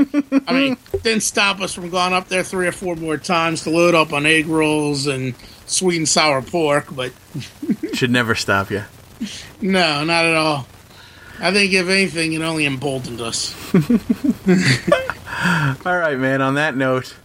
I 0.48 0.54
mean, 0.54 0.78
didn't 1.04 1.24
stop 1.24 1.60
us 1.62 1.74
from 1.74 1.90
going 1.90 2.14
up 2.14 2.28
there 2.30 2.44
three 2.44 2.68
or 2.68 2.72
four 2.72 2.96
more 2.96 3.18
times 3.18 3.64
to 3.64 3.70
load 3.70 3.96
up 3.96 4.14
on 4.14 4.26
egg 4.26 4.48
rolls 4.48 5.08
and 5.08 5.36
sweet 5.66 5.98
and 5.98 6.08
sour 6.08 6.42
pork, 6.42 6.88
but 6.96 7.12
Should 7.94 8.12
never 8.12 8.36
stop 8.36 8.72
you. 8.72 8.84
no, 9.62 10.04
not 10.04 10.26
at 10.26 10.36
all. 10.36 10.68
I 11.40 11.52
think 11.52 11.74
if 11.74 11.88
anything, 11.88 12.34
it 12.34 12.42
only 12.42 12.66
emboldened 12.66 13.22
us. 13.22 13.54
All 15.86 15.98
right, 15.98 16.18
man. 16.18 16.42
On 16.42 16.56
that 16.56 16.76
note, 16.76 17.16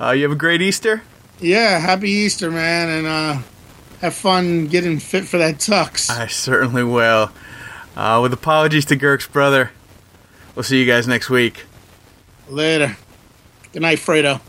uh, 0.00 0.10
you 0.10 0.24
have 0.24 0.32
a 0.32 0.36
great 0.36 0.60
Easter. 0.60 1.02
Yeah, 1.40 1.78
happy 1.78 2.10
Easter, 2.10 2.50
man, 2.50 2.88
and 2.90 3.06
uh, 3.06 3.38
have 4.02 4.14
fun 4.14 4.66
getting 4.66 4.98
fit 4.98 5.24
for 5.24 5.38
that 5.38 5.54
tux. 5.54 6.10
I 6.10 6.26
certainly 6.26 6.84
will. 6.84 7.30
Uh, 7.96 8.18
with 8.20 8.32
apologies 8.32 8.84
to 8.86 8.96
Girk's 8.96 9.28
brother. 9.28 9.70
We'll 10.54 10.64
see 10.64 10.78
you 10.80 10.86
guys 10.86 11.06
next 11.06 11.30
week. 11.30 11.64
Later. 12.48 12.96
Good 13.72 13.82
night, 13.82 13.98
Fredo. 13.98 14.40